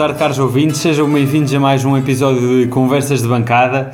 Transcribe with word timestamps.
tarde, 0.00 0.18
caros 0.18 0.38
ouvintes. 0.38 0.80
Sejam 0.80 1.12
bem-vindos 1.12 1.52
a 1.52 1.60
mais 1.60 1.84
um 1.84 1.94
episódio 1.94 2.62
de 2.62 2.68
Conversas 2.68 3.20
de 3.20 3.28
Bancada. 3.28 3.90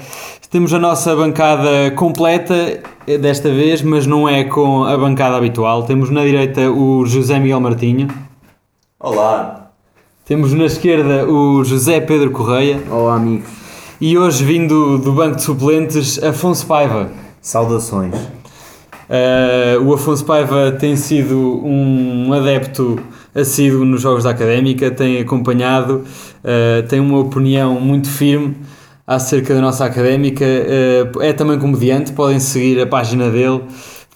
Temos 0.48 0.73
a 0.73 0.79
nossa 0.79 1.16
bancada 1.16 1.91
completa 1.96 2.80
desta 3.20 3.48
vez, 3.48 3.82
mas 3.82 4.06
não 4.06 4.29
é 4.29 4.45
com 4.45 4.84
a 4.84 4.96
bancada 4.96 5.37
habitual. 5.37 5.82
Temos 5.82 6.09
na 6.09 6.23
direita 6.23 6.70
o 6.70 7.05
José 7.05 7.41
Miguel 7.41 7.59
Martinho. 7.59 8.06
Olá. 9.00 9.73
Temos 10.24 10.52
na 10.52 10.66
esquerda 10.66 11.28
o 11.28 11.64
José 11.64 11.98
Pedro 11.98 12.30
Correia. 12.30 12.80
Olá, 12.88 13.16
amigos. 13.16 13.48
E 14.00 14.16
hoje, 14.16 14.45
vindo 14.45 14.98
do 14.98 15.11
banco 15.11 15.34
de 15.34 15.42
suplentes, 15.42 16.23
Afonso 16.23 16.69
Paiva. 16.69 17.11
Saudações. 17.41 18.14
Uh, 18.14 19.83
o 19.84 19.92
Afonso 19.92 20.25
Paiva 20.25 20.70
tem 20.70 20.95
sido 20.95 21.61
um 21.64 22.33
adepto 22.33 22.97
assíduo 23.36 23.84
nos 23.84 24.00
Jogos 24.00 24.24
da 24.24 24.30
Académica, 24.30 24.90
tem 24.90 25.20
acompanhado, 25.20 26.02
uh, 26.42 26.88
tem 26.88 26.98
uma 26.98 27.18
opinião 27.18 27.78
muito 27.78 28.08
firme 28.08 28.56
acerca 29.06 29.54
da 29.54 29.60
nossa 29.60 29.84
Académica, 29.84 30.44
uh, 30.44 31.22
é 31.22 31.32
também 31.32 31.58
comediante, 31.58 32.12
podem 32.12 32.41
seguir 32.41 32.80
a 32.80 32.86
página 32.86 33.30
dele, 33.30 33.62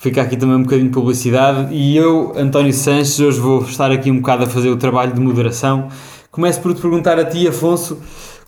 fica 0.01 0.23
aqui 0.23 0.37
também 0.37 0.57
um 0.57 0.63
bocadinho 0.63 0.89
de 0.89 0.95
publicidade. 0.95 1.75
E 1.75 1.97
eu, 1.97 2.33
António 2.35 2.73
Sanches, 2.73 3.21
hoje 3.21 3.39
vou 3.39 3.63
estar 3.63 3.93
aqui 3.93 4.11
um 4.11 4.17
bocado 4.17 4.45
a 4.45 4.47
fazer 4.47 4.71
o 4.71 4.77
trabalho 4.77 5.13
de 5.13 5.21
moderação. 5.21 5.89
Começo 6.31 6.61
por 6.61 6.73
te 6.73 6.81
perguntar 6.81 7.19
a 7.19 7.25
ti, 7.25 7.47
Afonso, 7.47 7.99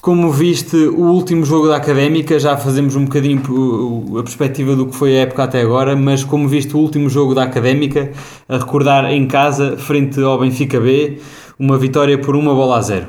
como 0.02 0.32
viste 0.32 0.76
o 0.76 1.12
último 1.12 1.44
jogo 1.44 1.68
da 1.68 1.76
Académica, 1.76 2.36
já 2.36 2.56
fazemos 2.56 2.96
um 2.96 3.04
bocadinho 3.04 3.40
a 4.18 4.22
perspectiva 4.24 4.74
do 4.74 4.86
que 4.88 4.96
foi 4.96 5.16
a 5.16 5.20
época 5.20 5.44
até 5.44 5.60
agora, 5.62 5.94
mas 5.94 6.24
como 6.24 6.48
viste 6.48 6.74
o 6.74 6.80
último 6.80 7.08
jogo 7.08 7.36
da 7.36 7.44
Académica, 7.44 8.10
a 8.48 8.58
recordar 8.58 9.04
em 9.12 9.28
casa, 9.28 9.76
frente 9.76 10.20
ao 10.20 10.40
Benfica 10.40 10.80
B, 10.80 11.20
uma 11.56 11.78
vitória 11.78 12.18
por 12.18 12.34
uma 12.34 12.52
bola 12.52 12.78
a 12.78 12.82
zero. 12.82 13.06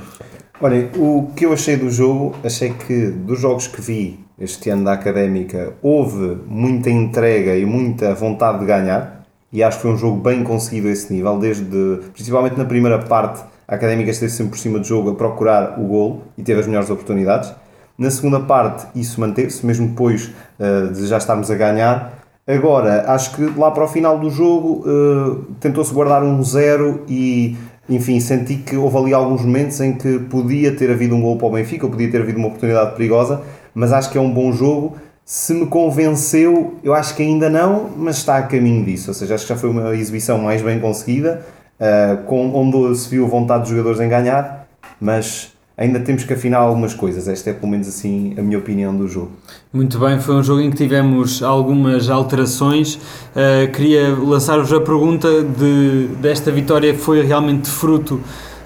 Olhem, 0.61 0.89
o 0.95 1.31
que 1.35 1.47
eu 1.47 1.53
achei 1.53 1.77
do 1.77 1.89
jogo, 1.89 2.35
achei 2.43 2.69
que 2.69 3.07
dos 3.07 3.41
jogos 3.41 3.65
que 3.65 3.81
vi 3.81 4.19
este 4.39 4.69
ano 4.69 4.83
da 4.83 4.93
Académica, 4.93 5.73
houve 5.81 6.37
muita 6.45 6.91
entrega 6.91 7.57
e 7.57 7.65
muita 7.65 8.13
vontade 8.13 8.59
de 8.59 8.65
ganhar, 8.67 9.25
e 9.51 9.63
acho 9.63 9.77
que 9.77 9.81
foi 9.81 9.93
um 9.93 9.97
jogo 9.97 10.21
bem 10.21 10.43
conseguido 10.43 10.89
a 10.89 10.91
esse 10.91 11.11
nível, 11.11 11.39
desde, 11.39 12.01
principalmente 12.13 12.55
na 12.55 12.65
primeira 12.65 12.99
parte, 12.99 13.51
a 13.67 13.75
Académica 13.75 14.11
esteve 14.11 14.31
sempre 14.31 14.51
por 14.51 14.59
cima 14.59 14.79
do 14.79 14.85
jogo 14.85 15.11
a 15.11 15.15
procurar 15.15 15.79
o 15.79 15.83
gol 15.83 16.23
e 16.37 16.43
teve 16.43 16.59
as 16.59 16.67
melhores 16.67 16.89
oportunidades. 16.89 17.53
Na 17.97 18.09
segunda 18.09 18.39
parte, 18.39 18.87
isso 18.95 19.19
manteve-se, 19.21 19.65
mesmo 19.65 19.87
depois 19.89 20.31
uh, 20.59 20.91
de 20.91 21.05
já 21.05 21.17
estarmos 21.17 21.49
a 21.51 21.55
ganhar. 21.55 22.19
Agora, 22.45 23.05
acho 23.11 23.35
que 23.35 23.45
lá 23.57 23.71
para 23.71 23.85
o 23.85 23.87
final 23.87 24.19
do 24.19 24.29
jogo 24.29 24.83
uh, 24.87 25.45
tentou-se 25.59 25.93
guardar 25.93 26.23
um 26.23 26.43
zero 26.43 27.03
e, 27.07 27.55
enfim, 27.87 28.19
senti 28.19 28.55
que 28.55 28.75
houve 28.75 28.97
ali 28.97 29.13
alguns 29.13 29.43
momentos 29.43 29.79
em 29.79 29.93
que 29.93 30.19
podia 30.19 30.75
ter 30.75 30.91
havido 30.91 31.15
um 31.15 31.21
gol 31.21 31.37
para 31.37 31.47
o 31.47 31.51
Benfica, 31.51 31.85
ou 31.85 31.91
podia 31.91 32.11
ter 32.11 32.21
havido 32.21 32.39
uma 32.39 32.47
oportunidade 32.47 32.95
perigosa, 32.95 33.41
mas 33.73 33.93
acho 33.93 34.09
que 34.09 34.17
é 34.17 34.21
um 34.21 34.33
bom 34.33 34.51
jogo. 34.51 34.97
Se 35.23 35.53
me 35.53 35.67
convenceu, 35.67 36.75
eu 36.83 36.93
acho 36.93 37.15
que 37.15 37.23
ainda 37.23 37.49
não, 37.49 37.89
mas 37.95 38.17
está 38.17 38.37
a 38.37 38.43
caminho 38.43 38.83
disso. 38.83 39.11
Ou 39.11 39.13
seja, 39.13 39.35
acho 39.35 39.45
que 39.45 39.53
já 39.53 39.57
foi 39.57 39.69
uma 39.69 39.95
exibição 39.95 40.37
mais 40.37 40.61
bem 40.61 40.81
conseguida 40.81 41.45
uh, 41.83 42.23
com, 42.23 42.55
onde 42.55 42.95
se 42.97 43.09
viu 43.09 43.27
vontade 43.27 43.63
dos 43.63 43.71
jogadores 43.71 43.99
em 43.99 44.07
ganhar, 44.07 44.67
mas 45.01 45.51
ainda 45.77 45.99
temos 45.99 46.23
que 46.23 46.31
afinar 46.33 46.59
algumas 46.59 46.93
coisas. 46.93 47.27
Esta 47.27 47.49
é 47.49 47.53
pelo 47.53 47.71
menos 47.71 47.87
assim 47.87 48.33
a 48.37 48.41
minha 48.41 48.57
opinião 48.57 48.95
do 48.95 49.07
jogo. 49.07 49.31
Muito 49.73 49.99
bem, 49.99 50.19
foi 50.19 50.35
um 50.35 50.43
jogo 50.43 50.61
em 50.61 50.69
que 50.69 50.77
tivemos 50.77 51.43
algumas 51.43 52.09
alterações. 52.09 52.95
Uh, 52.95 53.71
queria 53.73 54.15
lançar-vos 54.15 54.71
a 54.71 54.79
pergunta 54.79 55.27
de 55.43 56.07
desta 56.21 56.51
vitória 56.51 56.93
foi 56.93 57.25
realmente 57.25 57.69
fruto 57.69 58.21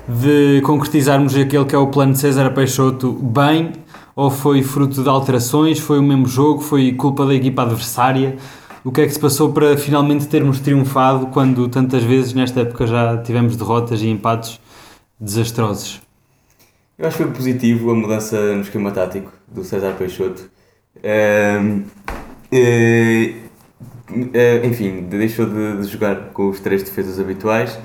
de 0.08 0.62
concretizarmos 0.62 1.36
aquele 1.36 1.66
que 1.66 1.76
é 1.76 1.78
o 1.78 1.88
plano 1.88 2.14
de 2.14 2.20
César 2.20 2.50
Peixoto 2.52 3.12
bem 3.12 3.74
ou 4.16 4.30
foi 4.32 4.64
fruto 4.64 5.04
de 5.04 5.10
alterações? 5.10 5.80
Foi 5.80 6.00
o 6.00 6.04
mesmo 6.04 6.28
jogo? 6.28 6.62
Foi 6.62 6.94
culpa 6.94 7.26
da 7.26 7.36
equipa 7.36 7.64
adversária? 7.64 8.38
O 8.88 8.92
que 8.92 9.02
é 9.02 9.06
que 9.06 9.12
se 9.12 9.20
passou 9.20 9.52
para 9.52 9.76
finalmente 9.76 10.28
termos 10.28 10.62
triunfado 10.62 11.28
quando 11.28 11.68
tantas 11.68 12.06
vezes 12.06 12.34
nesta 12.34 12.62
época 12.62 12.88
já 12.88 13.18
tivemos 13.18 13.58
derrotas 13.58 14.02
e 14.02 14.08
empates 14.08 14.62
desastrosos? 15.20 16.02
Eu 16.98 17.06
acho 17.06 17.18
que 17.18 17.24
foi 17.24 17.34
positivo 17.34 17.92
a 17.92 17.96
mudança 17.96 18.56
no 18.56 18.62
esquema 18.62 18.90
tático 18.92 19.30
do 19.46 19.62
César 19.66 19.94
Peixoto. 19.98 20.50
Uh, 20.96 21.84
uh, 22.54 23.36
uh, 24.10 24.66
enfim, 24.66 25.02
deixou 25.10 25.46
de, 25.48 25.82
de, 25.82 25.88
jogar 25.90 26.30
com 26.30 26.48
os 26.48 26.62
três 26.62 26.82
defesas 26.82 27.20
habituais. 27.20 27.78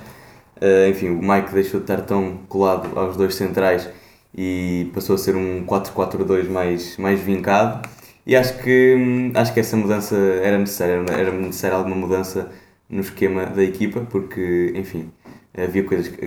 Eh, 0.61 0.91
enfim, 0.91 1.09
o 1.09 1.21
Mike 1.21 1.53
deixou 1.53 1.81
de 1.81 1.85
estar 1.85 2.03
tão 2.03 2.39
colado 2.49 2.97
aos 2.97 3.17
dois 3.17 3.35
centrais 3.35 3.89
e 4.33 4.89
passou 4.95 5.17
a 5.17 5.19
ser 5.19 5.35
um 5.35 5.67
4-4-2 5.67 6.49
mais, 6.49 6.97
mais 6.97 7.19
vincado. 7.19 7.89
E 8.27 8.37
acho 8.37 8.59
que, 8.63 9.33
acho 9.35 9.53
que 9.53 9.61
essa 9.61 9.77
mudança 9.77 10.17
era 10.17 10.59
necessária, 10.59 11.05
era 11.11 11.33
necessária 11.33 11.77
alguma 11.77 11.97
mudança 11.97 12.51
no 12.89 13.01
esquema 13.01 13.47
da 13.47 13.65
equipa, 13.65 14.07
porque, 14.11 14.73
enfim, 14.77 15.11
havia 15.57 15.83
coisas 15.85 16.09
que 16.09 16.25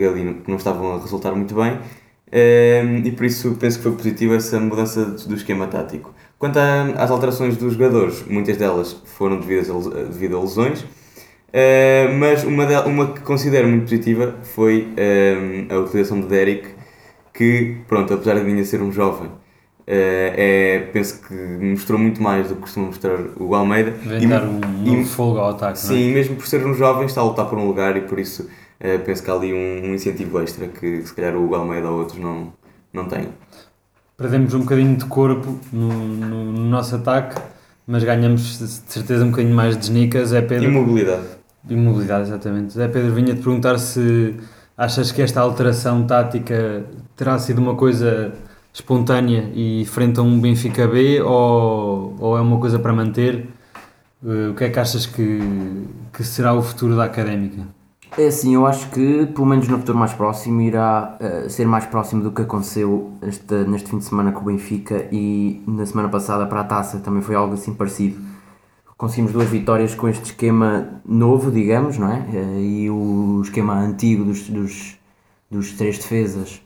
não 0.47 0.57
estavam 0.57 0.95
a 0.95 0.99
resultar 0.99 1.31
muito 1.33 1.55
bem 1.55 1.73
hum, 1.73 3.01
e 3.05 3.11
por 3.11 3.25
isso 3.25 3.55
penso 3.59 3.77
que 3.77 3.83
foi 3.83 3.93
positiva 3.93 4.35
essa 4.35 4.59
mudança 4.59 5.05
do 5.05 5.35
esquema 5.35 5.67
tático. 5.67 6.13
Quanto 6.37 6.57
às 6.57 7.11
alterações 7.11 7.57
dos 7.57 7.73
jogadores, 7.73 8.23
muitas 8.27 8.57
delas 8.57 8.93
foram 9.05 9.39
devidas 9.39 9.69
a, 9.69 9.89
devido 10.03 10.37
a 10.37 10.41
lesões, 10.41 10.83
hum, 10.83 12.17
mas 12.19 12.43
uma, 12.43 12.65
de, 12.65 12.75
uma 12.89 13.13
que 13.13 13.21
considero 13.21 13.67
muito 13.67 13.83
positiva 13.83 14.35
foi 14.43 14.89
a 15.69 15.77
utilização 15.77 16.19
de 16.19 16.27
Derek, 16.27 16.67
que, 17.33 17.77
pronto, 17.87 18.13
apesar 18.13 18.35
de 18.35 18.41
ainda 18.41 18.63
ser 18.65 18.81
um 18.81 18.91
jovem, 18.91 19.29
é, 19.87 20.89
penso 20.91 21.21
que 21.21 21.33
mostrou 21.33 21.99
muito 21.99 22.21
mais 22.21 22.47
do 22.47 22.55
que 22.55 22.61
costuma 22.61 22.87
mostrar 22.87 23.19
o 23.37 23.53
Almeida. 23.53 23.91
Vem 23.91 24.23
e, 24.23 24.27
dar 24.27 24.43
um 24.43 24.59
novo 24.59 25.01
e, 25.01 25.05
fogo 25.05 25.37
ao 25.37 25.51
ataque. 25.51 25.77
Sim, 25.77 26.11
é? 26.11 26.13
mesmo 26.13 26.35
por 26.35 26.47
ser 26.47 26.65
um 26.65 26.73
jovem, 26.73 27.05
está 27.05 27.21
a 27.21 27.23
lutar 27.23 27.47
por 27.47 27.57
um 27.57 27.67
lugar 27.67 27.95
e 27.95 28.01
por 28.01 28.17
isso 28.17 28.43
uh, 28.43 28.99
penso 29.05 29.23
que 29.23 29.29
há 29.29 29.33
ali 29.33 29.53
um, 29.53 29.89
um, 29.89 29.93
incentivo 29.93 30.41
extra 30.41 30.67
que 30.67 31.03
se 31.03 31.13
calhar 31.13 31.35
o 31.35 31.53
Almeida 31.53 31.87
ou 31.89 31.99
outros 31.99 32.19
não, 32.19 32.51
não 32.91 33.05
têm. 33.05 33.29
Perdemos 34.17 34.53
um 34.53 34.61
bocadinho 34.61 34.95
de 34.95 35.05
corpo 35.05 35.59
no, 35.71 35.89
no, 35.89 36.51
no 36.51 36.69
nosso 36.69 36.95
ataque, 36.95 37.39
mas 37.85 38.03
ganhamos 38.03 38.57
de 38.57 38.67
certeza 38.67 39.23
um 39.23 39.29
bocadinho 39.29 39.53
mais 39.53 39.77
de 39.77 39.87
genicas. 39.87 40.33
É 40.33 40.41
Pedro. 40.41 40.69
Imobilidade. 40.69 41.23
Imobilidade, 41.69 42.29
exatamente. 42.29 42.79
É 42.79 42.87
Pedro, 42.87 43.13
vinha-te 43.13 43.41
perguntar 43.41 43.77
se 43.77 44.35
achas 44.77 45.11
que 45.11 45.21
esta 45.21 45.41
alteração 45.41 46.07
tática 46.07 46.85
terá 47.15 47.37
sido 47.37 47.59
uma 47.59 47.75
coisa 47.75 48.33
espontânea 48.75 49.49
e 49.55 49.85
frente 49.85 50.19
a 50.19 50.23
um 50.23 50.39
Benfica 50.39 50.85
B 50.85 51.21
ou, 51.21 52.15
ou 52.19 52.37
é 52.37 52.41
uma 52.41 52.59
coisa 52.59 52.77
para 52.77 52.91
manter? 52.91 53.47
Uh, 54.21 54.51
o 54.51 54.53
que 54.53 54.65
é 54.65 54.69
que 54.69 54.79
achas 54.79 55.05
que, 55.05 55.39
que 56.11 56.23
será 56.23 56.53
o 56.53 56.61
futuro 56.61 56.95
da 56.95 57.05
Académica? 57.05 57.65
É 58.17 58.27
assim, 58.27 58.55
eu 58.55 58.65
acho 58.65 58.89
que, 58.89 59.27
pelo 59.27 59.45
menos 59.45 59.67
no 59.67 59.77
futuro 59.77 59.97
mais 59.97 60.13
próximo, 60.13 60.61
irá 60.61 61.17
uh, 61.19 61.49
ser 61.49 61.65
mais 61.65 61.85
próximo 61.85 62.21
do 62.21 62.31
que 62.31 62.41
aconteceu 62.41 63.13
este, 63.21 63.53
neste 63.65 63.89
fim 63.89 63.97
de 63.97 64.05
semana 64.05 64.33
com 64.33 64.41
o 64.41 64.45
Benfica 64.45 65.07
e 65.09 65.63
na 65.65 65.85
semana 65.85 66.09
passada 66.09 66.45
para 66.45 66.59
a 66.59 66.63
taça 66.63 66.99
também 66.99 67.21
foi 67.21 67.35
algo 67.35 67.53
assim 67.53 67.73
parecido. 67.73 68.19
Conseguimos 68.97 69.31
duas 69.31 69.49
vitórias 69.49 69.93
com 69.95 70.07
este 70.07 70.25
esquema 70.25 71.01
novo, 71.05 71.51
digamos, 71.51 71.97
não 71.97 72.11
é? 72.11 72.19
Uh, 72.19 72.59
e 72.59 72.89
o 72.89 73.41
esquema 73.41 73.73
antigo 73.73 74.25
dos, 74.25 74.49
dos, 74.49 74.97
dos 75.49 75.71
três 75.73 75.97
defesas 75.97 76.61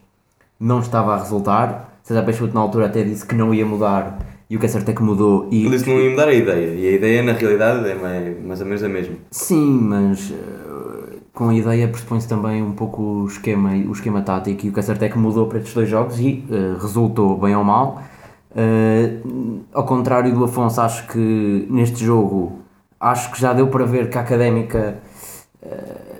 não 0.58 0.80
estava 0.80 1.14
a 1.14 1.18
resultar. 1.18 1.89
César 2.10 2.24
Peixoto 2.24 2.52
na 2.52 2.60
altura 2.60 2.86
até 2.86 3.04
disse 3.04 3.24
que 3.24 3.36
não 3.36 3.54
ia 3.54 3.64
mudar 3.64 4.18
e 4.50 4.56
o 4.56 4.58
que 4.58 4.66
é 4.66 4.68
certo 4.68 4.88
é 4.88 4.92
que 4.92 5.00
mudou. 5.00 5.46
E 5.48 5.60
Ele 5.60 5.70
disse 5.70 5.84
que 5.84 5.90
não 5.90 6.00
ia 6.00 6.10
mudar 6.10 6.26
a 6.26 6.34
ideia 6.34 6.74
e 6.74 6.88
a 6.88 6.90
ideia 6.90 7.22
na 7.22 7.32
realidade 7.34 7.88
é 7.88 7.94
mais, 7.94 8.60
ou 8.60 8.66
menos 8.66 8.82
a 8.82 8.88
mesma. 8.88 9.14
Sim, 9.30 9.78
mas 9.82 10.30
uh, 10.30 11.20
com 11.32 11.50
a 11.50 11.54
ideia 11.54 11.86
pressupõe-se 11.86 12.26
também 12.26 12.60
um 12.64 12.72
pouco 12.72 13.00
o 13.00 13.26
esquema, 13.28 13.70
o 13.70 13.92
esquema 13.92 14.22
tático 14.22 14.66
e 14.66 14.70
o 14.70 14.72
que 14.72 14.80
é 14.80 14.82
certo 14.82 15.04
é 15.04 15.08
que 15.08 15.16
mudou 15.16 15.46
para 15.46 15.58
estes 15.58 15.72
dois 15.72 15.88
jogos 15.88 16.18
e 16.18 16.44
uh, 16.50 16.82
resultou 16.82 17.38
bem 17.38 17.54
ou 17.54 17.62
mal. 17.62 18.02
Uh, 18.50 19.60
ao 19.72 19.86
contrário 19.86 20.34
do 20.34 20.42
Afonso, 20.42 20.80
acho 20.80 21.06
que 21.06 21.68
neste 21.70 22.04
jogo 22.04 22.58
acho 22.98 23.30
que 23.30 23.40
já 23.40 23.52
deu 23.52 23.68
para 23.68 23.84
ver 23.84 24.10
que 24.10 24.18
a 24.18 24.22
Académica 24.22 24.98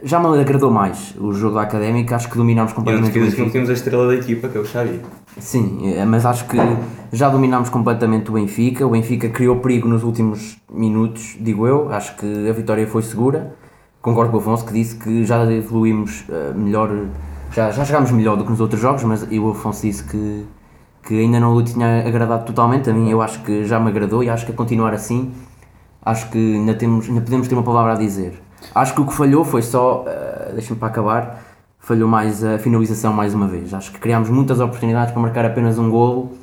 já 0.02 0.20
me 0.20 0.38
agradou 0.38 0.70
mais 0.70 1.14
o 1.18 1.32
jogo 1.32 1.56
da 1.56 1.62
Académica, 1.62 2.16
acho 2.16 2.30
que 2.30 2.36
dominámos 2.36 2.72
completamente. 2.72 3.16
E 3.16 3.20
não 3.20 3.30
que 3.30 3.40
não 3.40 3.50
temos 3.50 3.70
a 3.70 3.72
estrela 3.72 4.06
da 4.06 4.14
equipa, 4.14 4.48
que 4.48 4.56
é 4.56 4.60
o 4.60 4.64
Xavi. 4.64 5.00
Sim, 5.38 5.94
é, 5.94 6.04
mas 6.04 6.26
acho 6.26 6.46
que 6.46 6.56
já 7.12 7.28
dominámos 7.28 7.68
completamente 7.68 8.30
o 8.30 8.34
Benfica. 8.34 8.86
O 8.86 8.90
Benfica 8.90 9.28
criou 9.28 9.56
perigo 9.56 9.88
nos 9.88 10.02
últimos 10.02 10.58
minutos, 10.70 11.36
digo 11.40 11.66
eu. 11.66 11.92
Acho 11.92 12.16
que 12.16 12.48
a 12.48 12.52
vitória 12.52 12.86
foi 12.86 13.02
segura. 13.02 13.54
Concordo 14.02 14.30
com 14.30 14.38
o 14.38 14.40
Afonso 14.40 14.64
que 14.64 14.72
disse 14.72 14.96
que 14.96 15.24
já 15.24 15.44
evoluímos 15.52 16.24
uh, 16.28 16.58
melhor, 16.58 16.90
já, 17.52 17.70
já 17.70 17.84
jogámos 17.84 18.10
melhor 18.10 18.36
do 18.36 18.44
que 18.44 18.50
nos 18.50 18.60
outros 18.60 18.80
jogos, 18.80 19.04
mas 19.04 19.22
o 19.22 19.50
Afonso 19.50 19.82
disse 19.82 20.04
que, 20.04 20.46
que 21.02 21.20
ainda 21.20 21.38
não 21.38 21.54
o 21.54 21.62
tinha 21.62 22.06
agradado 22.06 22.44
totalmente. 22.44 22.88
A 22.88 22.94
mim, 22.94 23.10
eu 23.10 23.20
acho 23.20 23.42
que 23.42 23.64
já 23.64 23.78
me 23.78 23.88
agradou 23.88 24.24
e 24.24 24.30
acho 24.30 24.46
que 24.46 24.52
a 24.52 24.54
continuar 24.54 24.94
assim, 24.94 25.32
acho 26.02 26.30
que 26.30 26.38
ainda, 26.38 26.74
temos, 26.74 27.08
ainda 27.08 27.20
podemos 27.20 27.46
ter 27.46 27.54
uma 27.54 27.62
palavra 27.62 27.92
a 27.92 27.96
dizer. 27.96 28.40
Acho 28.74 28.94
que 28.94 29.00
o 29.02 29.06
que 29.06 29.12
falhou 29.12 29.44
foi 29.44 29.62
só, 29.62 30.02
uh, 30.04 30.52
deixa-me 30.54 30.78
para 30.78 30.88
acabar, 30.88 31.42
falhou 31.80 32.08
mais 32.08 32.44
a 32.44 32.58
finalização 32.58 33.12
mais 33.12 33.34
uma 33.34 33.48
vez. 33.48 33.74
Acho 33.74 33.90
que 33.90 33.98
criámos 33.98 34.28
muitas 34.28 34.60
oportunidades 34.60 35.12
para 35.12 35.20
marcar 35.20 35.44
apenas 35.44 35.78
um 35.78 35.90
golo 35.90 36.38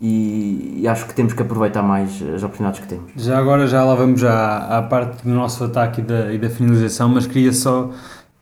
e, 0.00 0.80
e 0.82 0.88
acho 0.88 1.06
que 1.06 1.14
temos 1.14 1.32
que 1.32 1.40
aproveitar 1.40 1.82
mais 1.82 2.20
as 2.34 2.42
oportunidades 2.42 2.80
que 2.80 2.88
temos. 2.88 3.12
Já 3.16 3.38
agora 3.38 3.66
já 3.66 3.84
lá 3.84 3.94
vamos 3.94 4.22
à, 4.24 4.78
à 4.78 4.82
parte 4.82 5.24
do 5.24 5.30
nosso 5.30 5.64
ataque 5.64 6.00
e 6.00 6.04
da, 6.04 6.32
e 6.32 6.38
da 6.38 6.50
finalização, 6.50 7.08
mas 7.08 7.26
queria 7.26 7.52
só 7.52 7.90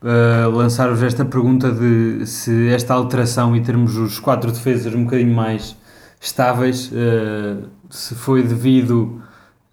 uh, 0.03 0.51
lançar-vos 0.51 1.03
esta 1.03 1.25
pergunta 1.25 1.71
de 1.71 2.27
se 2.27 2.69
esta 2.71 2.95
alteração 2.95 3.55
e 3.55 3.61
termos 3.61 3.97
os 3.97 4.19
quatro 4.19 4.51
defesas 4.51 4.95
um 4.95 5.05
bocadinho 5.05 5.35
mais 5.35 5.77
estáveis, 6.21 6.91
uh, 6.91 7.69
se 7.91 8.15
foi 8.15 8.43
devido 8.43 9.21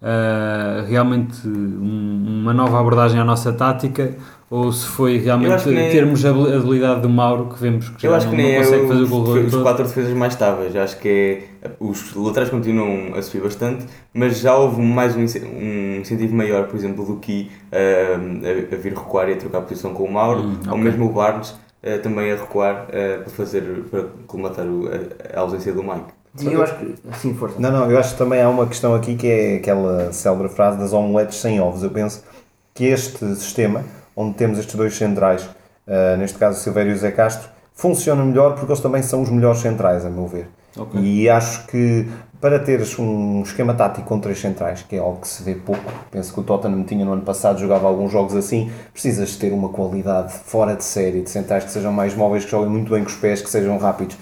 a 0.02 0.84
realmente 0.86 1.46
um, 1.46 2.40
uma 2.42 2.54
nova 2.54 2.80
abordagem 2.80 3.20
à 3.20 3.24
nossa 3.24 3.52
tática 3.52 4.14
ou 4.50 4.72
se 4.72 4.84
foi 4.84 5.18
realmente 5.18 5.68
nem... 5.68 5.92
termos 5.92 6.24
a 6.26 6.30
habilidade 6.30 7.02
do 7.02 7.08
Mauro 7.08 7.46
que 7.54 7.60
vemos 7.60 7.88
que 7.90 8.04
eu 8.04 8.10
já 8.10 8.16
acho 8.16 8.26
não, 8.26 8.34
que 8.34 8.42
nem 8.42 8.52
não 8.52 8.64
consegue 8.64 8.84
é 8.84 8.88
fazer 8.88 9.02
o 9.02 9.08
gol 9.08 9.22
os 9.22 9.54
quatro 9.54 9.84
defesas 9.84 10.12
mais 10.12 10.32
estáveis 10.32 10.74
acho 10.74 10.98
que 10.98 11.44
é, 11.62 11.70
os 11.78 12.12
laterais 12.16 12.50
continuam 12.50 13.14
a 13.14 13.22
subir 13.22 13.44
bastante 13.44 13.86
mas 14.12 14.40
já 14.40 14.56
houve 14.56 14.82
mais 14.82 15.14
um, 15.14 15.20
um 15.20 16.00
incentivo 16.00 16.34
maior 16.34 16.66
por 16.66 16.76
exemplo 16.76 17.06
do 17.06 17.16
que 17.16 17.48
uh, 17.72 18.72
a, 18.72 18.74
a, 18.74 18.78
vir 18.78 18.92
recuar 18.92 19.28
e 19.28 19.34
a 19.34 19.36
trocar 19.36 19.58
a 19.58 19.62
posição 19.62 19.94
com 19.94 20.02
o 20.02 20.12
Mauro 20.12 20.40
hum, 20.40 20.56
okay. 20.58 20.72
ou 20.72 20.78
mesmo 20.78 21.06
o 21.06 21.12
Barnes 21.12 21.50
uh, 21.50 22.02
também 22.02 22.32
a 22.32 22.36
recuar 22.36 22.86
uh, 22.88 23.22
para 23.22 23.30
fazer 23.30 23.62
para 23.88 24.04
colmatar 24.26 24.66
o, 24.66 24.88
a, 24.88 25.38
a 25.38 25.40
ausência 25.42 25.72
do 25.72 25.84
Mike 25.84 26.20
Sim, 26.34 26.52
eu 26.52 26.62
acho 26.62 26.76
que 26.76 26.94
sim, 27.18 27.34
força. 27.34 27.58
Não, 27.58 27.72
não, 27.72 27.90
eu 27.90 27.98
acho 27.98 28.12
que 28.12 28.18
também 28.18 28.40
há 28.40 28.48
uma 28.48 28.64
questão 28.64 28.94
aqui 28.94 29.16
que 29.16 29.26
é 29.26 29.56
aquela 29.56 30.12
célebre 30.12 30.48
frase 30.48 30.78
das 30.78 30.92
omeletes 30.92 31.38
sem 31.38 31.60
ovos. 31.60 31.82
Eu 31.82 31.90
penso 31.90 32.24
que 32.72 32.84
este 32.84 33.34
sistema 33.34 33.84
onde 34.16 34.34
temos 34.34 34.58
estes 34.58 34.74
dois 34.74 34.96
centrais, 34.96 35.44
uh, 35.44 36.16
neste 36.18 36.38
caso 36.38 36.58
o 36.58 36.60
Silvério 36.62 36.92
e 36.92 36.94
o 36.94 36.98
Zé 36.98 37.10
Castro, 37.10 37.48
funcionam 37.74 38.26
melhor 38.26 38.54
porque 38.54 38.70
eles 38.70 38.80
também 38.80 39.02
são 39.02 39.22
os 39.22 39.30
melhores 39.30 39.60
centrais, 39.60 40.04
a 40.04 40.10
meu 40.10 40.26
ver. 40.26 40.48
Okay. 40.76 41.00
E 41.00 41.28
acho 41.28 41.66
que 41.66 42.06
para 42.40 42.58
teres 42.58 42.98
um 42.98 43.42
esquema 43.42 43.74
tático 43.74 44.06
com 44.06 44.18
três 44.18 44.38
centrais, 44.40 44.82
que 44.82 44.96
é 44.96 44.98
algo 44.98 45.20
que 45.20 45.28
se 45.28 45.42
vê 45.42 45.54
pouco, 45.54 45.92
penso 46.10 46.32
que 46.32 46.40
o 46.40 46.42
Tottenham 46.42 46.84
tinha 46.84 47.04
no 47.04 47.12
ano 47.12 47.22
passado, 47.22 47.58
jogava 47.58 47.86
alguns 47.86 48.10
jogos 48.10 48.34
assim, 48.34 48.70
precisas 48.92 49.36
ter 49.36 49.52
uma 49.52 49.68
qualidade 49.68 50.32
fora 50.32 50.74
de 50.74 50.84
série, 50.84 51.22
de 51.22 51.28
centrais 51.28 51.64
que 51.64 51.70
sejam 51.70 51.92
mais 51.92 52.14
móveis, 52.14 52.44
que 52.44 52.50
joguem 52.50 52.70
muito 52.70 52.90
bem 52.92 53.02
com 53.02 53.10
os 53.10 53.16
pés, 53.16 53.42
que 53.42 53.50
sejam 53.50 53.76
rápidos. 53.78 54.16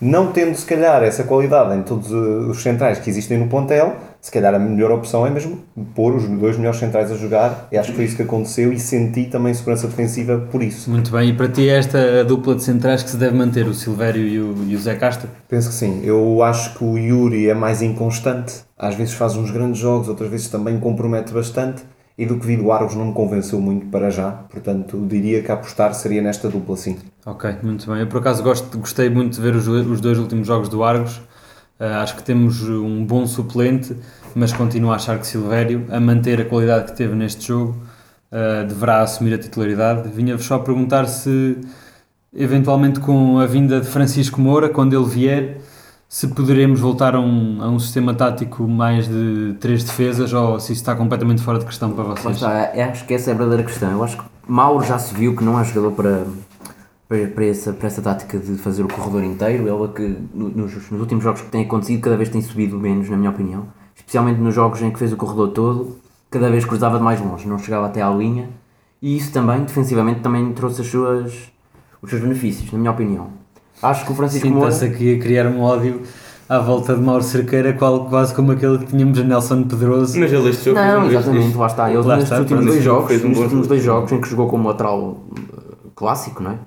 Não 0.00 0.32
tendo, 0.32 0.56
se 0.56 0.66
calhar, 0.66 1.02
essa 1.02 1.22
qualidade 1.22 1.74
em 1.76 1.82
todos 1.82 2.10
os 2.10 2.60
centrais 2.60 2.98
que 2.98 3.08
existem 3.08 3.38
no 3.38 3.46
Pontel, 3.46 3.94
se 4.22 4.30
calhar 4.30 4.54
a 4.54 4.58
melhor 4.58 4.92
opção 4.92 5.26
é 5.26 5.30
mesmo 5.30 5.58
pôr 5.96 6.14
os 6.14 6.28
dois 6.28 6.56
melhores 6.56 6.78
centrais 6.78 7.10
a 7.10 7.16
jogar. 7.16 7.66
E 7.72 7.76
acho 7.76 7.90
que 7.90 7.96
foi 7.96 8.04
isso 8.04 8.14
que 8.14 8.22
aconteceu 8.22 8.72
e 8.72 8.78
senti 8.78 9.24
também 9.24 9.52
segurança 9.52 9.88
defensiva 9.88 10.38
por 10.50 10.62
isso. 10.62 10.88
Muito 10.88 11.10
bem, 11.10 11.30
e 11.30 11.32
para 11.32 11.48
ti 11.48 11.68
é 11.68 11.76
esta 11.76 12.24
dupla 12.24 12.54
de 12.54 12.62
centrais 12.62 13.02
que 13.02 13.10
se 13.10 13.16
deve 13.16 13.36
manter, 13.36 13.66
o 13.66 13.74
Silvério 13.74 14.24
e 14.24 14.38
o, 14.38 14.54
e 14.68 14.76
o 14.76 14.78
Zé 14.78 14.94
Castro? 14.94 15.28
Penso 15.48 15.70
que 15.70 15.74
sim. 15.74 16.02
Eu 16.04 16.40
acho 16.40 16.78
que 16.78 16.84
o 16.84 16.96
Yuri 16.96 17.50
é 17.50 17.54
mais 17.54 17.82
inconstante. 17.82 18.62
Às 18.78 18.94
vezes 18.94 19.12
faz 19.14 19.36
uns 19.36 19.50
grandes 19.50 19.80
jogos, 19.80 20.08
outras 20.08 20.30
vezes 20.30 20.46
também 20.46 20.78
compromete 20.78 21.32
bastante 21.32 21.82
e 22.16 22.24
do 22.24 22.38
que 22.38 22.46
vi 22.46 22.56
do 22.56 22.70
Argos 22.70 22.94
não 22.94 23.06
me 23.06 23.12
convenceu 23.12 23.60
muito 23.60 23.86
para 23.86 24.08
já, 24.10 24.30
portanto 24.30 25.04
diria 25.08 25.42
que 25.42 25.50
apostar 25.50 25.94
seria 25.94 26.22
nesta 26.22 26.48
dupla 26.48 26.76
sim. 26.76 26.96
Ok, 27.26 27.56
muito 27.62 27.90
bem. 27.90 28.00
Eu 28.00 28.06
por 28.06 28.18
acaso 28.18 28.42
gosto, 28.42 28.78
gostei 28.78 29.10
muito 29.10 29.34
de 29.34 29.40
ver 29.40 29.56
os, 29.56 29.66
os 29.66 30.00
dois 30.00 30.18
últimos 30.18 30.46
jogos 30.46 30.68
do 30.68 30.84
Argos, 30.84 31.20
acho 31.86 32.16
que 32.16 32.22
temos 32.22 32.62
um 32.62 33.04
bom 33.04 33.26
suplente, 33.26 33.96
mas 34.34 34.52
continuo 34.52 34.92
a 34.92 34.96
achar 34.96 35.18
que 35.18 35.26
Silvério, 35.26 35.86
a 35.90 35.98
manter 36.00 36.40
a 36.40 36.44
qualidade 36.44 36.92
que 36.92 36.96
teve 36.96 37.14
neste 37.14 37.46
jogo, 37.48 37.76
uh, 38.30 38.66
deverá 38.66 39.02
assumir 39.02 39.34
a 39.34 39.38
titularidade. 39.38 40.08
Vinha-vos 40.08 40.44
só 40.44 40.58
perguntar 40.58 41.06
se 41.06 41.58
eventualmente 42.34 43.00
com 43.00 43.38
a 43.38 43.46
vinda 43.46 43.80
de 43.80 43.86
Francisco 43.86 44.40
Moura, 44.40 44.68
quando 44.68 44.96
ele 44.96 45.08
vier, 45.08 45.58
se 46.08 46.28
poderemos 46.28 46.80
voltar 46.80 47.14
a 47.14 47.20
um, 47.20 47.62
a 47.62 47.68
um 47.68 47.78
sistema 47.78 48.14
tático 48.14 48.66
mais 48.66 49.08
de 49.08 49.54
três 49.60 49.82
defesas 49.84 50.32
ou 50.32 50.60
se 50.60 50.72
isso 50.72 50.82
está 50.82 50.94
completamente 50.94 51.42
fora 51.42 51.58
de 51.58 51.64
questão 51.64 51.90
para 51.92 52.04
vocês? 52.04 52.36
Está, 52.36 52.70
é, 52.74 52.84
acho 52.84 53.06
que 53.06 53.14
essa 53.14 53.30
é 53.30 53.34
a 53.34 53.36
verdadeira 53.36 53.64
questão. 53.64 53.90
Eu 53.90 54.04
acho 54.04 54.18
que 54.18 54.24
Mauro 54.46 54.84
já 54.84 54.98
se 54.98 55.14
viu 55.14 55.34
que 55.34 55.42
não 55.42 55.58
é 55.58 55.64
jogador 55.64 55.92
para, 55.92 56.24
para, 57.12 57.26
para, 57.26 57.44
essa, 57.44 57.72
para 57.74 57.86
essa 57.86 58.00
tática 58.00 58.38
de 58.38 58.56
fazer 58.56 58.82
o 58.82 58.88
corredor 58.88 59.22
inteiro. 59.22 59.68
Ele 59.68 59.84
é 59.84 59.88
que 59.88 60.16
nos, 60.34 60.90
nos 60.90 61.00
últimos 61.00 61.22
jogos 61.22 61.42
que 61.42 61.50
tem 61.50 61.64
acontecido, 61.64 62.00
cada 62.00 62.16
vez 62.16 62.30
tem 62.30 62.40
subido 62.40 62.78
menos, 62.78 63.10
na 63.10 63.18
minha 63.18 63.28
opinião. 63.28 63.66
Especialmente 63.94 64.40
nos 64.40 64.54
jogos 64.54 64.80
em 64.80 64.90
que 64.90 64.98
fez 64.98 65.12
o 65.12 65.16
corredor 65.16 65.50
todo, 65.50 65.98
cada 66.30 66.48
vez 66.48 66.64
cruzava 66.64 66.96
de 66.96 67.04
mais 67.04 67.20
longe, 67.20 67.46
não 67.46 67.58
chegava 67.58 67.86
até 67.86 68.00
à 68.00 68.08
linha. 68.08 68.48
E 69.02 69.14
isso 69.14 69.30
também, 69.30 69.62
defensivamente, 69.62 70.20
também 70.20 70.52
trouxe 70.54 70.80
as 70.80 70.86
suas, 70.86 71.34
os 72.00 72.08
seus 72.08 72.22
benefícios, 72.22 72.72
na 72.72 72.78
minha 72.78 72.90
opinião. 72.90 73.26
Acho 73.82 74.06
que 74.06 74.12
o 74.12 74.14
Francisco 74.14 74.48
Moura... 74.48 74.70
Sinta-se 74.70 74.94
aqui 74.94 75.16
a 75.16 75.18
criar 75.18 75.46
um 75.48 75.60
ódio 75.60 76.00
à 76.48 76.60
volta 76.60 76.94
de 76.94 77.02
Mauro 77.02 77.24
Cerqueira, 77.24 77.74
quase 77.74 78.34
como 78.34 78.52
aquele 78.52 78.78
que 78.78 78.86
tínhamos 78.86 79.18
a 79.18 79.24
Nelson 79.24 79.64
Pedroso. 79.64 80.18
Mas 80.18 80.32
ele 80.32 80.48
este 80.48 80.66
jogo 80.66 80.78
Não, 80.78 81.10
exatamente, 81.10 81.46
este... 81.46 81.58
lá 81.58 81.66
está. 81.66 81.90
Ele 81.90 82.02
lá 82.02 82.16
nestes 82.16 82.38
últimos 82.38 82.64
dois 82.64 82.82
jogos, 82.82 83.24
um 83.24 83.42
últimos 83.42 83.66
dois 83.66 83.82
jogos 83.82 84.12
em 84.12 84.20
que 84.20 84.28
jogou 84.28 84.48
como 84.48 84.68
lateral 84.68 85.20
eh, 85.36 85.72
clássico, 85.94 86.42
não 86.42 86.52
é? 86.52 86.58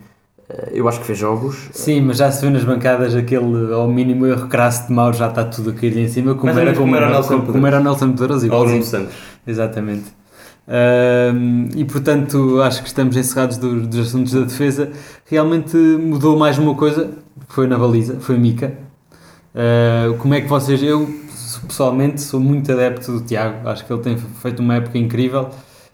Eh, 0.50 0.72
eu 0.74 0.88
acho 0.88 1.00
que 1.00 1.06
fez 1.06 1.18
jogos. 1.18 1.70
Sim, 1.72 2.02
mas 2.02 2.18
já 2.18 2.32
se 2.32 2.46
vê 2.46 2.52
nas 2.52 2.64
bancadas 2.64 3.16
aquele, 3.16 3.74
ao 3.74 3.88
mínimo 3.88 4.26
erro 4.26 4.48
crasso 4.48 4.88
de 4.88 4.94
Mauro, 4.94 5.16
já 5.16 5.28
está 5.28 5.44
tudo 5.44 5.72
a 5.72 5.74
cair 5.74 5.98
em 5.98 6.08
cima, 6.08 6.36
como, 6.36 6.58
era, 6.58 6.74
como, 6.74 6.96
era, 6.96 7.10
Nelson 7.10 7.40
como, 7.40 7.54
como 7.54 7.68
era 7.68 7.80
Nelson 7.80 8.12
Pedroso. 8.12 8.48
Bruno 8.48 8.84
Santos. 8.84 9.14
Exatamente. 9.46 10.06
Uh, 10.68 11.70
e 11.76 11.86
portanto 11.86 12.60
acho 12.64 12.82
que 12.82 12.88
estamos 12.88 13.16
encerrados 13.16 13.58
do, 13.58 13.82
dos 13.82 14.08
assuntos 14.08 14.34
da 14.34 14.42
defesa. 14.42 14.92
Realmente 15.26 15.78
mudou 15.78 16.38
mais 16.38 16.58
uma 16.58 16.74
coisa, 16.74 17.12
foi 17.48 17.68
na 17.68 17.78
baliza, 17.78 18.18
foi 18.20 18.38
Mica. 18.38 18.74
Uh, 19.54 20.16
como 20.18 20.34
é 20.34 20.42
que 20.42 20.48
vocês, 20.48 20.82
eu 20.82 21.08
pessoalmente 21.68 22.20
sou 22.22 22.40
muito 22.40 22.72
adepto 22.72 23.12
do 23.12 23.22
Tiago, 23.22 23.68
acho 23.70 23.86
que 23.86 23.94
ele 23.94 24.02
tem 24.02 24.18
feito 24.18 24.60
uma 24.60 24.76
época 24.76 24.98
incrível. 24.98 25.50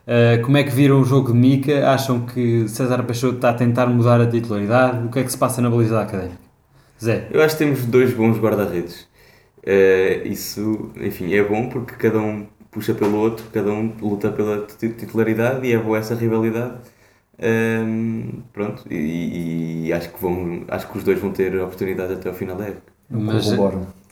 Uh, 0.07 0.41
como 0.43 0.57
é 0.57 0.63
que 0.63 0.71
viram 0.71 0.99
o 0.99 1.05
jogo 1.05 1.31
de 1.31 1.37
Mica? 1.37 1.89
Acham 1.89 2.25
que 2.25 2.67
César 2.67 3.03
Peixoto 3.03 3.35
está 3.35 3.51
a 3.51 3.53
tentar 3.53 3.87
mudar 3.87 4.19
a 4.19 4.27
titularidade? 4.27 5.05
O 5.05 5.11
que 5.11 5.19
é 5.19 5.23
que 5.23 5.31
se 5.31 5.37
passa 5.37 5.61
na 5.61 5.69
baliza 5.69 5.95
da 5.95 6.01
académica? 6.01 6.39
Zé? 7.01 7.27
Eu 7.31 7.41
acho 7.41 7.57
que 7.57 7.63
temos 7.63 7.85
dois 7.85 8.13
bons 8.13 8.37
guarda-redes. 8.37 9.07
Uh, 9.59 10.25
isso, 10.25 10.91
enfim, 10.99 11.33
é 11.33 11.43
bom 11.43 11.69
porque 11.69 11.93
cada 11.95 12.19
um 12.19 12.47
puxa 12.71 12.93
pelo 12.93 13.17
outro, 13.17 13.45
cada 13.53 13.69
um 13.69 13.93
luta 14.01 14.31
pela 14.31 14.65
titularidade 14.65 15.67
e 15.67 15.73
é 15.73 15.77
boa 15.77 15.97
essa 15.97 16.15
rivalidade. 16.15 16.75
Um, 17.43 18.43
pronto, 18.53 18.83
e, 18.89 19.87
e, 19.87 19.93
acho, 19.93 20.09
que 20.09 20.21
vão, 20.21 20.63
acho 20.67 20.87
que 20.87 20.97
os 20.97 21.03
dois 21.03 21.19
vão 21.19 21.31
ter 21.31 21.55
oportunidade 21.59 22.13
até 22.13 22.29
ao 22.29 22.35
final 22.35 22.55
da 22.55 22.65
época. 22.65 22.93
Mas, 23.09 23.47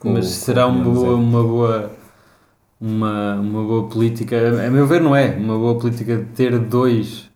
mas 0.04 0.26
será 0.28 0.68
uma 0.68 0.84
boa, 0.84 1.16
uma 1.16 1.44
boa 1.44 1.92
uma, 2.80 3.36
uma 3.36 3.64
boa 3.64 3.90
política, 3.90 4.38
a 4.66 4.70
meu 4.70 4.88
ver 4.88 5.02
não 5.02 5.16
é, 5.16 5.36
uma 5.36 5.58
boa 5.58 5.78
política 5.78 6.18
de 6.18 6.26
ter 6.26 6.58
dois 6.58 7.30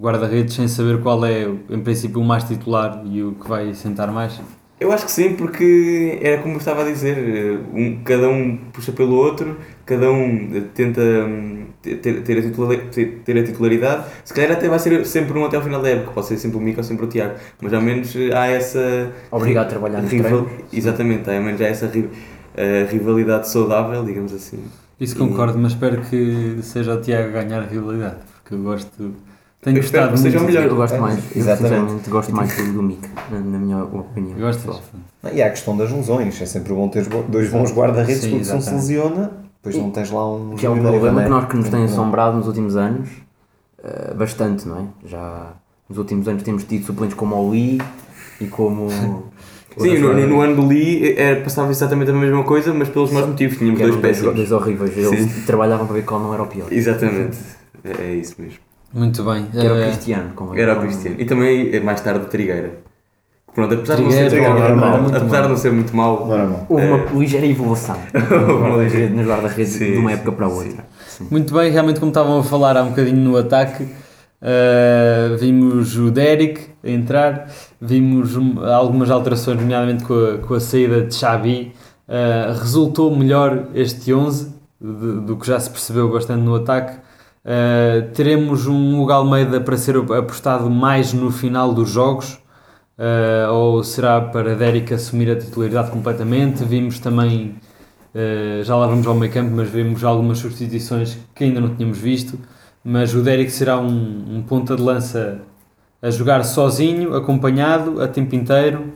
guarda-redes 0.00 0.54
sem 0.54 0.68
saber 0.68 1.02
qual 1.02 1.24
é 1.24 1.44
em 1.70 1.80
princípio 1.80 2.20
o 2.20 2.24
mais 2.24 2.44
titular 2.44 3.02
e 3.04 3.22
o 3.22 3.32
que 3.32 3.48
vai 3.48 3.74
sentar 3.74 4.12
mais? 4.12 4.40
Eu 4.80 4.92
acho 4.92 5.06
que 5.06 5.10
sim, 5.10 5.34
porque 5.34 6.20
era 6.22 6.40
como 6.40 6.54
eu 6.54 6.58
estava 6.58 6.82
a 6.82 6.84
dizer, 6.84 7.58
um, 7.74 7.98
cada 8.04 8.28
um 8.28 8.56
puxa 8.72 8.92
pelo 8.92 9.16
outro, 9.16 9.56
cada 9.84 10.08
um 10.12 10.68
tenta 10.72 11.00
hum, 11.00 11.66
ter, 11.82 11.96
ter, 11.96 12.38
a 12.38 12.42
titularidade, 12.42 13.06
ter 13.24 13.38
a 13.38 13.42
titularidade. 13.42 14.04
Se 14.24 14.32
calhar 14.32 14.52
até 14.52 14.68
vai 14.68 14.78
ser 14.78 15.04
sempre 15.04 15.36
um 15.36 15.44
até 15.44 15.58
o 15.58 15.62
final 15.62 15.82
da 15.82 15.88
época, 15.88 16.12
pode 16.12 16.28
ser 16.28 16.36
sempre 16.36 16.58
o 16.58 16.60
Mico 16.60 16.78
ou 16.78 16.84
sempre 16.84 17.06
o 17.06 17.08
Tiago, 17.08 17.34
mas 17.60 17.74
ao 17.74 17.82
menos 17.82 18.14
há 18.32 18.46
essa. 18.46 19.10
Obrigado 19.32 19.66
a 19.66 19.70
trabalhar 19.70 20.00
rival, 20.04 20.46
Exatamente, 20.72 21.28
ao 21.28 21.42
menos 21.42 21.60
há 21.60 21.66
essa 21.66 21.88
rivalidade 22.90 23.48
saudável, 23.48 24.04
digamos 24.04 24.32
assim. 24.32 24.62
Isso 25.00 25.16
concordo, 25.16 25.58
e... 25.58 25.62
mas 25.62 25.72
espero 25.72 26.02
que 26.02 26.58
seja 26.62 26.94
o 26.94 27.00
Tiago 27.00 27.28
a 27.28 27.42
ganhar 27.42 27.62
a 27.62 27.66
rivalidade, 27.66 28.16
porque 28.42 28.54
eu 28.54 28.62
gosto 28.62 29.14
tenho 29.60 29.78
eu 29.78 29.82
gostado 29.82 30.06
muito. 30.08 30.20
Seja 30.20 30.40
melhor. 30.40 30.64
Eu 30.64 30.76
gosto 30.76 30.94
é, 30.94 31.00
mais, 31.00 31.36
exatamente. 31.36 32.08
gosto 32.08 32.34
mais 32.34 32.56
do 32.56 32.82
Mick, 32.82 33.08
na, 33.30 33.40
na, 33.40 33.58
minha 33.58 33.84
opinião. 33.84 34.38
Gostas? 34.38 34.80
E 35.32 35.42
há 35.42 35.46
a 35.46 35.50
questão 35.50 35.76
das 35.76 35.90
lesões. 35.90 36.40
É 36.40 36.46
sempre 36.46 36.72
bom 36.72 36.88
ter 36.88 37.06
dois 37.28 37.50
bons 37.50 37.72
guarda-redes, 37.72 38.26
porque 38.26 38.44
se 38.44 38.52
um 38.52 38.60
se 38.60 38.72
lesiona, 38.72 39.32
depois 39.56 39.76
não 39.76 39.90
tens 39.90 40.10
lá 40.10 40.32
um. 40.32 40.54
Que 40.54 40.64
é 40.64 40.70
um 40.70 40.80
problema 40.80 41.24
que, 41.24 41.28
nós, 41.28 41.48
que 41.48 41.56
nos 41.56 41.68
tem 41.68 41.84
assombrado 41.84 42.36
nos 42.36 42.46
últimos 42.46 42.76
anos, 42.76 43.08
uh, 43.80 44.14
bastante, 44.14 44.66
não 44.68 44.78
é? 44.78 44.84
Já 45.08 45.54
nos 45.88 45.98
últimos 45.98 46.28
anos 46.28 46.42
temos 46.44 46.62
tido 46.62 46.86
suplentes 46.86 47.16
como 47.16 47.34
o 47.34 47.50
Lee 47.50 47.80
e 48.40 48.46
como. 48.46 48.88
Sim, 49.78 49.98
no, 49.98 50.26
no, 50.26 50.40
ano 50.40 50.56
do 50.56 50.66
Lee 50.66 51.14
era, 51.16 51.40
passava 51.40 51.70
exatamente 51.70 52.10
a 52.10 52.14
mesma 52.14 52.42
coisa, 52.44 52.72
mas 52.74 52.88
pelos 52.88 53.10
mesmos 53.10 53.30
motivos. 53.30 53.58
Tínhamos 53.58 53.80
dois 53.80 53.96
péssimos. 53.96 54.34
Dois 54.34 54.52
horríveis. 54.52 54.96
Eles 54.96 55.46
trabalhavam 55.46 55.86
para 55.86 55.96
ver 55.96 56.04
qual 56.04 56.20
não 56.20 56.34
era 56.34 56.42
o 56.42 56.46
pior. 56.46 56.72
Exatamente. 56.72 57.38
É, 57.84 58.02
é 58.02 58.14
isso 58.14 58.34
mesmo. 58.38 58.58
Muito 58.92 59.22
bem. 59.22 59.46
Que 59.46 59.58
era 59.58 59.74
o 59.74 59.78
eh, 59.78 59.86
Cristiano. 59.86 60.32
Como 60.34 60.56
era 60.56 60.76
o 60.76 60.80
Cristiano. 60.80 61.16
E 61.18 61.24
também, 61.24 61.74
eh, 61.74 61.80
mais 61.80 62.00
tarde, 62.00 62.24
o 62.24 62.28
Trigueira. 62.28 62.88
Pronto, 63.54 63.74
apesar 63.74 63.96
de 63.96 64.02
não 64.02 64.10
ser, 64.10 64.30
Trigueira, 64.30 64.76
mal, 64.76 65.06
apesar 65.06 65.42
de 65.42 65.48
não 65.48 65.56
ser 65.56 65.72
muito 65.72 65.96
mau. 65.96 66.28
Houve 66.68 66.86
uma 66.86 66.98
é... 66.98 67.08
ligeira 67.14 67.46
evolução 67.46 67.96
nos 69.14 69.26
guarda-redes 69.26 69.78
de 69.78 69.96
uma 69.96 70.12
época 70.12 70.32
para 70.32 70.46
a 70.46 70.48
outra. 70.48 70.84
Sim. 71.06 71.26
Muito 71.30 71.52
bem, 71.52 71.70
realmente 71.70 71.98
como 71.98 72.10
estavam 72.10 72.38
a 72.38 72.44
falar 72.44 72.76
há 72.76 72.82
um 72.82 72.90
bocadinho 72.90 73.16
no 73.16 73.36
ataque, 73.36 73.88
Uh, 74.40 75.36
vimos 75.36 75.96
o 75.96 76.12
Derek 76.12 76.68
entrar, 76.84 77.50
vimos 77.80 78.36
um, 78.36 78.64
algumas 78.64 79.10
alterações, 79.10 79.58
nomeadamente 79.60 80.04
com 80.04 80.14
a, 80.14 80.38
com 80.38 80.54
a 80.54 80.60
saída 80.60 81.02
de 81.02 81.14
Xavi. 81.14 81.72
Uh, 82.08 82.58
resultou 82.58 83.14
melhor 83.14 83.68
este 83.74 84.14
11 84.14 84.54
do, 84.80 85.20
do 85.22 85.36
que 85.36 85.46
já 85.46 85.58
se 85.58 85.68
percebeu 85.68 86.10
bastante 86.10 86.42
no 86.42 86.54
ataque. 86.54 86.98
Uh, 87.44 88.10
teremos 88.14 88.66
um 88.66 89.00
Hugo 89.00 89.10
Almeida 89.10 89.60
para 89.60 89.76
ser 89.76 89.96
apostado 89.96 90.70
mais 90.70 91.12
no 91.12 91.32
final 91.32 91.72
dos 91.72 91.90
jogos, 91.90 92.38
ou 93.52 93.84
será 93.84 94.20
para 94.20 94.56
Derek 94.56 94.92
assumir 94.92 95.30
a 95.30 95.36
titularidade 95.36 95.88
completamente? 95.88 96.64
Vimos 96.64 96.98
também, 96.98 97.54
já 98.64 98.74
lá 98.74 98.88
vamos 98.88 99.06
ao 99.06 99.14
meio 99.14 99.32
campo, 99.32 99.52
mas 99.54 99.70
vimos 99.70 100.02
algumas 100.02 100.38
substituições 100.38 101.16
que 101.32 101.44
ainda 101.44 101.60
não 101.60 101.76
tínhamos 101.76 101.98
visto 101.98 102.36
mas 102.84 103.14
o 103.14 103.22
Derek 103.22 103.50
será 103.50 103.78
um, 103.78 104.24
um 104.36 104.42
ponta 104.42 104.76
de 104.76 104.82
lança 104.82 105.40
a 106.00 106.10
jogar 106.10 106.44
sozinho, 106.44 107.14
acompanhado, 107.14 108.00
a 108.00 108.08
tempo 108.08 108.34
inteiro. 108.34 108.92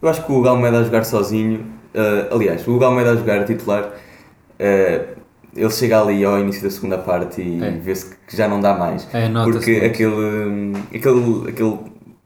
Eu 0.00 0.08
acho 0.08 0.24
que 0.24 0.32
o 0.32 0.40
Galmeida 0.42 0.78
a 0.78 0.84
jogar 0.84 1.04
sozinho, 1.04 1.60
uh, 1.94 2.34
aliás, 2.34 2.66
o 2.68 2.78
Galmeida 2.78 3.12
a 3.12 3.16
jogar 3.16 3.44
titular, 3.44 3.84
uh, 3.84 5.16
ele 5.54 5.70
chega 5.70 6.00
ali 6.00 6.24
ao 6.24 6.38
início 6.38 6.62
da 6.62 6.70
segunda 6.70 6.98
parte 6.98 7.40
e 7.40 7.62
é. 7.62 7.70
vê-se 7.70 8.14
que 8.26 8.36
já 8.36 8.46
não 8.46 8.60
dá 8.60 8.74
mais. 8.74 9.08
É, 9.12 9.28
porque 9.28 9.82
aquele, 9.84 10.72
aquele, 10.94 11.48
aquele 11.48 11.78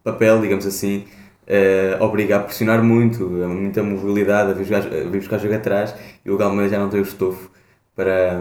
papel, 0.02 0.40
digamos 0.40 0.66
assim, 0.66 1.04
uh, 1.46 2.04
obriga 2.04 2.36
a 2.36 2.40
pressionar 2.40 2.82
muito, 2.82 3.24
muita 3.24 3.82
mobilidade, 3.82 4.50
a 4.50 4.54
vir, 4.54 4.64
jogar, 4.64 4.86
a 4.86 5.08
vir 5.08 5.18
buscar 5.18 5.38
jogo 5.38 5.54
atrás 5.54 5.94
e 6.24 6.30
o 6.30 6.36
Galmeida 6.36 6.70
já 6.70 6.78
não 6.78 6.88
tem 6.88 7.00
o 7.00 7.04
estofo 7.04 7.50
para, 8.00 8.40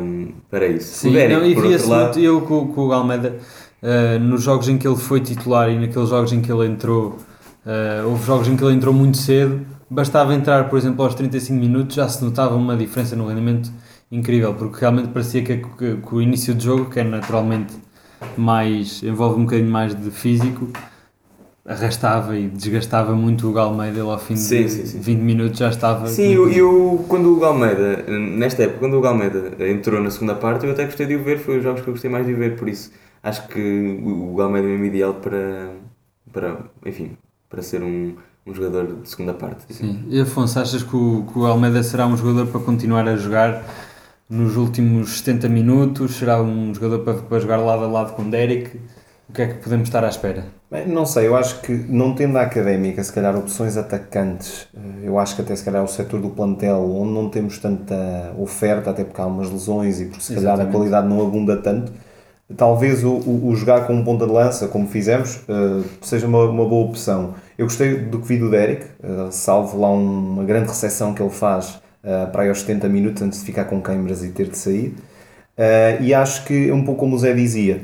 para 0.49 0.67
isso. 0.67 0.99
Sim, 0.99 1.11
não, 1.27 1.45
e 1.45 1.53
via-se 1.53 1.87
muito, 1.87 2.19
eu 2.19 2.41
com, 2.41 2.67
com 2.69 2.87
o 2.87 2.93
Almeida, 2.93 3.37
uh, 3.83 4.19
nos 4.19 4.43
jogos 4.43 4.69
em 4.69 4.77
que 4.77 4.87
ele 4.87 4.95
foi 4.95 5.19
titular 5.19 5.69
e 5.69 5.77
naqueles 5.77 6.07
jogos 6.07 6.31
em 6.31 6.39
que 6.39 6.49
ele 6.49 6.65
entrou, 6.65 7.17
uh, 7.65 8.07
houve 8.07 8.25
jogos 8.25 8.47
em 8.47 8.55
que 8.55 8.63
ele 8.63 8.73
entrou 8.73 8.93
muito 8.93 9.17
cedo, 9.17 9.65
bastava 9.89 10.33
entrar, 10.33 10.69
por 10.69 10.79
exemplo, 10.79 11.03
aos 11.03 11.13
35 11.13 11.59
minutos, 11.59 11.95
já 11.97 12.07
se 12.07 12.23
notava 12.23 12.55
uma 12.55 12.77
diferença 12.77 13.17
no 13.17 13.27
rendimento 13.27 13.69
incrível, 14.09 14.53
porque 14.53 14.79
realmente 14.79 15.09
parecia 15.09 15.43
que, 15.43 15.57
que, 15.57 15.97
que 15.97 16.15
o 16.15 16.21
início 16.21 16.55
do 16.55 16.63
jogo, 16.63 16.89
que 16.89 17.01
é 17.01 17.03
naturalmente 17.03 17.73
mais, 18.37 19.03
envolve 19.03 19.41
um 19.41 19.43
bocadinho 19.43 19.69
mais 19.69 19.93
de 19.93 20.09
físico, 20.09 20.69
arrastava 21.69 22.35
e 22.35 22.47
desgastava 22.47 23.13
muito 23.13 23.47
o 23.47 23.53
Galmeida, 23.53 23.99
ele 23.99 24.09
ao 24.09 24.17
fim 24.17 24.35
sim, 24.35 24.63
de 24.63 24.69
sim, 24.69 24.85
sim. 24.87 24.99
20 24.99 25.19
minutos 25.19 25.59
já 25.59 25.69
estava. 25.69 26.07
Sim, 26.07 26.33
eu, 26.33 26.51
eu, 26.51 27.05
quando 27.07 27.31
o 27.31 27.39
Galmeida, 27.39 28.03
nesta 28.07 28.63
época, 28.63 28.79
quando 28.79 28.97
o 28.97 29.01
Galmeida 29.01 29.55
entrou 29.69 30.01
na 30.01 30.09
segunda 30.09 30.33
parte, 30.33 30.65
eu 30.65 30.71
até 30.71 30.85
gostei 30.85 31.05
de 31.05 31.15
o 31.15 31.23
ver, 31.23 31.37
foi 31.37 31.59
os 31.59 31.63
jogos 31.63 31.81
que 31.81 31.87
eu 31.87 31.93
gostei 31.93 32.09
mais 32.09 32.25
de 32.25 32.33
ver, 32.33 32.57
por 32.57 32.67
isso 32.67 32.91
acho 33.21 33.47
que 33.49 34.01
o 34.03 34.33
Galmeida 34.35 34.67
é 34.67 34.71
mesmo 34.71 34.85
ideal 34.85 35.13
para, 35.13 35.69
para 36.33 36.57
enfim, 36.87 37.11
para 37.47 37.61
ser 37.61 37.83
um, 37.83 38.15
um 38.47 38.53
jogador 38.53 39.01
de 39.01 39.07
segunda 39.07 39.35
parte. 39.35 39.71
Sim, 39.71 40.05
e 40.09 40.19
Afonso, 40.19 40.59
achas 40.59 40.81
que 40.81 40.95
o, 40.95 41.23
que 41.31 41.37
o 41.37 41.45
Almeida 41.45 41.83
será 41.83 42.07
um 42.07 42.17
jogador 42.17 42.47
para 42.47 42.61
continuar 42.61 43.07
a 43.07 43.15
jogar 43.15 43.63
nos 44.27 44.57
últimos 44.57 45.19
70 45.19 45.47
minutos? 45.47 46.15
Será 46.15 46.41
um 46.41 46.73
jogador 46.73 46.99
para, 47.03 47.13
para 47.13 47.39
jogar 47.39 47.57
lado 47.57 47.83
a 47.83 47.87
lado 47.87 48.13
com 48.13 48.23
o 48.23 48.25
Derek? 48.25 48.71
O 49.29 49.31
que 49.31 49.43
é 49.43 49.47
que 49.47 49.53
podemos 49.63 49.87
estar 49.87 50.03
à 50.03 50.09
espera? 50.09 50.43
Bem, 50.71 50.87
não 50.87 51.05
sei, 51.05 51.27
eu 51.27 51.35
acho 51.35 51.61
que 51.61 51.71
não 51.71 52.15
tendo 52.15 52.35
a 52.39 52.41
académica, 52.41 53.03
se 53.03 53.13
calhar 53.13 53.37
opções 53.37 53.77
atacantes, 53.77 54.67
eh, 54.75 54.79
eu 55.03 55.19
acho 55.19 55.35
que 55.35 55.43
até 55.43 55.55
se 55.55 55.63
calhar 55.63 55.83
o 55.83 55.87
setor 55.87 56.19
do 56.19 56.31
plantel 56.31 56.79
onde 56.95 57.13
não 57.13 57.29
temos 57.29 57.59
tanta 57.59 58.33
oferta, 58.39 58.89
até 58.89 59.03
porque 59.03 59.21
há 59.21 59.27
umas 59.27 59.51
lesões 59.51 60.01
e 60.01 60.05
porque 60.05 60.23
se 60.23 60.33
calhar 60.33 60.55
Exatamente. 60.55 60.69
a 60.69 60.77
qualidade 60.77 61.07
não 61.07 61.21
abunda 61.21 61.57
tanto, 61.57 61.91
talvez 62.57 63.03
o, 63.03 63.11
o, 63.11 63.49
o 63.49 63.55
jogar 63.55 63.85
com 63.85 63.93
um 63.93 64.03
ponta 64.03 64.25
de 64.25 64.31
lança, 64.31 64.67
como 64.67 64.87
fizemos, 64.87 65.43
uh, 65.47 65.83
seja 66.01 66.25
uma, 66.25 66.45
uma 66.45 66.65
boa 66.65 66.87
opção. 66.87 67.35
Eu 67.55 67.67
gostei 67.67 67.97
do 67.97 68.19
que 68.19 68.27
vi 68.27 68.37
do 68.37 68.49
Derek, 68.49 68.83
uh, 69.03 69.31
salvo 69.31 69.79
lá 69.79 69.91
um, 69.91 70.33
uma 70.33 70.43
grande 70.43 70.69
recepção 70.69 71.13
que 71.13 71.21
ele 71.21 71.29
faz 71.29 71.75
uh, 72.03 72.31
para 72.31 72.43
aí 72.43 72.49
aos 72.49 72.61
70 72.61 72.89
minutos 72.89 73.21
antes 73.21 73.39
de 73.41 73.45
ficar 73.45 73.65
com 73.65 73.79
câimbras 73.79 74.23
e 74.23 74.29
ter 74.29 74.47
de 74.47 74.57
sair. 74.57 74.95
e 76.01 76.13
acho 76.13 76.45
que 76.45 76.69
é 76.69 76.73
um 76.73 76.83
pouco 76.83 77.01
como 77.01 77.15
o 77.15 77.19
Zé 77.19 77.33
dizia, 77.33 77.81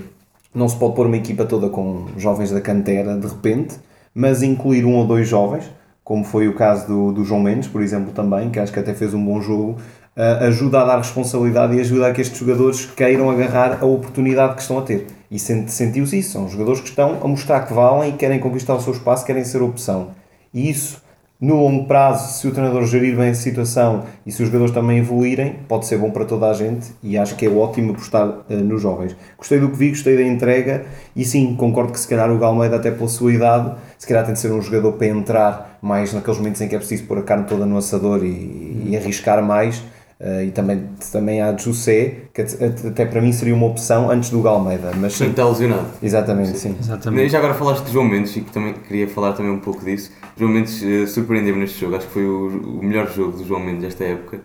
não 0.55 0.69
se 0.69 0.75
pode 0.77 0.95
pôr 0.95 1.05
uma 1.07 1.17
equipa 1.17 1.45
toda 1.45 1.69
com 1.69 2.07
jovens 2.17 2.51
da 2.51 2.61
cantera 2.61 3.17
de 3.17 3.27
repente, 3.27 3.75
mas 4.13 4.41
incluir 4.41 4.85
um 4.85 4.95
ou 4.95 5.05
dois 5.05 5.27
jovens, 5.27 5.69
como 6.03 6.23
foi 6.23 6.47
o 6.47 6.55
caso 6.55 6.87
do, 6.87 7.11
do 7.11 7.23
João 7.25 7.41
Mendes, 7.41 7.67
por 7.67 7.81
exemplo, 7.81 8.13
também, 8.13 8.49
que 8.49 8.59
acho 8.59 8.71
que 8.71 8.79
até 8.79 8.93
fez 8.93 9.13
um 9.13 9.23
bom 9.23 9.41
jogo, 9.41 9.77
ajuda 10.15 10.81
a 10.81 10.85
dar 10.85 10.97
responsabilidade 10.97 11.75
e 11.75 11.81
ajuda 11.81 12.07
a 12.07 12.13
que 12.13 12.21
estes 12.21 12.39
jogadores 12.39 12.85
queiram 12.85 13.29
agarrar 13.29 13.79
a 13.81 13.85
oportunidade 13.85 14.55
que 14.55 14.61
estão 14.61 14.79
a 14.79 14.81
ter. 14.81 15.07
E 15.29 15.37
sentiu-se 15.37 16.17
isso, 16.17 16.31
são 16.31 16.47
jogadores 16.47 16.79
que 16.79 16.87
estão 16.87 17.19
a 17.21 17.27
mostrar 17.27 17.65
que 17.65 17.73
valem 17.73 18.11
e 18.11 18.13
querem 18.13 18.39
conquistar 18.39 18.75
o 18.75 18.81
seu 18.81 18.93
espaço, 18.93 19.25
querem 19.25 19.43
ser 19.43 19.61
opção. 19.61 20.11
E 20.53 20.69
isso 20.69 21.01
no 21.39 21.55
longo 21.55 21.85
prazo, 21.85 22.39
se 22.39 22.47
o 22.47 22.51
treinador 22.51 22.85
gerir 22.85 23.15
bem 23.17 23.29
a 23.29 23.35
situação 23.35 24.05
e 24.25 24.31
se 24.31 24.41
os 24.41 24.47
jogadores 24.47 24.73
também 24.73 24.99
evoluírem, 24.99 25.59
pode 25.67 25.85
ser 25.85 25.97
bom 25.97 26.09
para 26.09 26.23
toda 26.23 26.49
a 26.49 26.53
gente 26.53 26.87
e 27.03 27.17
acho 27.17 27.35
que 27.35 27.45
é 27.45 27.49
ótimo 27.49 27.91
apostar 27.91 28.27
uh, 28.27 28.43
nos 28.49 28.81
jovens. 28.81 29.15
Gostei 29.37 29.59
do 29.59 29.69
que 29.69 29.75
vi, 29.75 29.89
gostei 29.89 30.15
da 30.15 30.23
entrega 30.23 30.85
e 31.13 31.25
sim, 31.25 31.53
concordo 31.55 31.91
que 31.91 31.99
se 31.99 32.07
calhar 32.07 32.31
o 32.31 32.37
Galmeida, 32.37 32.77
até 32.77 32.89
pela 32.89 33.09
sua 33.09 33.33
idade, 33.33 33.75
se 33.97 34.07
calhar 34.07 34.23
tem 34.23 34.33
de 34.33 34.39
ser 34.39 34.51
um 34.51 34.61
jogador 34.61 34.93
para 34.93 35.07
entrar 35.07 35.77
mais 35.81 36.13
naqueles 36.13 36.39
momentos 36.39 36.61
em 36.61 36.69
que 36.69 36.75
é 36.75 36.79
preciso 36.79 37.03
pôr 37.03 37.17
a 37.17 37.23
carne 37.23 37.45
toda 37.45 37.65
no 37.65 37.77
assador 37.77 38.23
e, 38.23 38.83
e 38.85 38.97
arriscar 38.97 39.43
mais 39.43 39.83
Uh, 40.17 40.43
e 40.43 40.51
também, 40.51 40.87
também 41.11 41.41
há 41.41 41.55
José, 41.57 42.29
que 42.33 42.41
até 42.41 43.05
para 43.05 43.21
mim 43.21 43.33
seria 43.33 43.53
uma 43.53 43.65
opção 43.65 44.09
antes 44.09 44.29
do 44.29 44.41
Galmeida. 44.41 44.91
Mas 44.95 45.13
sim, 45.13 45.29
está 45.29 45.45
lesionado. 45.45 45.87
Exatamente, 46.01 46.57
sim. 46.57 46.69
sim. 46.69 46.77
Exatamente. 46.79 47.29
Já 47.29 47.39
agora 47.39 47.53
falaste 47.53 47.83
de 47.83 47.91
João 47.91 48.05
Mendes 48.05 48.35
e 48.37 48.41
que 48.41 48.51
também 48.51 48.73
queria 48.73 49.09
falar 49.09 49.33
também 49.33 49.51
um 49.51 49.59
pouco 49.59 49.83
disso. 49.83 50.11
João 50.37 50.51
Mendes 50.51 50.81
uh, 50.81 51.05
surpreendeu-me 51.07 51.59
neste 51.59 51.81
jogo, 51.81 51.97
acho 51.97 52.07
que 52.07 52.13
foi 52.13 52.25
o, 52.25 52.47
o, 52.79 52.83
melhor 52.83 53.11
jogo 53.11 53.37
do 53.37 53.45
João 53.45 53.59
Mendes 53.59 53.81
desta 53.81 54.05
época. 54.05 54.37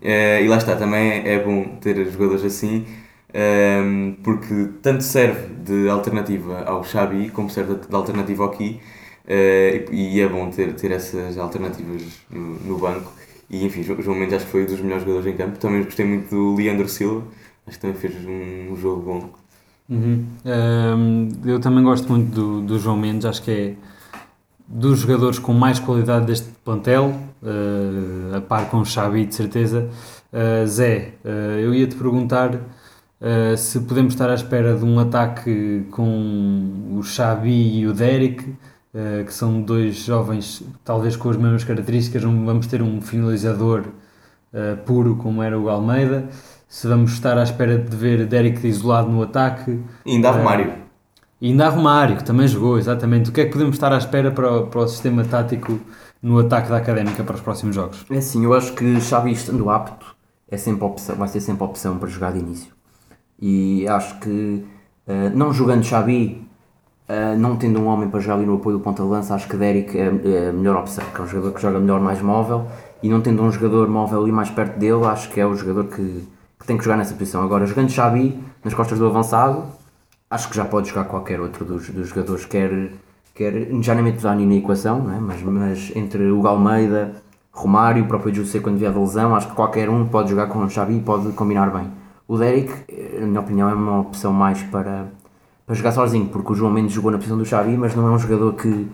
Uh, 0.00 0.44
e 0.44 0.46
lá 0.46 0.56
está, 0.56 0.76
também 0.76 1.26
é, 1.26 1.42
bom 1.42 1.64
ter 1.80 2.08
jogadores 2.12 2.44
assim, 2.44 2.86
ehm, 3.34 4.12
porque 4.22 4.68
tanto 4.80 5.02
serve 5.02 5.48
de 5.64 5.88
alternativa 5.88 6.62
ao 6.62 6.84
Xabi 6.84 7.30
como 7.30 7.50
serve 7.50 7.74
de 7.74 7.94
alternativa 7.94 8.44
ao 8.44 8.50
Ki. 8.50 8.80
E, 9.28 9.84
e, 9.90 10.20
é 10.20 10.28
bom 10.28 10.48
ter, 10.48 10.72
ter 10.74 10.92
essas 10.92 11.36
alternativas 11.36 12.02
no, 12.30 12.54
no 12.60 12.78
banco 12.78 13.17
e 13.50 13.64
enfim, 13.64 13.82
João 13.82 14.16
Mendes 14.16 14.34
acho 14.34 14.44
que 14.44 14.50
foi 14.50 14.62
um 14.64 14.66
dos 14.66 14.80
melhores 14.80 15.04
jogadores 15.04 15.34
em 15.34 15.36
campo. 15.36 15.58
Também 15.58 15.82
gostei 15.82 16.04
muito 16.04 16.30
do 16.30 16.54
Leandro 16.54 16.88
Silva, 16.88 17.24
acho 17.66 17.78
que 17.78 17.80
também 17.80 17.96
fez 17.96 18.14
um, 18.26 18.76
jogo 18.76 19.02
bom. 19.02 19.30
Uhum. 19.88 20.26
Um, 20.44 21.28
eu 21.46 21.58
também 21.58 21.82
gosto 21.82 22.08
muito 22.10 22.30
do, 22.30 22.60
do 22.60 22.78
João 22.78 22.96
Mendes, 22.96 23.24
acho 23.24 23.42
que 23.42 23.50
é 23.50 23.74
dos 24.66 24.98
jogadores 24.98 25.38
com 25.38 25.54
mais 25.54 25.78
qualidade 25.78 26.26
deste 26.26 26.48
plantel, 26.62 27.18
uh, 27.42 28.36
a 28.36 28.40
par 28.42 28.68
com 28.68 28.80
o 28.80 28.84
Xavi, 28.84 29.24
de 29.24 29.34
certeza. 29.34 29.88
Uh, 30.30 30.66
Zé, 30.66 31.14
uh, 31.24 31.28
eu 31.58 31.74
ia 31.74 31.86
te 31.86 31.96
perguntar 31.96 32.60
se 33.56 33.80
podemos 33.80 34.14
estar 34.14 34.30
à 34.30 34.34
espera 34.34 34.76
de 34.76 34.84
um 34.84 34.96
ataque 35.00 35.84
com 35.90 36.94
o 36.96 37.02
Xavi 37.02 37.80
e 37.80 37.84
o 37.84 37.92
Derek 37.92 38.44
eh, 38.94 39.22
que 39.24 39.32
são 39.32 39.60
dois 39.60 39.96
jovens, 39.96 40.62
talvez 40.84 41.14
com 41.16 41.28
as 41.28 41.36
mesmas 41.36 41.62
características, 41.64 42.22
vamos 42.22 42.66
ter 42.66 42.80
um 42.80 43.02
finalizador 43.02 43.84
uh, 44.52 44.76
puro 44.84 45.16
como 45.16 45.42
era 45.42 45.58
o 45.58 45.68
Almeida, 45.68 46.28
se 46.66 46.88
vamos 46.88 47.12
estar 47.12 47.36
à 47.36 47.42
espera 47.42 47.76
de 47.76 47.94
ver 47.94 48.26
Derek 48.26 48.66
isolado 48.66 49.10
no 49.10 49.22
ataque. 49.22 49.78
E 50.06 50.12
ainda 50.12 50.30
há 50.30 50.32
eh, 50.32 50.38
Romário. 50.38 50.72
E 51.40 51.50
ainda 51.50 51.66
há 51.66 51.68
Romário, 51.68 52.16
que 52.16 52.24
também 52.24 52.48
jogou, 52.48 52.78
exatamente. 52.78 53.30
O 53.30 53.32
que 53.32 53.42
é 53.42 53.44
que 53.44 53.52
podemos 53.52 53.76
estar 53.76 53.92
à 53.92 53.98
espera 53.98 54.30
para 54.30 54.50
o, 54.50 54.66
para 54.66 54.80
o 54.80 54.88
sistema 54.88 55.22
tático 55.22 55.78
no 56.22 56.38
ataque 56.38 56.70
da 56.70 56.78
Académica 56.78 57.22
para 57.22 57.34
os 57.34 57.40
próximos 57.40 57.74
jogos? 57.74 58.06
É 58.10 58.16
assim, 58.16 58.44
eu 58.44 58.54
acho 58.54 58.72
que 58.72 59.00
Xavi 59.00 59.32
estando 59.32 59.68
apto 59.70 60.16
é 60.50 60.56
sempre 60.56 60.84
opção, 60.84 61.14
vai 61.14 61.28
ser 61.28 61.40
sempre 61.40 61.62
opção 61.62 61.98
para 61.98 62.08
jogar 62.08 62.32
de 62.32 62.38
início. 62.38 62.72
E 63.38 63.86
acho 63.86 64.18
que, 64.18 64.64
uh, 65.06 65.30
não 65.34 65.52
jogando 65.52 65.84
Xavi, 65.84 66.47
Uh, 67.08 67.38
não 67.38 67.56
tendo 67.56 67.80
um 67.80 67.86
homem 67.86 68.06
para 68.10 68.20
jogar 68.20 68.34
ali 68.34 68.44
no 68.44 68.56
apoio 68.56 68.76
do 68.76 68.84
ponta 68.84 69.02
de 69.02 69.08
lança, 69.08 69.34
acho 69.34 69.48
que 69.48 69.56
Derek 69.56 69.96
é, 69.98 70.02
é 70.02 70.48
a 70.50 70.52
melhor 70.52 70.76
opção, 70.76 71.02
que 71.14 71.18
é 71.18 71.24
um 71.24 71.26
jogador 71.26 71.54
que 71.54 71.62
joga 71.62 71.78
melhor, 71.80 72.00
mais 72.00 72.20
móvel, 72.20 72.66
e 73.02 73.08
não 73.08 73.22
tendo 73.22 73.42
um 73.42 73.50
jogador 73.50 73.88
móvel 73.88 74.22
ali 74.22 74.30
mais 74.30 74.50
perto 74.50 74.78
dele, 74.78 75.06
acho 75.06 75.30
que 75.30 75.40
é 75.40 75.46
o 75.46 75.56
jogador 75.56 75.84
que, 75.84 76.28
que 76.60 76.66
tem 76.66 76.76
que 76.76 76.84
jogar 76.84 76.98
nessa 76.98 77.14
posição. 77.14 77.42
Agora, 77.42 77.64
jogando 77.64 77.88
Xabi 77.88 78.38
nas 78.62 78.74
costas 78.74 78.98
do 78.98 79.06
avançado, 79.06 79.64
acho 80.30 80.50
que 80.50 80.56
já 80.56 80.66
pode 80.66 80.90
jogar 80.90 81.04
qualquer 81.04 81.40
outro 81.40 81.64
dos, 81.64 81.88
dos 81.88 82.10
jogadores, 82.10 82.44
quer, 82.44 82.90
quer 83.34 83.68
já 83.80 83.94
nem 83.94 84.04
meto 84.04 84.20
Dani 84.20 84.44
na 84.44 84.56
equação, 84.56 85.02
não 85.02 85.14
é? 85.14 85.18
mas, 85.18 85.42
mas 85.42 85.92
entre 85.96 86.30
o 86.30 86.42
Galmeida, 86.42 87.14
Romário, 87.50 88.04
o 88.04 88.06
próprio 88.06 88.34
José 88.34 88.60
quando 88.60 88.76
vier 88.76 88.92
da 88.92 89.00
lesão, 89.00 89.34
acho 89.34 89.48
que 89.48 89.54
qualquer 89.54 89.88
um 89.88 90.06
pode 90.06 90.28
jogar 90.28 90.48
com 90.48 90.58
o 90.58 90.68
Xabi 90.68 90.98
e 90.98 91.00
pode 91.00 91.32
combinar 91.32 91.70
bem. 91.70 91.90
O 92.28 92.36
Derek, 92.36 92.70
na 93.18 93.26
minha 93.26 93.40
opinião, 93.40 93.70
é 93.70 93.74
uma 93.74 94.00
opção 94.00 94.34
mais 94.34 94.62
para 94.64 95.06
para 95.68 95.76
jogar 95.76 95.92
sozinho, 95.92 96.26
porque 96.28 96.50
o 96.50 96.54
João 96.54 96.72
Mendes 96.72 96.94
jogou 96.94 97.10
na 97.10 97.18
posição 97.18 97.36
do 97.36 97.44
Xavi, 97.44 97.76
mas 97.76 97.94
não 97.94 98.08
é 98.08 98.10
um 98.10 98.18
jogador 98.18 98.54
que 98.54 98.88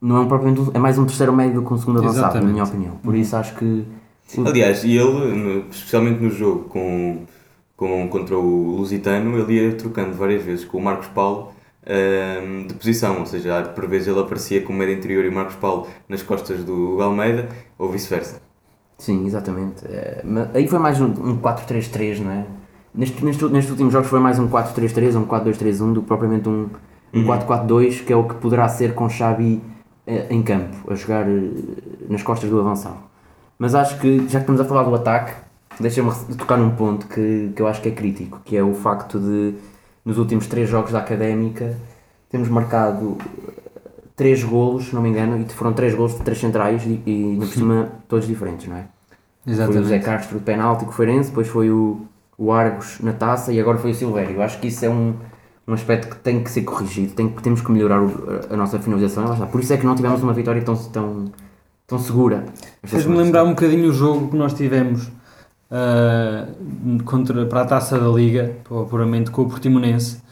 não 0.00 0.18
é 0.18 0.20
um 0.20 0.28
propriamente 0.28 0.70
é 0.72 0.78
mais 0.78 0.96
um 0.96 1.04
terceiro 1.04 1.32
médio 1.32 1.60
do 1.60 1.66
que 1.66 1.74
um 1.74 1.78
segundo 1.78 1.98
avançado, 1.98 2.40
na 2.40 2.46
minha 2.46 2.62
opinião. 2.62 2.94
Por 3.02 3.16
isso 3.16 3.34
acho 3.34 3.56
que 3.56 3.84
Aliás, 4.46 4.84
e 4.84 4.96
ele, 4.96 5.66
especialmente 5.68 6.22
no 6.22 6.30
jogo 6.30 6.68
com, 6.68 7.24
com, 7.76 8.06
contra 8.06 8.38
o 8.38 8.76
Lusitano, 8.76 9.36
ele 9.36 9.54
ia 9.54 9.74
trocando 9.74 10.14
várias 10.14 10.44
vezes 10.44 10.64
com 10.64 10.78
o 10.78 10.80
Marcos 10.80 11.08
Paulo 11.08 11.50
ehm, 11.84 12.68
de 12.68 12.74
posição, 12.74 13.18
ou 13.18 13.26
seja, 13.26 13.60
por 13.74 13.88
vezes 13.88 14.06
ele 14.06 14.20
aparecia 14.20 14.62
como 14.62 14.78
médio 14.78 14.94
interior 14.94 15.24
e 15.24 15.28
o 15.28 15.34
Marcos 15.34 15.56
Paulo 15.56 15.88
nas 16.08 16.22
costas 16.22 16.62
do 16.62 17.02
Almeida, 17.02 17.48
ou 17.76 17.90
vice-versa. 17.90 18.40
Sim, 18.96 19.26
exatamente. 19.26 19.84
É, 19.86 20.20
mas 20.22 20.54
aí 20.54 20.68
foi 20.68 20.78
mais 20.78 21.00
um, 21.00 21.06
um 21.06 21.36
4-3-3, 21.38 22.20
não 22.20 22.30
é? 22.30 22.46
Neste, 22.94 23.24
neste, 23.24 23.44
nestes 23.44 23.70
últimos 23.70 23.92
jogos 23.92 24.08
foi 24.08 24.18
mais 24.18 24.38
um 24.38 24.48
4-3-3 24.48 25.14
ou 25.14 25.22
um 25.22 25.26
4-2-3-1 25.26 25.92
do 25.92 26.02
que 26.02 26.08
propriamente 26.08 26.48
um, 26.48 26.68
um 27.14 27.24
4-4-2, 27.24 28.04
que 28.04 28.12
é 28.12 28.16
o 28.16 28.24
que 28.24 28.34
poderá 28.34 28.68
ser 28.68 28.94
com 28.94 29.08
Xabi 29.08 29.62
eh, 30.06 30.26
em 30.30 30.42
campo, 30.42 30.90
a 30.90 30.94
jogar 30.94 31.28
eh, 31.28 31.50
nas 32.08 32.22
costas 32.22 32.50
do 32.50 32.58
avançado. 32.58 32.98
Mas 33.58 33.74
acho 33.74 33.98
que, 34.00 34.18
já 34.20 34.38
que 34.38 34.38
estamos 34.38 34.60
a 34.60 34.64
falar 34.64 34.82
do 34.82 34.94
ataque, 34.94 35.32
deixa-me 35.78 36.10
tocar 36.36 36.56
num 36.56 36.70
ponto 36.70 37.06
que, 37.06 37.52
que 37.54 37.62
eu 37.62 37.68
acho 37.68 37.80
que 37.80 37.90
é 37.90 37.92
crítico, 37.92 38.40
que 38.44 38.56
é 38.56 38.62
o 38.62 38.74
facto 38.74 39.20
de, 39.20 39.54
nos 40.04 40.18
últimos 40.18 40.46
três 40.48 40.68
jogos 40.68 40.90
da 40.90 40.98
Académica, 40.98 41.76
temos 42.28 42.48
marcado 42.48 43.18
três 44.16 44.42
golos, 44.42 44.86
se 44.86 44.94
não 44.94 45.02
me 45.02 45.10
engano, 45.10 45.38
e 45.38 45.44
foram 45.52 45.72
três 45.72 45.94
golos 45.94 46.14
de 46.14 46.22
três 46.22 46.38
centrais 46.38 46.84
e, 46.84 47.02
e 47.06 47.36
por 47.38 47.46
cima 47.46 47.88
todos 48.08 48.26
diferentes, 48.26 48.66
não 48.66 48.76
é? 48.76 48.86
Exatamente. 49.46 49.78
Foi 49.78 49.86
o 49.86 49.88
Zé 49.88 49.98
Castro 49.98 50.38
de 50.38 50.44
penalti 50.44 50.84
com 50.84 50.90
o 50.90 50.94
Feirense, 50.94 51.30
depois 51.30 51.48
foi 51.48 51.70
o, 51.70 52.00
o 52.40 52.50
Argos 52.50 52.98
na 53.00 53.12
taça 53.12 53.52
e 53.52 53.60
agora 53.60 53.76
foi 53.76 53.90
o 53.90 53.94
Silvério. 53.94 54.40
Acho 54.40 54.58
que 54.58 54.68
isso 54.68 54.82
é 54.82 54.88
um, 54.88 55.14
um 55.68 55.74
aspecto 55.74 56.08
que 56.08 56.16
tem 56.16 56.42
que 56.42 56.50
ser 56.50 56.62
corrigido, 56.62 57.12
tem, 57.12 57.28
temos 57.28 57.60
que 57.60 57.70
melhorar 57.70 58.02
o, 58.02 58.10
a, 58.48 58.56
nossa 58.56 58.78
finalização. 58.78 59.36
Por 59.48 59.60
isso 59.60 59.74
é 59.74 59.76
que 59.76 59.84
não 59.84 59.94
tivemos 59.94 60.22
uma 60.22 60.32
vitória 60.32 60.62
tão, 60.62 60.74
tão, 60.74 61.26
tão 61.86 61.98
segura. 61.98 62.46
Fez-me 62.82 63.14
lembrar 63.14 63.44
um 63.44 63.50
bocadinho 63.50 63.90
o 63.90 63.92
jogo 63.92 64.28
que 64.30 64.36
nós 64.36 64.54
tivemos 64.54 65.08
uh, 65.70 67.04
contra, 67.04 67.44
para 67.44 67.60
a 67.60 67.64
taça 67.66 67.98
da 67.98 68.08
Liga, 68.08 68.56
puramente 68.64 69.30
com 69.30 69.42
o 69.42 69.48
Portimonense, 69.48 70.22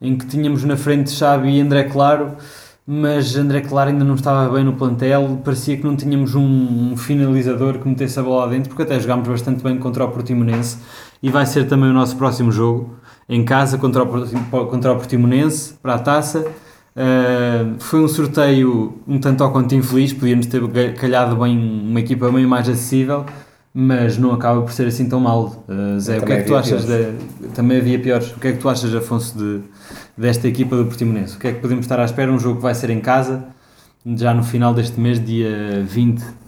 em 0.00 0.18
que 0.18 0.26
tínhamos 0.26 0.64
na 0.64 0.76
frente 0.76 1.10
Xavi 1.10 1.58
e 1.58 1.60
André 1.60 1.84
Claro 1.84 2.36
mas 2.84 3.36
André 3.36 3.60
Claro 3.60 3.90
ainda 3.90 4.04
não 4.04 4.16
estava 4.16 4.52
bem 4.52 4.64
no 4.64 4.72
plantel, 4.72 5.40
parecia 5.44 5.76
que 5.76 5.84
não 5.84 5.94
tínhamos 5.94 6.34
um, 6.34 6.92
um, 6.92 6.96
finalizador 6.96 7.78
que 7.78 7.88
metesse 7.88 8.18
a 8.18 8.22
bola 8.24 8.46
lá 8.46 8.50
dentro, 8.50 8.70
porque 8.70 8.82
até 8.82 8.98
jogámos 8.98 9.28
bastante 9.28 9.62
bem 9.62 9.78
contra 9.78 10.04
o 10.04 10.10
Portimonense 10.10 10.78
e 11.22 11.30
vai 11.30 11.46
ser 11.46 11.66
também 11.68 11.88
o 11.88 11.92
nosso 11.92 12.16
próximo 12.16 12.50
jogo, 12.50 12.96
em 13.28 13.44
casa 13.44 13.78
contra 13.78 14.02
o, 14.02 14.66
contra 14.66 14.92
o 14.92 14.96
Portimonense, 14.96 15.74
para 15.80 15.94
a 15.94 15.98
taça. 15.98 16.40
Uh, 16.94 17.76
foi 17.78 18.00
um 18.00 18.08
sorteio 18.08 19.00
um 19.06 19.18
tanto 19.18 19.42
ao 19.42 19.50
quanto 19.50 19.74
infeliz, 19.74 20.12
podíamos 20.12 20.46
ter 20.46 20.60
calhado 20.94 21.36
bem 21.36 21.56
uma 21.56 22.00
equipa 22.00 22.30
bem 22.30 22.44
mais 22.44 22.68
acessível, 22.68 23.24
mas 23.72 24.18
não 24.18 24.32
acaba 24.32 24.60
por 24.60 24.72
ser 24.72 24.88
assim 24.88 25.08
tão 25.08 25.20
mal. 25.20 25.64
Uh, 25.68 25.98
Zé, 25.98 26.18
o 26.18 26.22
que 26.22 26.32
é 26.32 26.42
que 26.42 26.48
tu 26.48 26.56
achas? 26.56 26.84
De, 26.84 27.12
também 27.54 27.78
havia 27.78 27.98
piores. 27.98 28.32
O 28.32 28.40
que 28.40 28.48
é 28.48 28.52
que 28.52 28.58
tu 28.58 28.68
achas, 28.68 28.94
Afonso, 28.94 29.38
de, 29.38 29.60
desta 30.18 30.48
equipa 30.48 30.76
do 30.76 30.84
Portimonense? 30.84 31.36
O 31.36 31.38
que 31.38 31.46
é 31.46 31.52
que 31.52 31.60
podemos 31.60 31.84
estar 31.84 31.98
à 32.00 32.04
espera? 32.04 32.30
Um 32.30 32.38
jogo 32.38 32.56
que 32.56 32.62
vai 32.62 32.74
ser 32.74 32.90
em 32.90 33.00
casa, 33.00 33.44
já 34.04 34.34
no 34.34 34.42
final 34.42 34.74
deste 34.74 35.00
mês, 35.00 35.24
dia 35.24 35.82
20. 35.86 36.41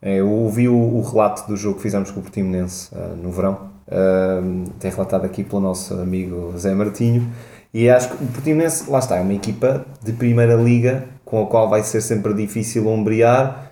É, 0.00 0.16
eu 0.16 0.30
ouvi 0.30 0.68
o, 0.68 0.76
o, 0.76 1.02
relato 1.02 1.46
do 1.48 1.56
jogo 1.56 1.76
que 1.76 1.82
fizemos 1.82 2.10
com 2.10 2.20
o 2.20 2.22
Portimonense 2.22 2.94
uh, 2.94 3.16
no 3.16 3.30
verão, 3.30 3.70
uh, 3.88 4.70
tem 4.78 4.90
relatado 4.90 5.24
aqui 5.24 5.42
pelo 5.42 5.60
nosso 5.60 5.94
amigo 5.94 6.52
Zé 6.56 6.74
Martinho, 6.74 7.30
e 7.72 7.88
acho 7.88 8.08
que 8.10 8.22
o 8.22 8.26
Portimonense, 8.26 8.90
lá 8.90 8.98
está, 8.98 9.16
é 9.16 9.20
uma 9.20 9.34
equipa 9.34 9.84
de 10.02 10.12
primeira 10.12 10.54
liga 10.54 11.04
com 11.24 11.42
a 11.42 11.46
qual 11.46 11.68
vai 11.68 11.82
ser 11.82 12.00
sempre 12.00 12.34
difícil 12.34 12.86
ombrear 12.86 13.66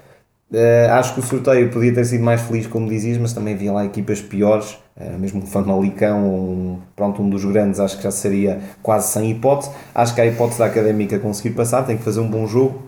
Uh, 0.55 0.89
acho 0.93 1.15
que 1.15 1.21
o 1.21 1.23
sorteio 1.23 1.69
podia 1.69 1.93
ter 1.93 2.05
sido 2.05 2.23
mais 2.23 2.41
feliz, 2.43 2.67
como 2.69 2.89
dizias, 2.89 3.19
mas 3.19 3.33
também 3.33 3.55
havia 3.55 3.73
lá 3.73 3.85
equipas 3.85 4.21
piores, 4.21 4.79
uh, 4.97 5.19
mesmo 5.19 5.43
o 5.43 5.47
Famalicão, 5.47 6.25
um, 6.25 6.79
pronto, 6.95 7.21
um 7.21 7.29
dos 7.29 7.45
grandes, 7.45 7.81
acho 7.81 7.97
que 7.97 8.05
já 8.05 8.13
seria 8.13 8.61
quase 8.81 9.09
sem 9.09 9.33
hipótese. 9.33 9.73
Acho 9.93 10.15
que 10.15 10.21
há 10.21 10.27
hipótese 10.27 10.61
da 10.61 10.67
Académica 10.67 11.19
conseguir 11.19 11.57
passar, 11.57 11.83
tem 11.83 11.97
que 11.97 12.05
fazer 12.05 12.21
um 12.21 12.31
bom 12.31 12.47
jogo. 12.47 12.83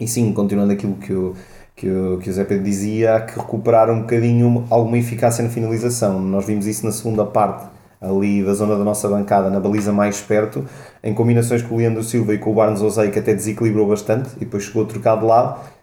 E 0.00 0.08
sim, 0.08 0.32
continuando 0.32 0.72
aquilo 0.72 0.94
que 0.96 1.12
o, 1.12 1.34
que 1.76 1.88
o, 1.88 2.18
que 2.18 2.30
o 2.30 2.32
Zé 2.32 2.44
Pedro 2.44 2.64
dizia, 2.64 3.16
há 3.16 3.20
que 3.20 3.38
recuperar 3.38 3.90
um 3.90 4.00
bocadinho 4.00 4.66
alguma 4.70 4.98
eficácia 4.98 5.44
na 5.44 5.50
finalização. 5.50 6.18
Nós 6.20 6.46
vimos 6.46 6.66
isso 6.66 6.84
na 6.84 6.90
segunda 6.90 7.24
parte, 7.24 7.66
ali 8.00 8.42
da 8.42 8.54
zona 8.54 8.76
da 8.76 8.82
nossa 8.82 9.08
bancada, 9.08 9.50
na 9.50 9.60
baliza 9.60 9.92
mais 9.92 10.20
perto, 10.20 10.64
em 11.04 11.12
combinações 11.14 11.62
com 11.62 11.74
o 11.74 11.78
Leandro 11.78 12.02
Silva 12.02 12.34
e 12.34 12.38
com 12.38 12.50
o 12.50 12.54
Barnes 12.54 12.80
Osei, 12.80 13.10
que 13.10 13.18
até 13.18 13.34
desequilibrou 13.34 13.86
bastante 13.86 14.30
e 14.36 14.40
depois 14.40 14.64
chegou 14.64 14.84
a 14.84 14.86
trocar 14.86 15.18
de 15.18 15.26
lado 15.26 15.76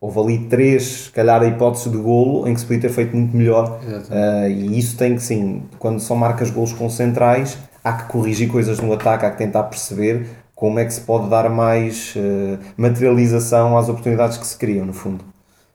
houve 0.00 0.18
ali 0.18 0.38
três, 0.48 0.82
se 1.04 1.10
calhar, 1.10 1.42
hipóteses 1.44 1.92
de 1.92 1.98
golo 1.98 2.48
em 2.48 2.54
que 2.54 2.60
se 2.60 2.66
podia 2.66 2.80
ter 2.82 2.88
feito 2.88 3.14
muito 3.14 3.36
melhor. 3.36 3.80
Uh, 3.84 4.48
e 4.48 4.78
isso 4.78 4.96
tem 4.96 5.14
que, 5.14 5.22
sim, 5.22 5.64
quando 5.78 6.00
são 6.00 6.16
marcas 6.16 6.50
golos 6.50 6.72
com 6.72 6.88
centrais, 6.88 7.58
há 7.84 7.92
que 7.92 8.10
corrigir 8.10 8.48
coisas 8.48 8.80
no 8.80 8.92
ataque, 8.92 9.26
há 9.26 9.30
que 9.30 9.36
tentar 9.38 9.64
perceber 9.64 10.26
como 10.54 10.78
é 10.78 10.84
que 10.84 10.92
se 10.92 11.02
pode 11.02 11.28
dar 11.28 11.50
mais 11.50 12.14
uh, 12.16 12.58
materialização 12.76 13.76
às 13.76 13.88
oportunidades 13.88 14.38
que 14.38 14.46
se 14.46 14.56
criam, 14.56 14.86
no 14.86 14.92
fundo. 14.92 15.24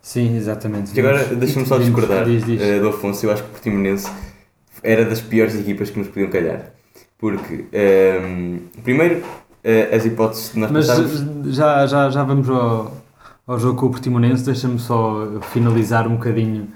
Sim, 0.05 0.37
exatamente. 0.37 0.95
E 0.95 0.99
agora, 0.99 1.23
deixa-me 1.35 1.65
só 1.65 1.79
discordar 1.79 2.25
diz, 2.25 2.45
diz. 2.45 2.61
Uh, 2.61 2.81
do 2.81 2.89
Afonso, 2.89 3.25
eu 3.25 3.31
acho 3.31 3.41
que 3.41 3.49
o 3.49 3.51
Portimonense 3.53 4.07
era 4.83 5.03
das 5.03 5.19
piores 5.19 5.55
equipas 5.55 5.89
que 5.89 5.97
nos 5.97 6.07
podiam 6.09 6.29
calhar. 6.29 6.71
Porque, 7.17 7.65
um, 7.73 8.59
primeiro, 8.83 9.23
as 9.91 10.05
hipóteses 10.05 10.49
que 10.49 10.59
nós 10.59 10.69
Mas 10.69 10.85
já, 11.55 11.87
já, 11.87 12.09
já 12.09 12.23
vamos 12.23 12.47
ao 12.49 13.05
ao 13.47 13.59
jogo 13.59 13.79
com 13.79 13.85
o 13.85 13.89
Portimonense, 13.91 14.43
deixa-me 14.43 14.79
só 14.79 15.39
finalizar 15.53 16.07
um 16.07 16.15
bocadinho 16.15 16.67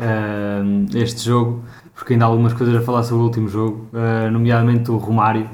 uh, 0.00 0.96
este 0.96 1.24
jogo, 1.24 1.64
porque 1.94 2.14
ainda 2.14 2.24
há 2.24 2.28
algumas 2.28 2.52
coisas 2.52 2.74
a 2.74 2.80
falar 2.80 3.04
sobre 3.04 3.22
o 3.22 3.26
último 3.26 3.48
jogo, 3.48 3.86
uh, 3.92 4.30
nomeadamente 4.30 4.90
o 4.90 4.96
Romário, 4.96 5.48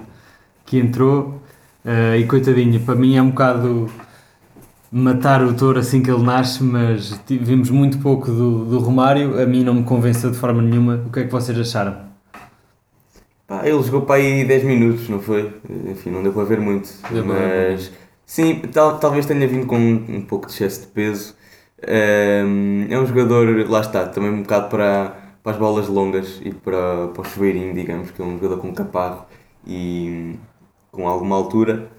que 0.64 0.78
entrou 0.78 1.42
uh, 1.84 2.16
e 2.16 2.24
coitadinho, 2.24 2.80
para 2.80 2.94
mim 2.94 3.16
é 3.16 3.22
um 3.22 3.30
bocado 3.30 3.90
matar 4.92 5.42
o 5.42 5.54
touro 5.54 5.78
assim 5.78 6.02
que 6.02 6.10
ele 6.10 6.22
nasce, 6.22 6.62
mas 6.62 7.18
vimos 7.28 7.70
muito 7.70 7.98
pouco 7.98 8.30
do, 8.30 8.64
do 8.66 8.78
Romário, 8.78 9.40
a 9.42 9.46
mim 9.46 9.64
não 9.64 9.74
me 9.74 9.84
convenceu 9.84 10.30
de 10.30 10.36
forma 10.36 10.60
nenhuma. 10.62 11.02
O 11.06 11.10
que 11.10 11.20
é 11.20 11.24
que 11.24 11.32
vocês 11.32 11.58
acharam? 11.58 12.12
Pá, 13.46 13.66
ele 13.66 13.82
jogou 13.82 14.02
para 14.02 14.16
aí 14.16 14.44
10 14.44 14.64
minutos, 14.64 15.08
não 15.08 15.20
foi? 15.20 15.52
Enfim, 15.90 16.10
não 16.10 16.22
deu 16.22 16.32
para 16.32 16.44
ver 16.44 16.60
muito, 16.60 16.90
deu 17.10 17.24
mas 17.24 17.90
Sim, 18.26 18.60
tal, 18.72 18.98
talvez 18.98 19.26
tenha 19.26 19.46
vindo 19.46 19.66
com 19.66 19.76
um, 19.76 20.16
um 20.16 20.22
pouco 20.22 20.46
de 20.46 20.52
excesso 20.54 20.82
de 20.82 20.86
peso. 20.88 21.34
É 21.82 22.98
um 22.98 23.06
jogador, 23.06 23.68
lá 23.68 23.80
está, 23.80 24.06
também 24.08 24.30
um 24.30 24.42
bocado 24.42 24.68
para, 24.68 25.16
para 25.42 25.52
as 25.52 25.58
bolas 25.58 25.88
longas 25.88 26.40
e 26.44 26.50
para, 26.52 27.08
para 27.08 27.20
o 27.22 27.24
chuveirinho, 27.24 27.74
digamos, 27.74 28.10
que 28.10 28.22
é 28.22 28.24
um 28.24 28.34
jogador 28.38 28.58
com 28.58 28.72
caparro 28.72 29.26
e 29.66 30.36
com 30.90 31.08
alguma 31.08 31.36
altura. 31.36 31.90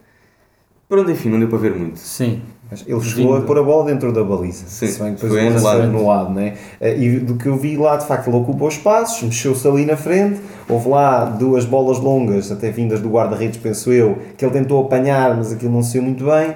Pronto, 0.87 1.09
enfim, 1.09 1.29
não 1.29 1.39
deu 1.39 1.47
para 1.47 1.57
ver 1.57 1.75
muito. 1.75 1.97
Sim. 1.97 2.41
Mas 2.69 2.83
ele 2.87 3.01
chegou 3.01 3.35
a 3.35 3.41
pôr 3.41 3.59
a 3.59 3.63
bola 3.63 3.85
dentro 3.85 4.11
da 4.11 4.23
baliza. 4.23 4.65
Sim, 4.67 4.87
se 4.87 5.01
bem 5.01 5.15
que 5.15 5.21
depois 5.21 5.61
o 5.61 5.65
lado. 5.65 5.87
no 5.87 6.07
lado, 6.07 6.33
né? 6.33 6.55
Eh, 6.81 6.97
e 6.97 7.19
do 7.19 7.35
que 7.35 7.47
eu 7.47 7.55
vi 7.55 7.77
lá, 7.77 7.97
de 7.97 8.05
facto, 8.05 8.27
ele 8.27 8.37
ocupou 8.37 8.67
espaços, 8.67 9.21
mexeu-se 9.21 9.67
ali 9.67 9.85
na 9.85 9.95
frente. 9.95 10.41
Houve 10.67 10.89
lá 10.89 11.25
duas 11.25 11.65
bolas 11.65 11.99
longas, 11.99 12.51
até 12.51 12.71
vindas 12.71 12.99
do 12.99 13.09
guarda-redes, 13.09 13.59
penso 13.59 13.91
eu, 13.91 14.17
que 14.37 14.43
ele 14.43 14.51
tentou 14.53 14.83
apanhar, 14.83 15.35
mas 15.37 15.51
aquilo 15.51 15.71
não 15.71 15.83
saiu 15.83 16.03
muito 16.03 16.25
bem. 16.25 16.55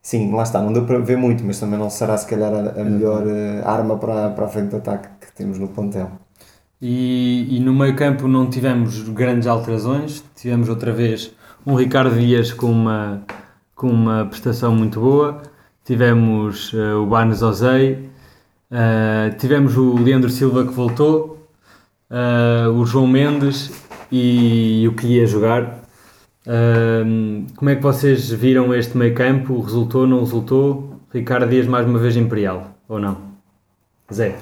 Sim, 0.00 0.32
lá 0.32 0.44
está, 0.44 0.62
não 0.62 0.72
deu 0.72 0.84
para 0.84 0.98
ver 0.98 1.16
muito, 1.16 1.42
mas 1.44 1.58
também 1.58 1.78
não 1.78 1.90
será 1.90 2.16
se 2.16 2.28
calhar 2.28 2.52
a, 2.52 2.80
a 2.80 2.84
melhor 2.84 3.26
uh, 3.26 3.68
arma 3.68 3.96
para, 3.96 4.30
para 4.30 4.44
a 4.44 4.48
frente 4.48 4.70
de 4.70 4.76
ataque 4.76 5.08
que 5.20 5.32
temos 5.32 5.58
no 5.58 5.66
plantel. 5.66 6.12
E, 6.80 7.56
e 7.56 7.58
no 7.58 7.74
meio 7.74 7.96
campo 7.96 8.28
não 8.28 8.48
tivemos 8.48 9.02
grandes 9.08 9.48
alterações, 9.48 10.22
tivemos 10.36 10.68
outra 10.68 10.92
vez 10.92 11.32
um 11.66 11.74
Ricardo 11.74 12.14
Dias 12.14 12.52
com 12.52 12.70
uma, 12.70 13.22
com 13.76 13.90
uma 13.90 14.24
prestação 14.24 14.74
muito 14.74 14.98
boa, 14.98 15.42
tivemos 15.84 16.72
uh, 16.72 17.02
o 17.02 17.06
Barnes 17.06 17.42
Ozei, 17.42 18.08
uh, 18.70 19.36
tivemos 19.38 19.76
o 19.76 19.94
Leandro 19.96 20.30
Silva 20.30 20.64
que 20.64 20.72
voltou, 20.72 21.46
uh, 22.10 22.70
o 22.70 22.86
João 22.86 23.06
Mendes 23.06 23.70
e, 24.10 24.82
e 24.82 24.88
o 24.88 24.94
que 24.94 25.06
ia 25.06 25.26
jogar. 25.26 25.82
como 27.56 27.70
é 27.70 27.76
que 27.76 27.82
vocês 27.82 28.30
viram 28.30 28.74
este 28.74 28.96
meio 28.96 29.14
campo? 29.14 29.60
Resultou, 29.60 30.06
não 30.06 30.20
resultou? 30.20 30.98
Ricardo 31.12 31.48
Dias 31.48 31.66
mais 31.66 31.86
uma 31.86 31.98
vez 31.98 32.16
imperial, 32.16 32.70
ou 32.88 32.98
não? 32.98 33.18
Zé? 34.12 34.36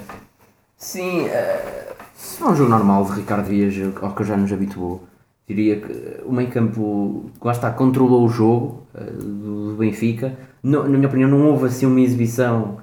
Sim, 0.77 1.25
é 1.27 1.93
um 2.41 2.55
jogo 2.55 2.69
normal 2.69 3.03
de 3.05 3.19
Ricardo 3.19 3.49
Dias, 3.49 3.73
ao 4.01 4.15
que 4.15 4.23
já 4.23 4.37
nos 4.37 4.53
habituou 4.53 5.03
diria 5.47 5.79
que 5.79 6.23
o 6.25 6.31
meio 6.31 6.49
campo, 6.49 7.29
lá 7.41 7.51
está, 7.51 7.71
controlou 7.71 8.25
o 8.25 8.29
jogo 8.29 8.83
uh, 8.93 9.21
do 9.21 9.75
Benfica. 9.77 10.37
No, 10.61 10.83
na 10.83 10.97
minha 10.97 11.07
opinião, 11.07 11.29
não 11.29 11.47
houve 11.47 11.67
assim 11.67 11.85
uma 11.85 12.01
exibição 12.01 12.79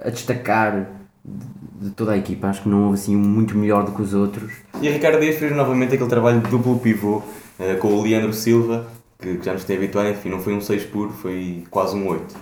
a 0.00 0.10
destacar 0.10 0.88
de, 1.24 1.86
de, 1.86 1.90
toda 1.90 2.12
a 2.12 2.18
equipa. 2.18 2.48
Acho 2.48 2.62
que 2.62 2.68
não 2.68 2.84
houve 2.84 2.94
assim 2.94 3.14
muito 3.14 3.56
melhor 3.56 3.84
do 3.84 3.92
que 3.92 4.02
os 4.02 4.14
outros. 4.14 4.52
E 4.80 4.88
a 4.88 4.90
Ricardo 4.90 5.20
Dias 5.20 5.36
fez 5.36 5.54
novamente 5.54 5.94
aquele 5.94 6.10
trabalho 6.10 6.40
de 6.40 6.50
duplo 6.50 6.78
pivô 6.78 7.18
uh, 7.18 7.78
com 7.78 7.88
o 7.88 8.02
Leandro 8.02 8.32
Silva, 8.32 8.86
que, 9.18 9.36
que 9.36 9.44
já 9.44 9.52
nos 9.52 9.64
tem 9.64 9.76
habituado. 9.76 10.08
Enfim, 10.08 10.30
não 10.30 10.40
foi 10.40 10.54
um 10.54 10.60
6 10.60 10.84
puro, 10.86 11.10
foi 11.10 11.64
quase 11.70 11.96
um 11.96 12.08
8. 12.08 12.34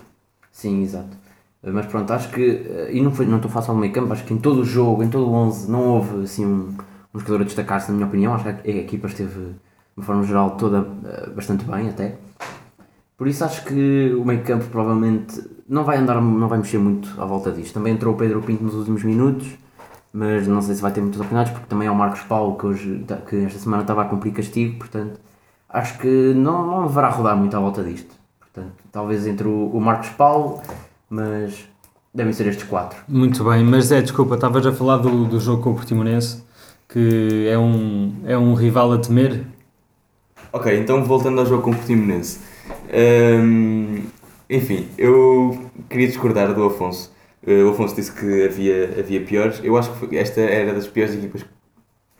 Sim, 0.51 0.83
exato. 0.83 1.21
Mas 1.63 1.85
pronto, 1.85 2.11
acho 2.15 2.31
que, 2.31 2.89
e 2.91 3.03
não, 3.03 3.13
foi, 3.13 3.27
não 3.27 3.37
estou 3.37 3.51
a 3.51 3.53
falar 3.53 3.67
só 3.67 3.75
do 3.75 3.79
meio 3.79 3.93
campo, 3.93 4.11
acho 4.15 4.25
que 4.25 4.33
em 4.33 4.39
todo 4.39 4.63
o 4.63 4.65
jogo, 4.65 5.03
em 5.03 5.11
todo 5.11 5.29
o 5.29 5.33
11, 5.35 5.71
não 5.71 5.89
houve 5.89 6.25
assim 6.25 6.47
um 6.47 6.75
um 7.15 7.19
jogador 7.19 7.43
a 7.43 7.45
destacar-se, 7.45 7.91
na 7.91 7.97
minha 7.97 8.07
opinião. 8.07 8.35
Acho 8.35 8.45
que 8.45 8.71
a 8.71 8.75
equipa 8.77 9.07
esteve, 9.07 9.35
de 9.35 9.55
uma 9.97 10.05
forma 10.05 10.23
geral, 10.23 10.53
toda 10.53 10.81
uh, 10.81 11.35
bastante 11.35 11.65
bem 11.65 11.89
até. 11.89 12.17
Por 13.17 13.29
isso 13.29 13.45
acho 13.45 13.65
que 13.65 14.15
o 14.15 14.25
meio 14.25 14.43
campo 14.43 14.65
provavelmente 14.67 15.43
não 15.69 15.85
vai 15.85 15.99
andar, 15.99 16.21
não 16.21 16.49
vai 16.49 16.59
mexer 16.59 16.79
muito 16.79 17.21
à 17.21 17.25
volta 17.27 17.51
disto. 17.53 17.75
Também 17.75 17.93
entrou 17.93 18.15
o 18.15 18.17
Pedro 18.17 18.41
Pinto 18.41 18.65
nos 18.65 18.75
últimos 18.75 19.05
minutos, 19.05 19.47
mas 20.13 20.47
não 20.47 20.63
sei 20.63 20.75
se 20.75 20.83
vai 20.83 20.91
ter 20.91 21.01
muitas 21.01 21.21
oportunidades, 21.21 21.53
porque 21.53 21.69
também 21.69 21.87
é 21.87 21.91
o 21.91 21.95
Marcos 21.95 22.23
Paulo 22.23 22.57
que, 22.57 22.67
hoje, 22.67 23.05
que 23.29 23.45
esta 23.45 23.59
semana 23.59 23.83
estava 23.83 24.03
a 24.03 24.05
cumprir 24.07 24.33
castigo, 24.33 24.79
portanto 24.79 25.21
acho 25.73 25.99
que 25.99 26.35
não, 26.35 26.67
não 26.67 26.87
deverá 26.87 27.09
rodar 27.09 27.37
muito 27.37 27.57
à 27.57 27.61
volta 27.61 27.83
disto. 27.83 28.15
Portanto, 28.39 28.73
talvez 28.91 29.27
entre 29.27 29.47
o, 29.47 29.69
o 29.69 29.81
Marcos 29.81 30.09
Paulo, 30.11 30.61
mas 31.09 31.69
devem 32.13 32.33
ser 32.33 32.47
estes 32.49 32.67
quatro. 32.67 32.99
Muito 33.09 33.45
bem, 33.45 33.65
mas 33.65 33.93
é, 33.93 34.03
desculpa, 34.03 34.35
estavas 34.35 34.67
a 34.67 34.73
falar 34.73 34.97
do, 34.97 35.27
do 35.27 35.39
jogo 35.39 35.63
com 35.63 35.71
o 35.71 35.75
Portimonense, 35.75 36.43
que 36.93 37.47
é 37.49 37.59
um, 37.59 38.13
é 38.25 38.37
um 38.37 38.55
rival 38.55 38.93
a 38.93 38.99
temer. 38.99 39.45
Ok, 40.53 40.77
então 40.77 41.05
voltando 41.05 41.41
ao 41.41 41.47
jogo 41.47 41.63
com 41.63 41.71
o 41.71 41.77
Portimonense. 41.77 42.41
Um, 42.93 44.03
enfim, 44.49 44.89
eu 44.99 45.71
queria 45.89 46.09
discordar 46.09 46.53
do 46.53 46.65
Afonso. 46.65 47.13
Uh, 47.47 47.67
o 47.67 47.71
Afonso 47.71 47.95
disse 47.95 48.13
que 48.13 48.45
havia, 48.45 48.97
havia 48.99 49.21
piores. 49.21 49.61
Eu 49.63 49.77
acho 49.77 49.93
que 49.93 50.19
esta 50.19 50.41
era 50.41 50.75
das 50.75 50.89
piores 50.89 51.15
equipas 51.15 51.45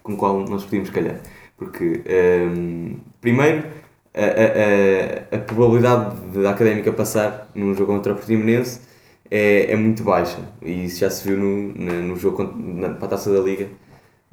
com 0.03 0.17
qual 0.17 0.39
nós 0.49 0.63
podíamos 0.63 0.91
calhar. 0.91 1.17
Porque, 1.57 2.03
um, 2.47 2.97
primeiro, 3.21 3.65
a, 4.15 4.25
a, 4.25 5.35
a, 5.35 5.37
a 5.37 5.39
probabilidade 5.41 6.17
da 6.33 6.51
Académica 6.51 6.93
passar 6.93 7.51
num 7.55 7.75
jogo 7.75 7.93
contra 7.93 8.13
o 8.13 8.17
Portimonense 8.17 8.81
é, 9.29 9.73
é 9.73 9.77
muito 9.77 10.05
baixa. 10.05 10.39
E 10.63 10.85
isso 10.85 11.01
já 11.01 11.11
se 11.11 11.29
viu 11.29 11.37
no, 11.37 11.73
no, 11.75 12.03
no 12.09 12.17
jogo 12.17 12.37
contra, 12.37 12.57
na, 12.57 12.95
para 12.95 13.07
a 13.07 13.11
Taça 13.11 13.33
da 13.33 13.41
Liga. 13.41 13.67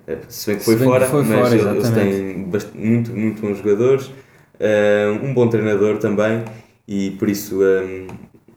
Eh, 0.07 0.17
se 0.29 0.47
bem 0.47 0.57
que 0.57 0.65
foi, 0.65 0.75
bem 0.77 0.87
fora, 0.87 1.05
que 1.05 1.11
foi 1.11 1.23
mas 1.23 1.39
fora, 1.39 1.71
eles 1.75 1.89
têm 1.89 2.49
muito, 2.73 3.11
muito 3.11 3.41
bons 3.41 3.57
jogadores, 3.57 4.09
um 5.21 5.33
bom 5.33 5.47
treinador 5.47 5.97
também, 5.97 6.43
e 6.87 7.11
por 7.11 7.29
isso 7.29 7.59
um, 7.61 8.07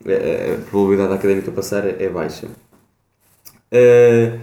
a, 0.07 0.55
a, 0.55 0.59
probabilidade 0.71 1.09
da 1.11 1.15
Académica 1.17 1.51
passar 1.51 1.87
é, 1.87 2.05
é 2.05 2.09
baixa. 2.09 2.47
Uh, 3.73 4.39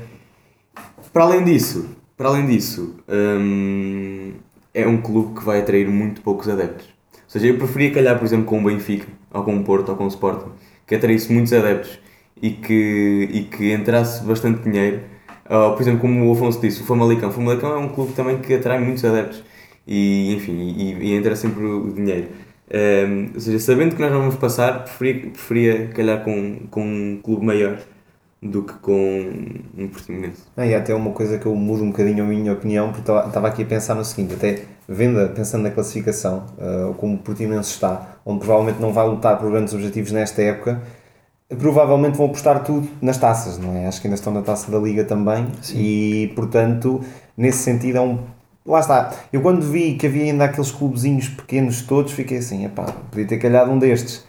para 1.14 1.24
além 1.24 1.44
disso, 1.44 1.90
para 2.16 2.30
além 2.30 2.46
disso, 2.46 2.96
um, 3.08 4.34
é 4.74 4.88
um 4.88 5.02
clube 5.02 5.40
que 5.40 5.46
vai 5.46 5.62
atrair 5.62 5.88
muito 5.88 6.22
poucos 6.22 6.50
adeptos. 6.50 6.86
Ou 6.86 7.30
seja, 7.30 7.48
eu 7.48 7.58
preferia 7.58 7.92
calhar, 7.92 8.18
por 8.18 8.26
exemplo, 8.26 8.46
com 8.46 8.60
o 8.60 8.64
Benfica, 8.64 9.08
ou 9.34 9.44
com 9.44 9.58
o 9.58 9.64
Porto, 9.64 9.90
ou 9.90 9.96
com 9.96 10.06
o 10.06 10.08
Sporting, 10.08 10.52
que 10.86 10.96
atraísse 10.96 11.32
muitos 11.32 11.54
adeptos 11.54 12.00
e 12.42 12.52
que, 12.52 13.30
e 13.32 13.44
que 13.44 13.74
entrasse 13.74 14.24
bastante 14.24 14.62
dinheiro. 14.62 15.02
Ou, 15.50 15.74
por 15.74 15.82
exemplo, 15.82 16.00
como 16.02 16.28
o 16.28 16.32
Afonso 16.34 16.60
disse, 16.60 16.82
o 16.82 16.86
Famalicão. 16.86 17.30
O 17.30 17.32
Famalicão 17.32 17.72
é 17.72 17.78
um 17.78 17.90
clube 17.90 18.14
também 18.14 18.38
que 18.40 18.54
atrai 18.54 18.80
muitos 18.80 19.04
adeptos 19.06 19.44
e, 19.86 20.36
enfim, 20.36 20.54
e, 20.54 20.94
e 20.94 21.14
entra 21.14 21.36
sempre 21.36 21.64
o 21.64 21.92
dinheiro. 21.94 22.28
Um, 22.70 23.32
ou 23.34 23.40
seja, 23.40 23.60
sabendo 23.60 23.96
que 23.96 24.02
nós 24.02 24.12
vamos 24.12 24.36
passar, 24.36 24.84
preferia, 24.84 25.30
preferia 25.30 25.88
calhar 25.88 26.24
com, 26.24 26.60
com 26.70 26.84
um 26.84 27.20
clube 27.24 27.46
maior 27.46 27.80
do 28.42 28.64
que 28.64 28.74
com 28.74 29.32
um 29.78 29.88
Portimonense. 29.88 30.44
Ah, 30.56 30.66
e 30.66 30.76
até 30.76 30.94
uma 30.94 31.12
coisa 31.12 31.38
que 31.38 31.46
eu 31.46 31.56
mudo 31.56 31.84
um 31.84 31.92
bocadinho 31.92 32.24
a 32.24 32.28
minha 32.28 32.54
opinião, 32.54 32.92
porque 32.92 33.12
estava 33.12 33.48
aqui 33.48 33.64
a 33.64 33.66
pensar 33.66 33.96
no 33.96 34.06
seguinte, 34.06 34.34
até 34.34 34.64
vendo, 34.88 35.34
pensando 35.34 35.64
na 35.64 35.72
classificação, 35.72 36.46
uh, 36.58 36.94
como 36.96 37.16
o 37.16 37.18
Portimonense 37.18 37.72
está, 37.72 38.18
onde 38.26 38.40
provavelmente 38.40 38.80
não 38.80 38.94
vai 38.94 39.08
lutar 39.08 39.38
por 39.40 39.50
grandes 39.50 39.74
objetivos 39.74 40.12
nesta 40.12 40.42
época, 40.42 40.82
provavelmente 41.56 42.18
vão 42.18 42.26
apostar 42.26 42.64
tudo 42.64 42.88
nas 43.02 43.18
taças, 43.18 43.58
não 43.58 43.76
é? 43.76 43.88
Acho 43.88 44.02
que 44.02 44.08
ainda 44.08 44.16
estão 44.16 44.34
na 44.34 44.42
taça 44.42 44.70
da 44.72 44.78
Liga 44.78 45.04
também 45.06 45.48
Sim. 45.62 45.78
e, 45.78 46.34
portanto, 46.36 47.02
nesse 47.38 47.60
sentido 47.60 47.98
é 47.98 48.02
um 48.02 48.20
lá 48.66 48.82
está. 48.82 49.12
Eu 49.32 49.42
quando 49.42 49.62
vi 49.62 49.94
que 49.94 50.08
havia 50.08 50.24
ainda 50.24 50.46
aqueles 50.46 50.72
clubezinhos 50.72 51.30
pequenos 51.30 51.82
todos, 51.84 52.12
fiquei 52.12 52.40
assim, 52.40 52.66
epá, 52.66 52.86
podia 53.10 53.26
ter 53.26 53.38
calhado 53.38 53.72
um 53.72 53.80
destes. 53.80 54.26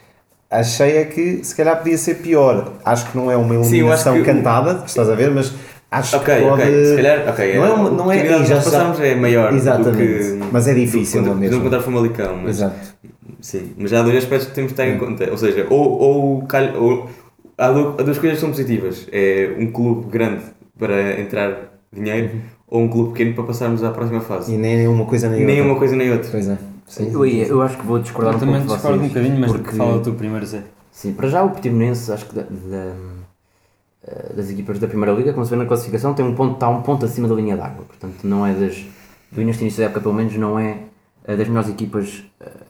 Achei 0.51 0.99
é 0.99 1.05
que 1.05 1.45
se 1.45 1.55
calhar 1.55 1.77
podia 1.77 1.99
ser 1.99 2.17
pior. 2.17 2.73
Acho 2.85 3.11
que 3.11 3.19
não 3.19 3.31
é 3.31 3.37
uma 3.37 3.55
eliminação 3.55 4.17
Sim, 4.17 4.23
cantada, 4.23 4.85
estás 4.87 5.11
a 5.11 5.15
ver, 5.15 5.31
mas 5.31 5.53
acho 5.91 6.17
okay, 6.17 6.37
que 6.37 6.43
pode... 6.43 6.63
Ok, 6.63 6.85
se 6.87 6.97
calhar, 6.97 7.29
ok. 7.29 7.57
Não 7.57 7.65
é, 7.65 7.91
não 7.91 8.13
é, 8.13 8.45
já 8.45 8.57
passamos 8.57 9.01
é 9.01 9.15
maior 9.15 9.53
Exatamente, 9.53 9.99
que, 9.99 10.41
mas 10.51 10.67
é 10.67 10.73
difícil 10.73 11.23
do, 11.23 11.35
mesmo. 11.35 11.57
Não 11.57 11.65
contar 11.65 11.83
Famalicão, 11.83 12.37
mas... 12.37 12.57
Exato. 12.57 12.77
Sim, 13.41 13.73
mas 13.77 13.93
há 13.93 14.03
dois 14.03 14.17
aspectos 14.17 14.49
que 14.49 14.55
temos 14.55 14.73
de 14.73 14.77
ter 14.77 14.89
em 14.89 14.97
é. 14.97 14.99
conta. 14.99 15.31
Ou 15.31 15.39
seja, 15.39 15.67
ou, 15.71 15.99
ou, 15.99 16.49
ou 16.77 17.11
há 17.57 17.71
duas 17.71 18.19
coisas 18.19 18.39
que 18.39 18.41
são 18.41 18.51
positivas. 18.51 19.07
É 19.13 19.55
um 19.59 19.71
clube 19.71 20.11
grande 20.11 20.45
para 20.79 21.21
entrar 21.21 21.73
dinheiro 21.93 22.35
uhum 22.35 22.59
ou 22.71 22.83
um 22.83 22.89
clube 22.89 23.13
pequeno 23.13 23.35
para 23.35 23.45
passarmos 23.45 23.83
à 23.83 23.91
próxima 23.91 24.21
fase. 24.21 24.55
E 24.55 24.59
nem 24.59 24.87
uma 24.87 25.07
coisa 25.07 25.29
nem, 25.29 25.45
nem 25.45 25.57
outra. 25.57 25.73
uma 25.73 25.79
coisa 25.79 25.97
nem 25.97 26.13
outra. 26.13 26.31
Pois 26.31 26.49
é. 26.49 26.59
Sim, 26.87 27.13
eu, 27.13 27.27
eu 27.27 27.63
acho 27.63 27.77
que 27.79 27.87
vou 27.87 27.99
discordar 27.99 28.35
eu 28.35 28.37
um 28.37 28.41
também 28.41 28.61
pouco 28.61 28.75
discordo 28.75 29.03
um 29.03 29.09
bocadinho, 29.09 29.41
mas 29.41 29.53
porque... 29.53 29.77
fala 29.77 30.01
tu 30.01 30.13
primeiro, 30.13 30.47
Zé. 30.47 30.63
Sim, 30.91 31.13
para 31.13 31.29
já 31.29 31.43
o 31.43 31.51
Portimonense, 31.51 32.11
acho 32.11 32.27
que 32.27 32.35
da, 32.35 32.43
da, 32.43 32.95
eh, 34.07 34.33
das 34.35 34.51
equipas 34.51 34.79
da 34.79 34.89
Primeira 34.89 35.13
Liga, 35.13 35.33
como 35.33 35.45
se 35.45 35.51
vê 35.51 35.57
na 35.57 35.67
classificação, 35.67 36.15
tem 36.15 36.25
um 36.25 36.35
ponto, 36.35 36.55
está 36.55 36.69
um 36.69 36.83
ponto 36.83 37.05
acima 37.05 37.29
da 37.29 37.35
linha 37.35 37.57
d'água. 37.57 37.85
Portanto, 37.85 38.25
não 38.25 38.47
é 38.47 38.53
das, 38.55 38.85
do 39.31 39.41
início 39.41 39.71
da 39.77 39.85
época, 39.85 40.01
pelo 40.01 40.15
menos, 40.15 40.35
não 40.37 40.59
é 40.59 40.79
eh, 41.27 41.37
das 41.37 41.47
melhores 41.47 41.69
equipas 41.69 42.25
uh, 42.41 42.68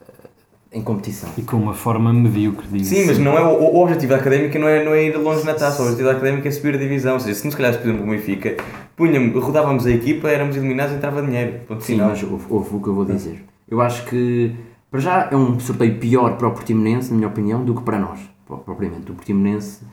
em 0.70 0.82
competição. 0.82 1.30
E 1.36 1.42
com 1.42 1.56
uma 1.56 1.72
forma 1.72 2.12
medíocre, 2.12 2.66
digo. 2.68 2.84
Sim, 2.84 3.06
mas 3.06 3.18
não 3.18 3.32
é, 3.32 3.42
o, 3.42 3.76
o 3.76 3.82
objetivo 3.82 4.12
da 4.12 4.18
académica 4.18 4.58
não 4.58 4.68
é, 4.68 4.84
não 4.84 4.92
é 4.92 5.04
ir 5.04 5.16
longe 5.16 5.44
na 5.44 5.54
taça, 5.54 5.80
o 5.80 5.84
objetivo 5.84 6.08
da 6.08 6.14
académica 6.14 6.48
é 6.48 6.50
subir 6.50 6.74
a 6.74 6.78
divisão. 6.78 7.14
Ou 7.14 7.20
seja, 7.20 7.34
se 7.34 7.46
nos 7.46 7.54
calhasse, 7.54 7.78
por 7.78 7.88
exemplo, 7.88 8.06
o 8.06 8.10
Benfica, 8.10 8.56
punhamos, 8.94 9.42
rodávamos 9.42 9.86
a 9.86 9.90
equipa, 9.90 10.28
éramos 10.28 10.56
eliminados 10.56 10.92
e 10.92 10.96
entrava 10.96 11.22
dinheiro. 11.22 11.60
Ponto 11.66 11.82
Sim, 11.82 11.94
final. 11.94 12.10
mas 12.10 12.22
houve 12.22 12.76
o 12.76 12.80
que 12.80 12.88
eu 12.88 12.94
vou 12.94 13.04
dizer. 13.04 13.44
Eu 13.66 13.80
acho 13.80 14.04
que, 14.06 14.54
para 14.90 15.00
já, 15.00 15.28
é 15.30 15.36
um 15.36 15.58
sorteio 15.58 15.98
pior 15.98 16.36
para 16.36 16.48
o 16.48 16.50
Portimonense, 16.52 17.10
na 17.10 17.16
minha 17.16 17.28
opinião, 17.28 17.64
do 17.64 17.74
que 17.74 17.82
para 17.82 17.98
nós, 17.98 18.20
propriamente. 18.46 19.10
O 19.10 19.14
Portimonense 19.14 19.84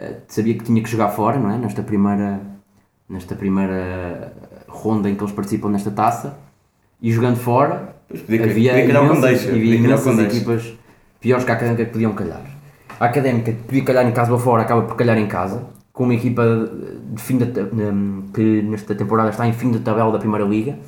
uh, 0.00 0.16
sabia 0.28 0.54
que 0.54 0.64
tinha 0.64 0.82
que 0.82 0.88
jogar 0.88 1.10
fora, 1.10 1.38
não 1.38 1.50
é? 1.50 1.58
Nesta 1.58 1.82
primeira, 1.82 2.40
nesta 3.08 3.34
primeira 3.34 4.32
ronda 4.66 5.10
em 5.10 5.14
que 5.14 5.22
eles 5.22 5.32
participam 5.32 5.68
nesta 5.68 5.90
taça, 5.90 6.38
e 7.02 7.10
jogando 7.10 7.36
fora 7.36 7.96
podia, 8.20 8.44
havia 8.44 8.72
podia 8.72 8.84
imensas, 8.84 9.48
havia 9.48 9.74
imensas 9.74 10.18
equipas 10.18 10.74
piores 11.20 11.44
que 11.44 11.50
a 11.50 11.54
Académica 11.54 11.84
que 11.84 11.92
podiam 11.92 12.12
calhar. 12.12 12.42
A 12.98 13.06
Académica 13.06 13.52
podia 13.66 13.84
calhar 13.84 14.06
em 14.06 14.12
casa 14.12 14.32
ou 14.32 14.38
fora, 14.38 14.62
acaba 14.62 14.82
por 14.82 14.96
calhar 14.96 15.18
em 15.18 15.26
casa, 15.26 15.62
com 15.92 16.04
uma 16.04 16.14
equipa 16.14 16.42
de 17.12 17.22
fim 17.22 17.38
de, 17.38 17.46
que 18.32 18.62
nesta 18.62 18.94
temporada 18.94 19.30
está 19.30 19.46
em 19.46 19.52
fim 19.52 19.70
de 19.70 19.80
tabela 19.80 20.10
da 20.10 20.18
Primeira 20.18 20.44
Liga. 20.44 20.78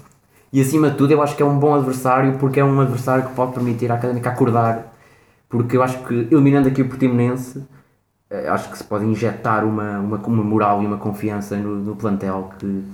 E 0.52 0.60
acima 0.60 0.90
de 0.90 0.96
tudo, 0.96 1.12
eu 1.12 1.22
acho 1.22 1.36
que 1.36 1.42
é 1.42 1.46
um 1.46 1.58
bom 1.58 1.74
adversário, 1.74 2.38
porque 2.38 2.60
é 2.60 2.64
um 2.64 2.80
adversário 2.80 3.24
que 3.24 3.34
pode 3.34 3.52
permitir 3.52 3.90
à 3.90 3.94
Académica 3.94 4.30
acordar. 4.30 4.94
Porque 5.48 5.76
eu 5.76 5.82
acho 5.82 5.98
que, 6.04 6.14
eliminando 6.30 6.68
aqui 6.68 6.82
o 6.82 6.88
Portimonense, 6.88 7.62
eh, 8.30 8.48
acho 8.48 8.70
que 8.70 8.78
se 8.78 8.84
pode 8.84 9.04
injetar 9.04 9.64
uma, 9.64 9.98
uma, 9.98 10.16
uma 10.18 10.44
moral 10.44 10.82
e 10.82 10.86
uma 10.86 10.96
confiança 10.96 11.56
no, 11.56 11.76
no 11.76 11.96
plantel 11.96 12.50
que 12.58 12.84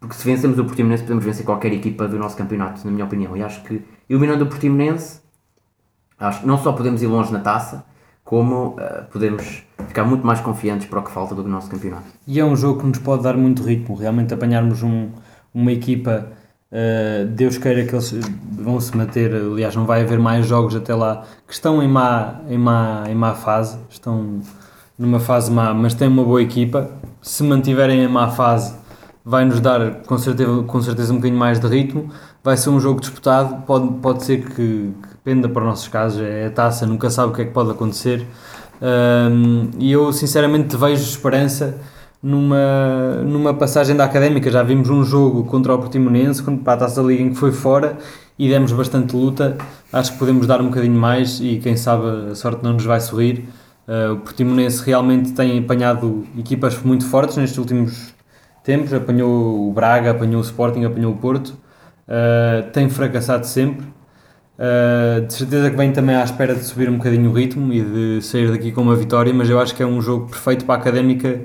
porque 0.00 0.14
se 0.14 0.24
vencemos 0.24 0.58
o 0.58 0.64
Portimonense, 0.64 1.02
podemos 1.02 1.24
vencer 1.24 1.44
qualquer 1.44 1.72
equipa 1.74 2.08
do 2.08 2.18
nosso 2.18 2.34
campeonato, 2.34 2.80
na 2.84 2.90
minha 2.90 3.04
opinião. 3.04 3.36
E 3.36 3.42
acho 3.42 3.62
que, 3.62 3.82
eliminando 4.08 4.44
o 4.44 4.46
Portimonense, 4.48 5.20
acho 6.18 6.40
que 6.40 6.46
não 6.46 6.56
só 6.56 6.72
podemos 6.72 7.02
ir 7.02 7.06
longe 7.06 7.30
na 7.30 7.40
taça, 7.40 7.84
como 8.24 8.68
uh, 8.68 9.04
podemos 9.12 9.62
ficar 9.88 10.04
muito 10.04 10.26
mais 10.26 10.40
confiantes 10.40 10.86
para 10.86 11.00
o 11.00 11.02
que 11.02 11.10
falta 11.10 11.34
do 11.34 11.44
nosso 11.44 11.68
campeonato. 11.68 12.04
E 12.26 12.40
é 12.40 12.44
um 12.44 12.56
jogo 12.56 12.80
que 12.80 12.86
nos 12.86 12.98
pode 12.98 13.22
dar 13.22 13.36
muito 13.36 13.62
ritmo, 13.62 13.94
realmente 13.94 14.32
apanharmos 14.32 14.82
um, 14.82 15.10
uma 15.52 15.70
equipa, 15.70 16.28
uh, 16.72 17.26
Deus 17.26 17.58
queira 17.58 17.84
que 17.84 17.94
eles 17.94 18.12
vão 18.52 18.80
se 18.80 18.96
manter, 18.96 19.34
aliás 19.34 19.76
não 19.76 19.84
vai 19.84 20.00
haver 20.00 20.18
mais 20.18 20.46
jogos 20.46 20.74
até 20.74 20.94
lá, 20.94 21.24
que 21.46 21.52
estão 21.52 21.82
em 21.82 21.88
má, 21.88 22.40
em 22.48 22.56
má, 22.56 23.04
em 23.06 23.14
má 23.14 23.34
fase, 23.34 23.78
estão 23.90 24.40
numa 24.98 25.20
fase 25.20 25.50
má, 25.50 25.74
mas 25.74 25.92
têm 25.92 26.08
uma 26.08 26.24
boa 26.24 26.40
equipa, 26.40 26.90
se 27.20 27.42
mantiverem 27.42 28.04
em 28.04 28.08
má 28.08 28.30
fase 28.30 28.80
vai 29.24 29.44
nos 29.44 29.60
dar 29.60 30.02
com 30.06 30.18
certeza, 30.18 30.62
com 30.62 30.82
certeza 30.82 31.12
um 31.12 31.16
bocadinho 31.16 31.38
mais 31.38 31.60
de 31.60 31.66
ritmo. 31.66 32.10
Vai 32.42 32.56
ser 32.56 32.70
um 32.70 32.80
jogo 32.80 33.00
disputado, 33.00 33.62
pode, 33.66 33.88
pode 33.94 34.24
ser 34.24 34.42
que, 34.42 34.54
que 34.54 35.08
dependa 35.12 35.48
para 35.48 35.62
os 35.62 35.68
nossos 35.68 35.88
casos, 35.88 36.22
é 36.22 36.46
a 36.46 36.50
taça, 36.50 36.86
nunca 36.86 37.10
sabe 37.10 37.32
o 37.32 37.34
que 37.34 37.42
é 37.42 37.44
que 37.44 37.52
pode 37.52 37.70
acontecer. 37.70 38.26
Um, 38.80 39.70
e 39.78 39.92
eu 39.92 40.10
sinceramente 40.12 40.74
vejo 40.76 41.02
esperança 41.02 41.78
numa, 42.22 43.22
numa 43.24 43.54
passagem 43.54 43.94
da 43.94 44.04
académica. 44.04 44.50
Já 44.50 44.62
vimos 44.62 44.88
um 44.88 45.04
jogo 45.04 45.44
contra 45.44 45.74
o 45.74 45.78
Portimonense, 45.78 46.42
para 46.42 46.72
a 46.72 46.76
taça 46.76 47.02
da 47.02 47.08
Liga 47.08 47.22
em 47.22 47.30
que 47.30 47.36
foi 47.36 47.52
fora 47.52 47.98
e 48.38 48.48
demos 48.48 48.72
bastante 48.72 49.14
luta. 49.14 49.56
Acho 49.92 50.12
que 50.12 50.18
podemos 50.18 50.46
dar 50.46 50.60
um 50.60 50.66
bocadinho 50.66 50.98
mais 50.98 51.40
e 51.40 51.58
quem 51.58 51.76
sabe 51.76 52.30
a 52.30 52.34
sorte 52.34 52.64
não 52.64 52.72
nos 52.74 52.84
vai 52.84 53.00
sorrir. 53.00 53.48
Uh, 53.86 54.14
o 54.14 54.16
Portimonense 54.18 54.82
realmente 54.84 55.32
tem 55.32 55.58
apanhado 55.58 56.24
equipas 56.38 56.80
muito 56.82 57.04
fortes 57.04 57.36
nestes 57.36 57.58
últimos 57.58 58.14
tempos, 58.70 58.94
apanhou 58.94 59.68
o 59.68 59.72
Braga, 59.72 60.12
apanhou 60.12 60.40
o 60.40 60.44
Sporting, 60.44 60.84
apanhou 60.84 61.12
o 61.12 61.16
Porto, 61.16 61.48
uh, 62.06 62.70
tem 62.72 62.88
fracassado 62.88 63.44
sempre. 63.44 63.84
Uh, 64.56 65.26
de 65.26 65.32
certeza 65.32 65.70
que 65.70 65.76
vem 65.76 65.90
também 65.90 66.14
à 66.14 66.22
espera 66.22 66.54
de 66.54 66.62
subir 66.62 66.88
um 66.88 66.98
bocadinho 66.98 67.30
o 67.30 67.32
ritmo 67.32 67.72
e 67.72 67.82
de 67.82 68.22
sair 68.22 68.48
daqui 68.52 68.70
com 68.70 68.82
uma 68.82 68.94
vitória, 68.94 69.32
mas 69.34 69.50
eu 69.50 69.58
acho 69.58 69.74
que 69.74 69.82
é 69.82 69.86
um 69.86 70.00
jogo 70.00 70.28
perfeito 70.28 70.64
para 70.64 70.76
a 70.76 70.78
académica 70.78 71.40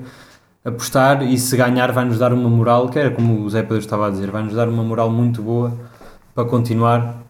apostar 0.64 1.22
e 1.22 1.36
se 1.36 1.56
ganhar 1.56 1.90
vai-nos 1.90 2.18
dar 2.18 2.32
uma 2.32 2.48
moral, 2.48 2.88
que 2.88 2.98
era 2.98 3.10
como 3.10 3.42
o 3.42 3.50
Zé 3.50 3.62
Pedro 3.62 3.78
estava 3.78 4.06
a 4.06 4.10
dizer, 4.10 4.30
vai-nos 4.30 4.54
dar 4.54 4.68
uma 4.68 4.84
moral 4.84 5.10
muito 5.10 5.42
boa 5.42 5.72
para 6.32 6.44
continuar. 6.44 7.22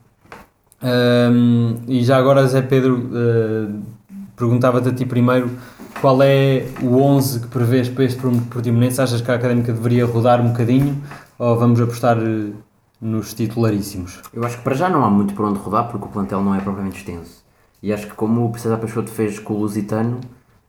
Um, 0.82 1.76
e 1.88 2.04
já 2.04 2.18
agora, 2.18 2.46
Zé 2.46 2.60
Pedro, 2.60 2.96
uh, 2.96 3.82
perguntava-te 4.36 4.88
a 4.88 4.92
ti 4.92 5.06
primeiro 5.06 5.50
qual 6.00 6.22
é 6.22 6.68
o 6.82 6.98
11 6.98 7.40
que 7.40 7.46
prevês 7.48 7.88
para 7.88 8.04
este 8.04 8.20
Portimonense? 8.20 9.00
Achas 9.00 9.20
que 9.20 9.30
a 9.30 9.34
Académica 9.34 9.72
deveria 9.72 10.04
rodar 10.04 10.40
um 10.40 10.48
bocadinho 10.48 11.02
ou 11.38 11.58
vamos 11.58 11.80
apostar 11.80 12.18
eh, 12.18 12.50
nos 13.00 13.32
titularíssimos? 13.32 14.20
Eu 14.32 14.44
acho 14.44 14.58
que 14.58 14.62
para 14.62 14.74
já 14.74 14.90
não 14.90 15.04
há 15.04 15.10
muito 15.10 15.34
por 15.34 15.46
onde 15.46 15.58
rodar 15.58 15.88
porque 15.88 16.06
o 16.06 16.08
plantel 16.08 16.42
não 16.42 16.54
é 16.54 16.60
propriamente 16.60 16.98
extenso. 16.98 17.42
E 17.82 17.92
acho 17.92 18.06
que 18.06 18.14
como 18.14 18.50
o 18.50 18.58
César 18.58 18.76
Peixoto 18.76 19.10
fez 19.10 19.38
com 19.38 19.54
o 19.54 19.58
Lusitano, 19.58 20.20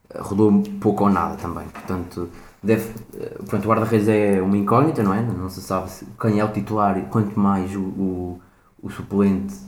eh, 0.10 0.19
rodou 0.21 0.63
pouco 0.80 1.03
ou 1.03 1.10
nada 1.10 1.36
também. 1.36 1.67
Portanto, 1.67 2.30
deve, 2.63 2.89
eh, 3.19 3.36
portanto 3.38 3.65
o 3.65 3.67
guarda-redes 3.67 4.08
é 4.08 4.41
uma 4.41 4.58
incógnita, 4.58 5.03
não 5.03 5.13
é? 5.13 5.21
Não 5.21 5.49
se 5.49 5.62
sabe 5.62 5.91
quem 6.19 6.39
é 6.39 6.45
o 6.45 6.47
titular, 6.53 7.01
quanto 7.10 7.38
mais 7.38 7.75
o, 7.75 7.82
o, 7.82 8.41
o 8.82 8.89
suplente 8.89 9.66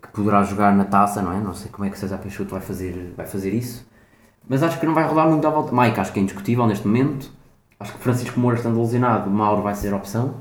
que 0.00 0.08
poderá 0.12 0.42
jogar 0.42 0.74
na 0.74 0.84
taça, 0.84 1.22
não 1.22 1.32
é? 1.32 1.40
Não 1.40 1.54
sei 1.54 1.70
como 1.70 1.86
é 1.86 1.90
que 1.90 1.98
César 1.98 2.18
Peixoto 2.18 2.50
vai 2.50 2.60
fazer, 2.60 3.12
vai 3.16 3.26
fazer 3.26 3.52
isso. 3.52 3.86
Mas 4.48 4.62
acho 4.62 4.78
que 4.78 4.86
não 4.86 4.94
vai 4.94 5.06
rodar 5.06 5.28
muito 5.28 5.46
à 5.46 5.50
volta. 5.50 5.74
Mike 5.74 6.00
acho 6.00 6.12
que 6.12 6.18
é 6.18 6.22
indiscutível 6.22 6.66
neste 6.66 6.86
momento. 6.86 7.30
Acho 7.78 7.92
que 7.92 7.98
Francisco 7.98 8.38
Moura 8.38 8.56
estando 8.56 8.80
lesionado, 8.80 9.30
Mauro 9.30 9.62
vai 9.62 9.74
ser 9.74 9.92
a 9.92 9.96
opção. 9.96 10.34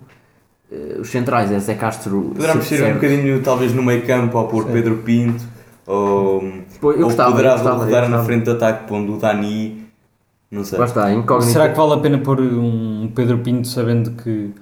Uh, 0.71 1.01
os 1.01 1.09
centrais 1.09 1.51
é 1.51 1.59
Zé 1.59 1.75
Castro. 1.75 2.31
Poderá 2.35 2.55
mexer 2.55 2.83
um 2.83 2.93
bocadinho, 2.95 3.41
talvez 3.43 3.73
no 3.73 3.83
meio 3.83 4.05
campo, 4.05 4.37
ao 4.37 4.47
pôr 4.47 4.65
Pedro 4.65 4.97
Pinto. 4.97 5.43
Ou, 5.85 6.41
Pô, 6.79 6.91
ou 6.91 6.97
gostava, 6.97 7.31
poderá 7.31 7.53
gostava, 7.53 7.83
rodar 7.83 8.01
na 8.03 8.07
gostava. 8.07 8.23
frente 8.25 8.43
de 8.45 8.51
ataque, 8.51 8.87
pondo 8.87 9.15
o 9.15 9.17
Dani. 9.17 9.87
Não 10.49 10.63
sei. 10.63 10.81
Está. 10.83 11.41
Será 11.41 11.69
que 11.69 11.77
vale 11.77 11.93
a 11.93 11.97
pena 11.97 12.17
pôr 12.19 12.39
um 12.39 13.11
Pedro 13.15 13.39
Pinto 13.39 13.67
sabendo 13.67 14.11
que 14.11 14.53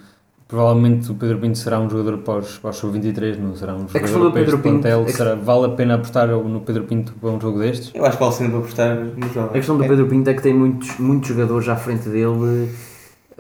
provavelmente 0.50 1.10
o 1.12 1.16
Pedro 1.16 1.38
Pinto 1.38 1.58
será 1.60 1.80
um 1.80 1.90
jogador 1.90 2.18
para 2.18 2.40
os, 2.40 2.58
para 2.58 2.72
os 2.72 2.76
sub-23, 2.78 3.38
não 3.38 3.56
será 3.56 3.74
um 3.76 3.86
questão 3.86 4.02
jogador 4.08 4.26
do 4.26 4.32
para 4.34 4.42
este 4.42 4.52
Pedro 4.52 4.58
Pinto 4.64 4.82
plantel? 4.82 5.02
é 5.02 5.06
que- 5.06 5.12
Será, 5.14 5.36
vale 5.36 5.66
a 5.68 5.70
pena 5.70 5.96
apostar 5.96 6.28
no 6.28 6.60
Pedro 6.62 6.84
Pinto 6.86 7.14
para 7.22 7.30
um 7.30 7.40
jogo 7.40 7.60
destes? 7.60 7.92
Eu 7.94 8.04
acho 8.06 8.18
que 8.18 8.24
vale 8.24 8.36
sempre 8.36 8.58
apostar 8.58 8.96
no 8.96 9.26
A 9.26 9.28
jogo. 9.30 9.50
questão 9.54 9.78
do 9.78 9.84
Pedro 9.86 10.08
Pinto 10.08 10.30
é 10.30 10.34
que 10.34 10.42
tem 10.42 10.54
muitos, 10.54 10.98
muitos 11.00 11.30
jogadores 11.30 11.70
à 11.70 11.76
frente 11.78 12.10
dele. 12.10 12.70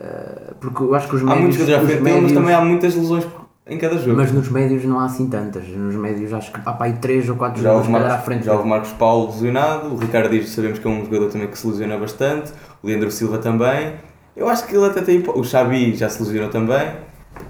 eh, 0.01 0.53
porque 0.61 0.81
eu 0.83 0.95
acho 0.95 1.09
que 1.09 1.15
os 1.17 1.21
Há 1.23 1.25
médios. 1.25 1.41
muitos 1.41 1.57
jogadores 1.57 1.83
à 1.83 1.87
frente 1.89 2.03
dele, 2.03 2.13
mas 2.15 2.21
médios- 2.31 2.39
também 2.39 2.55
há 2.55 2.61
muitas 2.63 2.95
lesões 2.95 3.27
em 3.67 3.77
cada 3.77 3.97
jogo. 3.97 4.15
Mas 4.15 4.31
nos 4.31 4.49
médios 4.49 4.85
não 4.85 4.97
há 4.99 5.05
assim 5.05 5.27
tantas. 5.27 5.67
Nos 5.67 5.93
médios 5.95 6.31
acho 6.31 6.53
que 6.53 6.59
há 6.63 6.71
para 6.71 6.85
aí 6.85 6.93
3 6.93 7.27
ou 7.29 7.35
4 7.35 7.61
Já 7.61 7.69
jogadores 7.69 7.91
calhar 7.91 8.05
à 8.05 8.09
Marcos, 8.11 8.25
frente 8.25 8.45
já 8.45 8.53
houve. 8.53 8.69
Marcos 8.69 8.91
Paulo 8.93 9.27
lesionado, 9.31 9.87
o 9.93 9.97
Ricardo 9.97 10.29
Dias 10.29 10.49
sabemos 10.49 10.79
que 10.79 10.87
é 10.87 10.89
um 10.89 11.03
jogador 11.03 11.29
também 11.31 11.47
que 11.47 11.57
se 11.59 11.67
lesiona 11.67 11.97
bastante, 11.97 12.51
o 12.81 12.87
Leandro 12.87 13.11
Silva 13.11 13.39
também. 13.39 13.93
Eu 14.35 14.47
acho 14.47 14.65
que 14.67 14.75
ele 14.75 14.85
até 14.85 15.01
tem 15.01 15.17
hipó- 15.17 15.33
O 15.37 15.43
Xabi 15.43 15.95
já 15.95 16.09
se 16.09 16.21
lesionou 16.21 16.49
também. 16.49 16.87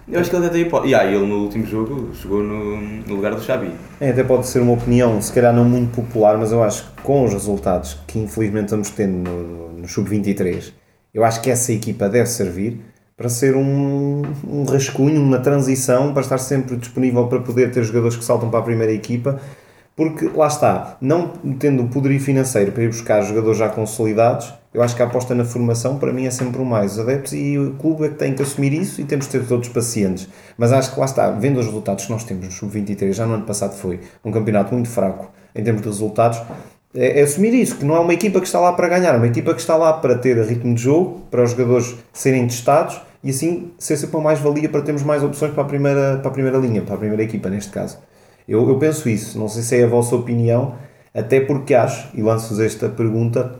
Eu 0.08 0.20
acho 0.20 0.30
que 0.30 0.36
ele 0.36 0.46
até 0.46 0.54
tem 0.56 0.66
hipótese. 0.66 0.92
E 0.92 0.96
ah, 0.96 1.06
ele 1.06 1.26
no 1.26 1.44
último 1.44 1.66
jogo 1.66 2.10
jogou 2.14 2.42
no, 2.44 2.78
no 2.82 3.16
lugar 3.16 3.34
do 3.36 3.42
Xabi. 3.42 3.72
É, 4.00 4.10
até 4.10 4.24
pode 4.24 4.48
ser 4.48 4.60
uma 4.60 4.74
opinião, 4.74 5.22
se 5.22 5.32
calhar 5.32 5.54
não 5.54 5.66
muito 5.66 5.96
popular, 5.96 6.38
mas 6.38 6.52
eu 6.52 6.64
acho 6.64 6.84
que 6.96 7.02
com 7.04 7.26
os 7.26 7.34
resultados 7.34 7.98
que 8.08 8.20
infelizmente 8.20 8.70
vamos 8.72 8.90
tendo 8.90 9.18
no, 9.30 9.70
no 9.74 9.88
Sub-23, 9.88 10.72
eu 11.14 11.24
acho 11.24 11.42
que 11.42 11.50
essa 11.50 11.72
equipa 11.72 12.08
deve 12.10 12.28
servir 12.28 12.82
para 13.18 13.30
ser 13.30 13.56
um, 13.56 14.22
um 14.48 14.64
rascunho, 14.64 15.22
uma 15.22 15.40
transição, 15.40 16.14
para 16.14 16.22
estar 16.22 16.38
sempre 16.38 16.78
disponível 16.78 17.28
para 17.28 17.40
poder 17.40 17.70
ter 17.72 17.84
jogadores 17.84 18.16
que 18.16 18.24
saltam 18.24 18.50
para 18.50 18.60
a 18.60 18.64
primeira 18.64 18.94
equipa, 18.94 19.40
porque 20.00 20.32
lá 20.34 20.48
está, 20.48 20.96
não 21.02 21.28
tendo 21.60 21.84
o 21.84 21.90
poderio 21.90 22.22
financeiro 22.22 22.72
para 22.72 22.84
ir 22.84 22.88
buscar 22.88 23.20
jogadores 23.22 23.58
já 23.58 23.68
consolidados, 23.68 24.54
eu 24.74 24.82
acho 24.82 24.96
que 24.96 25.02
a 25.02 25.06
aposta 25.06 25.36
na 25.36 25.44
formação 25.44 25.98
para 25.98 26.14
mim 26.14 26.26
é 26.26 26.32
sempre 26.32 26.62
o 26.62 26.66
mais. 26.66 26.94
Os 26.94 27.00
adeptos 27.00 27.34
e 27.34 27.58
o 27.58 27.74
clube 27.74 28.06
é 28.06 28.08
que 28.08 28.16
têm 28.16 28.34
que 28.34 28.42
assumir 28.42 28.72
isso 28.72 29.02
e 29.02 29.04
temos 29.04 29.26
de 29.26 29.34
ter 29.34 29.46
todos 29.46 29.68
pacientes. 29.68 30.30
Mas 30.58 30.72
acho 30.72 30.94
que 30.94 31.00
lá 31.02 31.06
está, 31.06 31.30
vendo 31.32 31.60
os 31.60 31.66
resultados 31.66 32.06
que 32.06 32.12
nós 32.14 32.24
temos 32.24 32.46
no 32.46 32.50
Sub-23, 32.50 33.12
já 33.12 33.26
no 33.26 33.34
ano 33.34 33.44
passado 33.44 33.76
foi 33.76 34.00
um 34.24 34.32
campeonato 34.32 34.74
muito 34.74 34.88
fraco 34.88 35.34
em 35.54 35.62
termos 35.62 35.82
de 35.82 35.90
resultados, 35.90 36.42
é, 36.96 37.20
é 37.20 37.24
assumir 37.24 37.54
isso, 37.54 37.76
que 37.76 37.84
não 37.84 37.98
é 37.98 38.00
uma 38.00 38.14
equipa 38.14 38.40
que 38.40 38.48
está 38.48 38.62
lá 38.62 38.72
para 38.72 38.88
ganhar, 38.88 39.14
é 39.16 39.18
uma 39.18 39.28
equipa 39.28 39.54
que 39.54 39.60
está 39.60 39.76
lá 39.76 39.92
para 39.92 40.16
ter 40.16 40.42
ritmo 40.46 40.76
de 40.76 40.82
jogo, 40.82 41.24
para 41.30 41.44
os 41.44 41.52
jogadores 41.52 41.94
serem 42.14 42.48
testados 42.48 43.02
e 43.22 43.32
assim 43.32 43.74
ser 43.78 43.98
sempre 43.98 44.16
uma 44.16 44.24
mais-valia 44.24 44.70
para 44.70 44.82
termos 44.82 45.04
mais 45.04 45.22
opções 45.22 45.52
para 45.52 45.64
a 45.64 45.68
primeira, 45.68 46.20
para 46.20 46.30
a 46.30 46.34
primeira 46.34 46.58
linha, 46.58 46.84
para 46.84 46.96
a 46.96 46.98
primeira 46.98 47.22
equipa 47.22 47.50
neste 47.50 47.72
caso. 47.72 47.98
Eu, 48.50 48.68
eu 48.68 48.80
penso 48.80 49.08
isso, 49.08 49.38
não 49.38 49.48
sei 49.48 49.62
se 49.62 49.78
é 49.78 49.84
a 49.84 49.88
vossa 49.88 50.16
opinião, 50.16 50.74
até 51.14 51.40
porque 51.40 51.76
acho, 51.76 52.10
e 52.16 52.22
lanço-vos 52.24 52.60
esta 52.60 52.90
pergunta, 52.90 53.60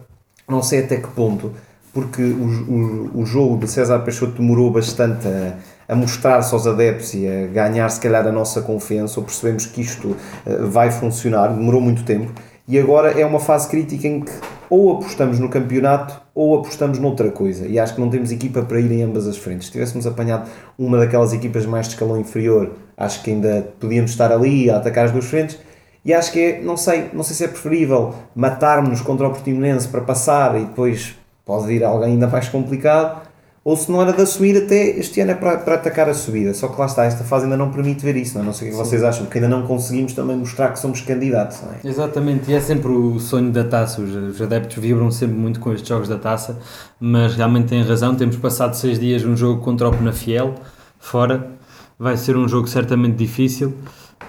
não 0.50 0.64
sei 0.64 0.80
até 0.80 0.98
que 0.98 1.10
ponto, 1.10 1.52
porque 1.94 2.24
o, 2.24 3.12
o, 3.16 3.22
o 3.22 3.26
jogo 3.26 3.58
de 3.58 3.68
César 3.70 4.00
Peixoto 4.00 4.42
demorou 4.42 4.72
bastante 4.72 5.28
a, 5.28 5.94
a 5.94 5.96
mostrar-se 5.96 6.52
aos 6.56 6.66
adeptos 6.66 7.14
e 7.14 7.28
a 7.28 7.46
ganhar 7.46 7.88
se 7.90 8.00
calhar 8.00 8.26
a 8.26 8.32
nossa 8.32 8.64
confiança, 8.64 9.20
ou 9.20 9.26
percebemos 9.28 9.68
que 9.68 9.82
isto 9.82 10.16
eh, 10.44 10.58
vai 10.64 10.90
funcionar, 10.90 11.50
demorou 11.50 11.82
muito 11.82 12.04
tempo, 12.04 12.32
e 12.68 12.80
agora 12.80 13.12
é 13.12 13.24
uma 13.24 13.40
fase 13.40 13.70
crítica 13.70 14.08
em 14.08 14.22
que 14.22 14.32
ou 14.72 14.94
apostamos 14.94 15.40
no 15.40 15.50
campeonato 15.50 16.20
ou 16.36 16.60
apostamos 16.60 17.00
noutra 17.00 17.32
coisa, 17.32 17.68
e 17.68 17.78
acho 17.78 17.96
que 17.96 18.02
não 18.02 18.10
temos 18.10 18.32
equipa 18.32 18.62
para 18.64 18.80
ir 18.80 18.92
em 18.92 19.04
ambas 19.04 19.28
as 19.28 19.38
frentes. 19.38 19.68
Se 19.68 19.72
tivéssemos 19.72 20.08
apanhado 20.08 20.50
uma 20.78 20.98
daquelas 20.98 21.34
equipas 21.34 21.66
mais 21.66 21.88
de 21.88 21.94
escalão 21.94 22.20
inferior, 22.20 22.72
acho 23.00 23.24
que 23.24 23.32
ainda 23.32 23.70
podíamos 23.80 24.12
estar 24.12 24.32
ali 24.32 24.70
a 24.70 24.78
atacar 24.78 25.06
as 25.06 25.12
duas 25.12 25.26
frentes, 25.26 25.58
e 26.04 26.14
acho 26.14 26.32
que 26.32 26.40
é, 26.40 26.62
não 26.62 26.78
sei, 26.78 27.10
não 27.14 27.24
sei 27.24 27.36
se 27.36 27.44
é 27.46 27.48
preferível 27.48 28.14
matarmos 28.36 29.02
contra 29.02 29.28
o 29.28 29.32
Portimonense 29.32 29.88
para 29.88 30.02
passar 30.02 30.56
e 30.60 30.66
depois 30.66 31.16
pode 31.46 31.68
vir 31.68 31.84
alguém 31.84 32.14
ainda 32.14 32.28
mais 32.28 32.48
complicado, 32.50 33.22
ou 33.64 33.76
se 33.76 33.92
não 33.92 34.02
era 34.02 34.14
de 34.14 34.22
assumir 34.22 34.58
até 34.58 34.98
este 34.98 35.20
ano 35.20 35.32
é 35.32 35.36
para, 35.36 35.58
para 35.58 35.76
atacar 35.76 36.10
a 36.10 36.14
subida. 36.14 36.54
Só 36.54 36.70
que 36.70 36.80
lá 36.80 36.86
está, 36.86 37.06
esta 37.06 37.24
fase 37.24 37.44
ainda 37.44 37.58
não 37.58 37.70
permite 37.70 38.04
ver 38.04 38.16
isso, 38.16 38.36
não, 38.36 38.44
é? 38.44 38.46
não 38.46 38.54
sei 38.54 38.70
o 38.70 38.72
que 38.72 38.78
vocês 38.78 39.04
acham, 39.04 39.26
porque 39.26 39.38
ainda 39.38 39.50
não 39.50 39.68
conseguimos 39.68 40.14
também 40.14 40.38
mostrar 40.38 40.70
que 40.70 40.80
somos 40.80 41.02
candidatos, 41.02 41.60
é? 41.64 41.88
Exatamente, 41.88 42.50
e 42.50 42.54
é 42.54 42.60
sempre 42.60 42.92
o 42.92 43.20
sonho 43.20 43.52
da 43.52 43.64
taça. 43.64 44.02
Os, 44.02 44.16
os 44.16 44.42
adeptos 44.42 44.78
vibram 44.78 45.12
sempre 45.12 45.36
muito 45.36 45.60
com 45.60 45.74
estes 45.74 45.88
jogos 45.88 46.08
da 46.08 46.18
taça, 46.18 46.58
mas 47.00 47.36
realmente 47.36 47.68
têm 47.68 47.84
razão. 47.84 48.16
Temos 48.16 48.38
passado 48.38 48.74
seis 48.76 48.98
dias 48.98 49.24
um 49.26 49.36
jogo 49.36 49.62
contra 49.62 49.90
o 49.90 49.92
Penafiel, 49.92 50.56
fora. 50.98 51.59
Vai 52.00 52.16
ser 52.16 52.38
um 52.38 52.48
jogo 52.48 52.66
certamente 52.66 53.18
difícil. 53.18 53.74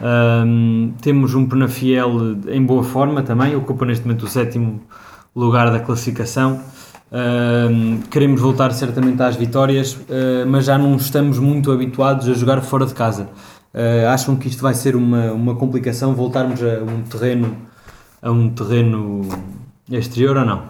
Ahm, 0.02 0.92
temos 1.00 1.34
um 1.34 1.46
Penafiel 1.46 2.36
em 2.48 2.64
boa 2.64 2.82
forma 2.82 3.22
também, 3.22 3.54
ocupa 3.54 3.86
neste 3.86 4.04
momento 4.04 4.24
o 4.24 4.28
sétimo 4.28 4.80
lugar 5.36 5.70
da 5.70 5.78
classificação. 5.78 6.60
Ahm, 7.12 8.00
queremos 8.10 8.40
voltar 8.40 8.72
certamente 8.72 9.22
às 9.22 9.36
vitórias, 9.36 9.96
ah, 10.10 10.44
mas 10.48 10.64
já 10.64 10.76
não 10.76 10.96
estamos 10.96 11.38
muito 11.38 11.70
habituados 11.70 12.28
a 12.28 12.34
jogar 12.34 12.60
fora 12.60 12.84
de 12.86 12.94
casa. 12.94 13.28
Ah, 13.72 14.12
acham 14.12 14.34
que 14.34 14.48
isto 14.48 14.62
vai 14.62 14.74
ser 14.74 14.96
uma, 14.96 15.30
uma 15.30 15.54
complicação 15.54 16.12
voltarmos 16.12 16.60
a 16.60 16.82
um 16.82 17.02
terreno 17.02 17.56
a 18.20 18.30
um 18.32 18.50
terreno 18.50 19.28
exterior 19.88 20.36
ou 20.36 20.44
não? 20.44 20.62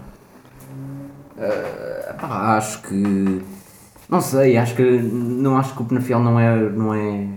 Pá, 2.21 2.59
acho 2.59 2.83
que. 2.83 3.43
Não 4.11 4.21
sei, 4.21 4.57
acho 4.57 4.75
que. 4.75 4.83
Não 4.83 5.57
acho 5.57 5.75
que 5.75 5.83
o 5.83 5.85
Penafiel 5.85 6.21
não 6.21 6.39
é, 6.39 6.59
não 6.71 6.93
é 6.93 7.29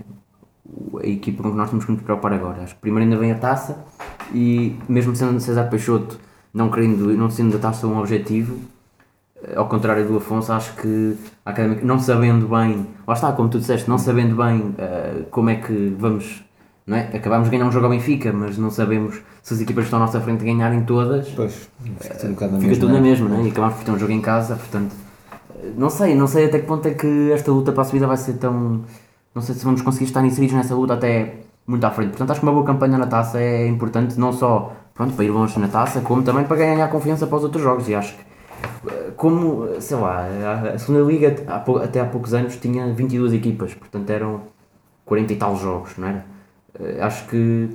a 1.04 1.08
equipa 1.08 1.44
com 1.44 1.52
que 1.52 1.58
nós 1.58 1.70
temos 1.70 1.86
que 1.86 1.92
nos 1.92 2.02
preocupar 2.02 2.34
agora. 2.34 2.64
Acho 2.64 2.74
que 2.74 2.82
primeiro 2.82 3.04
ainda 3.04 3.18
vem 3.18 3.32
a 3.32 3.36
taça 3.36 3.86
e, 4.34 4.76
mesmo 4.90 5.16
sendo 5.16 5.40
César 5.40 5.66
Peixoto, 5.66 6.20
não, 6.54 6.72
querendo, 6.72 7.16
não 7.16 7.30
sendo 7.30 7.58
a 7.58 7.60
taça 7.60 7.86
um 7.86 8.00
objetivo, 8.00 8.58
eh, 9.44 9.56
ao 9.56 9.68
contrário 9.68 10.08
do 10.08 10.18
Afonso, 10.18 10.52
acho 10.52 10.76
que 10.76 11.16
a 11.46 11.52
Académica, 11.52 11.86
não 11.86 12.00
sabendo 12.00 12.48
bem, 12.48 12.88
lá 13.06 13.14
está, 13.14 13.32
como 13.32 13.50
tu 13.50 13.60
disseste, 13.60 13.88
não 13.88 13.98
sabendo 13.98 14.36
bem 14.36 14.74
eh, 14.78 15.26
como 15.30 15.50
é 15.50 15.56
que 15.56 15.96
vamos. 15.98 16.44
Não 16.86 16.98
é? 16.98 17.16
Acabámos 17.16 17.50
de 17.50 17.56
ganhar 17.56 17.68
um 17.68 17.72
jogo 17.72 17.86
ao 17.86 17.92
Benfica, 17.92 18.34
mas 18.34 18.58
não 18.58 18.70
sabemos 18.70 19.22
se 19.42 19.54
as 19.54 19.62
equipas 19.62 19.84
que 19.84 19.88
estão 19.88 20.00
à 20.00 20.06
nossa 20.06 20.20
frente 20.20 20.44
ganharem 20.44 20.84
todas 20.84 21.30
Pois, 21.30 21.70
fica 21.82 22.16
tudo 22.16 22.28
um 22.28 22.52
na 22.52 22.60
fica 22.60 22.68
mesma, 22.68 22.76
tudo 22.76 22.92
na 22.92 22.98
é? 22.98 23.02
mesma, 23.02 23.30
né? 23.30 23.44
E 23.46 23.50
acabámos 23.50 23.76
por 23.78 23.86
ter 23.86 23.92
um 23.92 24.00
jogo 24.00 24.12
em 24.12 24.22
casa, 24.22 24.56
portanto. 24.56 25.03
Não 25.78 25.90
sei, 25.90 26.16
não 26.16 26.28
sei 26.28 26.46
até 26.46 26.60
que 26.60 26.66
ponto 26.66 26.88
é 26.88 26.94
que 26.94 27.32
esta 27.32 27.52
luta 27.52 27.72
para 27.72 27.82
a 27.82 27.86
subida 27.86 28.08
vai 28.08 28.18
ser 28.18 28.34
tão. 28.34 28.84
Não 29.34 29.42
sei 29.42 29.56
se 29.56 29.64
vamos 29.66 29.82
conseguir 29.82 30.06
estar 30.06 30.24
inseridos 30.26 30.56
nessa 30.56 30.76
luta 30.76 30.94
até 30.94 31.36
muito 31.66 31.84
à 31.86 31.92
frente. 31.92 32.10
Portanto, 32.10 32.32
acho 32.32 32.40
que 32.40 32.46
uma 32.46 32.52
boa 32.54 32.66
campanha 32.66 32.98
na 32.98 33.08
taça 33.08 33.40
é 33.40 33.68
importante, 33.68 34.20
não 34.20 34.34
só 34.34 34.74
pronto, 34.94 35.14
para 35.16 35.26
ir 35.26 35.30
longe 35.32 35.60
na 35.60 35.68
taça, 35.68 36.02
como 36.02 36.22
também 36.24 36.46
para 36.46 36.58
ganhar 36.58 36.88
confiança 36.90 37.26
para 37.28 37.38
os 37.38 37.44
outros 37.44 37.64
jogos. 37.64 37.88
E 37.90 37.96
acho 37.96 38.16
que, 38.16 38.24
eh, 38.90 39.12
como, 39.18 39.68
sei 39.82 39.98
lá, 39.98 40.26
a- 40.74 40.78
segunda 40.78 41.04
Liga 41.12 41.36
até 41.84 42.00
há 42.02 42.06
poucos 42.06 42.34
anos 42.34 42.56
tinha 42.58 42.94
22 42.94 43.34
equipas, 43.34 43.74
portanto 43.74 44.10
eram 44.10 44.42
40 45.06 45.34
e 45.34 45.36
tal 45.38 45.56
jogos, 45.58 45.98
não 45.98 46.08
era? 46.08 46.26
Eh, 46.80 47.00
Acho 47.02 47.28
que 47.28 47.70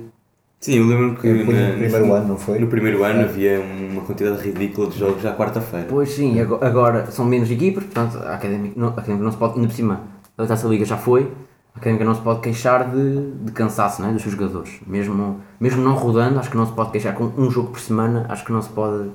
Sim, 0.59 0.73
eu 0.75 0.87
lembro 0.87 1.15
que 1.15 1.27
no 1.27 1.51
na- 1.53 1.71
primeiro 1.77 2.13
ano, 2.13 2.27
não 2.27 2.37
foi? 2.37 2.59
no 2.59 2.67
primeiro 2.67 3.03
ano 3.03 3.21
havia 3.21 3.61
uma 3.61 4.01
quantidade 4.01 4.41
ridícula 4.41 4.87
de 4.89 4.99
jogos 4.99 5.21
já 5.21 5.33
quarta-feira. 5.33 5.85
Pois 5.89 6.09
sim, 6.09 6.39
ago- 6.39 6.59
agora 6.61 7.09
são 7.11 7.23
menos 7.23 7.49
equipas, 7.49 7.85
portanto 7.85 8.17
a 8.17 8.33
Académica 8.35 8.73
não, 8.77 8.87
a 8.87 8.91
Académica 8.91 9.23
não 9.23 9.31
se 9.31 9.37
pode, 9.37 9.55
ainda 9.55 9.67
por 9.67 9.73
cima, 9.73 10.01
a 10.37 10.45
Taça 10.45 10.67
Liga 10.67 10.83
já 10.83 10.97
foi, 10.97 11.31
a 11.73 11.77
Académica 11.79 12.03
não 12.03 12.13
se 12.13 12.21
pode 12.21 12.41
queixar 12.41 12.89
de, 12.91 13.31
de 13.45 13.51
cansaço 13.53 14.01
não 14.01 14.09
é, 14.09 14.13
dos 14.13 14.21
seus 14.21 14.35
jogadores. 14.35 14.81
Mesmo, 14.85 15.39
mesmo 15.61 15.81
não 15.81 15.93
rodando, 15.93 16.37
acho 16.39 16.49
que 16.51 16.57
não 16.57 16.65
se 16.65 16.73
pode 16.73 16.91
queixar 16.91 17.13
com 17.15 17.31
um 17.37 17.49
jogo 17.49 17.69
por 17.69 17.79
semana, 17.79 18.25
acho 18.27 18.43
que 18.43 18.51
não 18.51 18.61
se 18.61 18.69
pode 18.69 19.11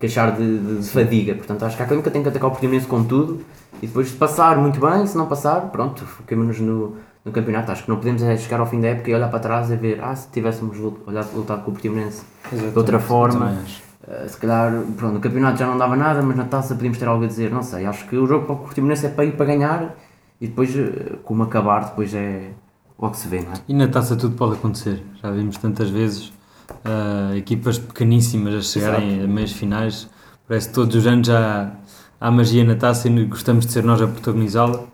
queixar 0.00 0.34
de, 0.36 0.58
de, 0.58 0.78
de 0.80 0.88
fadiga. 0.88 1.34
Portanto, 1.36 1.64
acho 1.64 1.76
que 1.76 1.82
a 1.82 1.84
Académica 1.84 2.10
tem 2.10 2.20
que 2.22 2.28
atacar 2.30 2.48
o 2.48 2.50
Portimonense 2.50 2.86
com 2.86 3.04
tudo 3.04 3.40
e 3.80 3.86
depois 3.86 4.08
se 4.08 4.16
passar 4.16 4.56
muito 4.58 4.80
bem, 4.80 5.06
se 5.06 5.16
não 5.16 5.26
passar, 5.26 5.60
pronto, 5.70 6.04
ficamos 6.04 6.58
no, 6.58 6.96
no 7.24 7.32
campeonato. 7.32 7.72
Acho 7.72 7.84
que 7.84 7.88
não 7.88 7.96
podemos 7.96 8.22
é 8.22 8.36
chegar 8.36 8.60
ao 8.60 8.66
fim 8.66 8.80
da 8.80 8.88
época 8.88 9.10
e 9.10 9.14
olhar 9.14 9.28
para 9.28 9.40
trás 9.40 9.70
e 9.70 9.76
ver, 9.76 10.00
ah, 10.02 10.14
se 10.14 10.28
tivéssemos 10.30 10.78
olhado, 11.06 11.34
lutado 11.34 11.62
com 11.62 11.70
o 11.70 11.74
Portimonense 11.74 12.22
de 12.52 12.76
outra 12.78 12.98
forma. 12.98 13.56
Uh, 14.02 14.28
se 14.28 14.36
calhar, 14.38 14.72
pronto, 14.96 15.14
no 15.14 15.20
campeonato 15.20 15.58
já 15.58 15.66
não 15.66 15.76
dava 15.76 15.94
nada, 15.94 16.22
mas 16.22 16.36
na 16.36 16.44
taça 16.44 16.74
podíamos 16.74 16.98
ter 16.98 17.06
algo 17.06 17.22
a 17.24 17.26
dizer, 17.26 17.50
não 17.50 17.62
sei. 17.62 17.84
Acho 17.84 18.06
que 18.08 18.16
o 18.16 18.26
jogo 18.26 18.46
para 18.46 18.54
o 18.54 18.58
Portimonense 18.58 19.06
é 19.06 19.08
para 19.10 19.24
ir 19.24 19.32
para 19.32 19.46
ganhar 19.46 19.94
e 20.40 20.48
depois, 20.48 20.74
uh, 20.74 21.18
como 21.22 21.42
acabar, 21.42 21.84
depois 21.84 22.14
é 22.14 22.50
logo 22.98 23.14
se 23.14 23.28
vê, 23.28 23.40
não 23.40 23.52
é? 23.52 23.54
E 23.68 23.74
na 23.74 23.88
taça 23.88 24.16
tudo 24.16 24.34
pode 24.36 24.54
acontecer. 24.54 25.02
Já 25.22 25.30
vimos 25.30 25.56
tantas 25.58 25.90
vezes 25.90 26.32
uh, 26.68 27.34
equipas 27.36 27.78
pequeníssimas 27.78 28.54
a 28.54 28.60
chegarem 28.62 29.16
Exato. 29.16 29.24
a 29.24 29.28
meias 29.28 29.52
finais. 29.52 30.08
Parece 30.48 30.68
que 30.68 30.74
todos 30.74 30.96
os 30.96 31.06
anos 31.06 31.26
já 31.26 31.72
há 32.20 32.30
magia 32.30 32.64
na 32.64 32.74
taça 32.74 33.08
e 33.08 33.24
gostamos 33.24 33.66
de 33.66 33.72
ser 33.72 33.84
nós 33.84 34.00
a 34.00 34.06
protagonizá-la. 34.06 34.84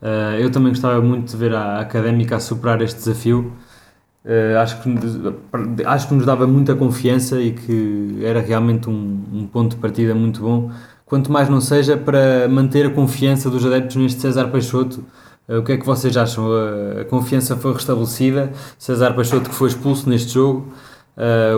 Uh, 0.00 0.38
eu 0.38 0.50
também 0.50 0.70
gostava 0.70 1.00
muito 1.00 1.30
de 1.30 1.36
ver 1.36 1.54
a 1.54 1.80
Académica 1.80 2.36
a 2.36 2.40
superar 2.40 2.80
este 2.82 2.98
desafio. 2.98 3.52
Uh, 4.24 4.58
acho, 4.58 4.80
que, 4.82 5.84
acho 5.84 6.08
que 6.08 6.14
nos 6.14 6.26
dava 6.26 6.46
muita 6.46 6.74
confiança 6.74 7.40
e 7.40 7.52
que 7.52 8.18
era 8.22 8.40
realmente 8.40 8.88
um, 8.88 9.22
um, 9.32 9.46
ponto 9.46 9.74
de 9.74 9.80
partida 9.80 10.14
muito 10.14 10.40
bom. 10.40 10.70
Quanto 11.04 11.32
mais 11.32 11.48
não 11.48 11.60
seja 11.60 11.96
para 11.96 12.48
manter 12.48 12.86
a 12.86 12.90
confiança 12.90 13.50
dos 13.50 13.64
adeptos 13.64 13.96
neste 13.96 14.20
César 14.20 14.48
Peixoto. 14.48 15.04
Uh, 15.48 15.58
o 15.58 15.62
que 15.64 15.72
é 15.72 15.76
que 15.76 15.86
vocês 15.86 16.16
acham? 16.16 16.46
A, 17.00 17.04
confiança 17.04 17.56
foi 17.56 17.72
restabelecida. 17.72 18.52
César 18.78 19.14
Peixoto 19.14 19.48
que 19.50 19.54
foi 19.54 19.68
expulso 19.68 20.08
neste 20.08 20.34
jogo. 20.34 20.72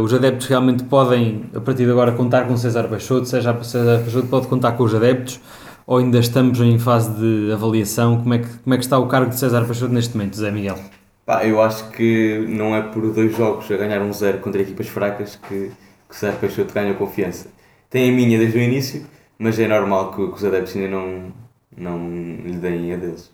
Os 0.03 0.14
adeptos 0.14 0.46
realmente 0.46 0.85
podem, 0.85 1.44
a 1.55 1.61
partir 1.61 1.85
de 1.85 1.90
agora, 1.90 2.12
contar 2.12 2.48
com 2.48 2.57
César 2.57 2.85
Peixoto, 2.85 3.26
seja 3.26 3.53
César 3.62 3.98
Peixoto 3.98 4.26
pode 4.29 4.46
contar 4.46 4.72
com 4.72 4.85
os 4.85 4.94
adeptos, 4.94 5.38
ou 5.86 5.98
ainda 5.98 6.18
estamos 6.18 6.60
em 6.60 6.78
fase 6.78 7.10
de 7.14 7.52
avaliação? 7.52 8.18
Como 8.18 8.34
é 8.34 8.38
que, 8.38 8.48
como 8.58 8.74
é 8.74 8.78
que 8.78 8.84
está 8.84 8.98
o 8.98 9.06
cargo 9.06 9.30
de 9.30 9.38
César 9.38 9.64
Peixoto 9.64 9.92
neste 9.92 10.16
momento, 10.16 10.36
Zé 10.36 10.50
Miguel? 10.50 10.78
Pá, 11.26 11.44
eu 11.44 11.62
acho 11.62 11.90
que 11.90 12.44
não 12.48 12.74
é 12.74 12.82
por 12.82 13.12
dois 13.12 13.36
jogos 13.36 13.70
a 13.70 13.76
ganhar 13.76 14.00
um 14.02 14.12
zero 14.12 14.38
contra 14.38 14.60
equipas 14.60 14.88
fracas 14.88 15.36
que, 15.36 15.70
que 16.08 16.16
César 16.16 16.36
Peixoto 16.38 16.74
ganha 16.74 16.94
confiança. 16.94 17.48
Tem 17.88 18.10
a 18.10 18.12
minha 18.12 18.38
desde 18.38 18.58
o 18.58 18.60
início, 18.60 19.06
mas 19.38 19.58
é 19.58 19.66
normal 19.66 20.12
que, 20.12 20.26
que 20.26 20.34
os 20.34 20.44
adeptos 20.44 20.76
ainda 20.76 20.88
não, 20.88 21.32
não 21.76 22.08
lhe 22.44 22.58
deem 22.58 22.92
a 22.92 22.96
deles. 22.96 23.30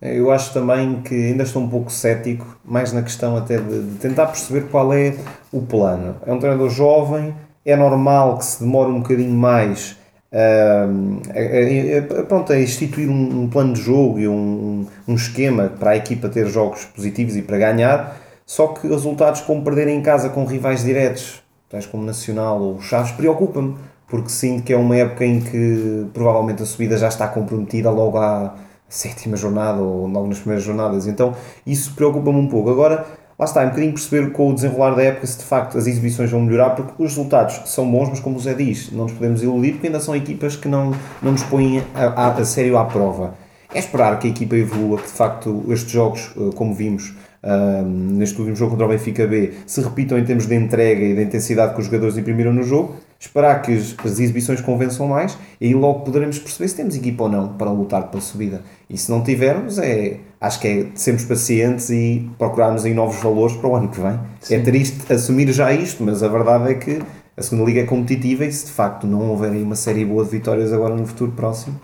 Eu 0.00 0.30
acho 0.30 0.52
também 0.52 1.00
que 1.00 1.14
ainda 1.14 1.42
estou 1.42 1.62
um 1.62 1.68
pouco 1.68 1.90
cético, 1.90 2.58
mais 2.62 2.92
na 2.92 3.02
questão 3.02 3.34
até 3.36 3.56
de, 3.56 3.82
de, 3.82 3.98
tentar 3.98 4.26
perceber 4.26 4.68
qual 4.68 4.92
é 4.92 5.16
o 5.50 5.62
plano. 5.62 6.16
É 6.26 6.32
um 6.32 6.38
treinador 6.38 6.68
jovem, 6.68 7.34
é 7.64 7.74
normal 7.74 8.36
que 8.38 8.44
se 8.44 8.62
demore 8.62 8.90
um 8.90 9.00
bocadinho 9.00 9.32
mais 9.32 9.95
a, 10.32 12.20
a, 12.20 12.22
pronto, 12.24 12.52
a 12.52 12.60
instituir 12.60 13.08
um, 13.08 13.42
um, 13.42 13.48
plano 13.48 13.72
de 13.72 13.80
jogo 13.80 14.18
e 14.18 14.28
um, 14.28 14.86
um 15.06 15.14
esquema 15.14 15.72
para 15.78 15.92
a 15.92 15.96
equipa 15.96 16.28
ter 16.28 16.46
jogos 16.46 16.84
positivos 16.84 17.36
e 17.36 17.42
para 17.42 17.58
ganhar, 17.58 18.20
só 18.44 18.68
que 18.68 18.86
resultados 18.86 19.40
como 19.40 19.62
perder 19.62 19.88
em 19.88 20.02
casa 20.02 20.28
com 20.28 20.44
rivais 20.44 20.84
diretos, 20.84 21.42
tais 21.68 21.86
como 21.86 22.04
Nacional 22.04 22.60
ou 22.60 22.80
Chaves, 22.80 23.12
preocupa-me, 23.12 23.76
porque 24.08 24.28
sinto 24.28 24.62
que 24.62 24.72
é 24.72 24.76
uma 24.76 24.96
época 24.96 25.24
em 25.24 25.40
que 25.40 26.06
provavelmente 26.14 26.62
a 26.62 26.66
subida 26.66 26.96
já 26.96 27.08
está 27.08 27.26
comprometida 27.26 27.90
logo 27.90 28.18
à 28.18 28.54
sétima 28.88 29.36
jornada 29.36 29.80
ou 29.80 30.06
logo 30.06 30.28
nas 30.28 30.38
primeiras 30.38 30.64
jornadas. 30.64 31.06
Então 31.06 31.34
isso 31.66 31.92
preocupa-me 31.94 32.38
um 32.38 32.48
pouco. 32.48 32.70
Agora, 32.70 33.04
lá 33.38 33.44
está, 33.44 33.62
é 33.62 33.66
um 33.66 33.68
bocadinho 33.68 33.92
perceber 33.92 34.32
com 34.32 34.50
o 34.50 34.54
desenrolar 34.54 34.94
da 34.94 35.02
época 35.02 35.26
se 35.26 35.38
de 35.38 35.44
facto 35.44 35.76
as 35.76 35.86
exibições 35.86 36.30
vão 36.30 36.40
melhorar, 36.40 36.70
porque 36.70 36.92
os 37.02 37.10
resultados 37.10 37.60
são 37.66 37.90
bons, 37.90 38.08
mas 38.10 38.20
como 38.20 38.36
o 38.36 38.40
Zé 38.40 38.54
diz, 38.54 38.90
não 38.92 39.04
nos 39.04 39.12
podemos 39.12 39.42
iludir 39.42 39.72
porque 39.72 39.86
ainda 39.88 40.00
são 40.00 40.14
equipas 40.14 40.56
que 40.56 40.68
não, 40.68 40.92
não 41.22 41.32
nos 41.32 41.42
põem 41.44 41.82
a, 41.94 42.06
a, 42.06 42.28
a 42.32 42.44
sério 42.44 42.78
à 42.78 42.84
prova. 42.84 43.34
É 43.74 43.78
esperar 43.78 44.18
que 44.18 44.28
a 44.28 44.30
equipa 44.30 44.56
evolua, 44.56 44.98
que 44.98 45.06
de 45.06 45.12
facto 45.12 45.64
estes 45.68 45.90
jogos, 45.90 46.32
eh, 46.36 46.50
como 46.54 46.72
vimos, 46.72 47.14
neste 47.86 48.38
último 48.38 48.56
jogo 48.56 48.72
contra 48.72 48.86
o 48.86 48.88
Benfica 48.88 49.26
B, 49.26 49.52
se 49.66 49.80
repitam 49.80 50.18
em 50.18 50.24
termos 50.24 50.46
de 50.46 50.54
entrega 50.54 51.04
e 51.04 51.14
da 51.14 51.22
intensidade 51.22 51.74
que 51.74 51.80
os 51.80 51.86
jogadores 51.86 52.16
imprimiram 52.16 52.52
no 52.52 52.62
jogo, 52.62 52.96
esperar 53.18 53.62
que 53.62 53.72
as, 53.72 53.94
exibições 54.04 54.60
convençam 54.60 55.06
mais 55.06 55.38
e 55.60 55.66
aí 55.66 55.74
logo 55.74 56.00
poderemos 56.00 56.38
perceber 56.38 56.68
se 56.68 56.76
temos 56.76 56.96
equipa 56.96 57.24
ou 57.24 57.28
não 57.28 57.48
para 57.54 57.70
lutar 57.70 58.08
pela 58.08 58.20
subida. 58.20 58.62
E 58.90 58.98
se 58.98 59.10
não 59.10 59.22
tivermos, 59.22 59.78
é, 59.78 60.18
acho 60.40 60.60
que 60.60 60.68
é 60.68 60.86
sermos 60.94 61.24
pacientes 61.24 61.90
e 61.90 62.28
procurarmos 62.38 62.84
aí 62.84 62.94
novos 62.94 63.22
valores 63.22 63.56
para 63.56 63.68
o 63.68 63.76
ano 63.76 63.88
que 63.88 64.00
vem. 64.00 64.12
É 64.12 64.18
Sim. 64.40 64.54
É 64.56 64.60
triste 64.60 65.12
assumir 65.12 65.52
já 65.52 65.72
isto, 65.72 66.02
mas 66.02 66.22
a 66.22 66.28
verdade 66.28 66.70
é 66.70 66.74
que 66.74 67.00
a 67.36 67.42
segunda 67.42 67.64
liga 67.64 67.80
é 67.80 67.84
competitiva 67.84 68.44
e 68.44 68.52
se 68.52 68.66
de 68.66 68.72
facto 68.72 69.06
não 69.06 69.30
houver 69.30 69.52
aí 69.52 69.62
uma 69.62 69.76
série 69.76 70.04
boa 70.04 70.24
de 70.24 70.30
vitórias 70.30 70.72
agora 70.72 70.94
no 70.94 71.06
futuro 71.06 71.32
próximo. 71.32 71.78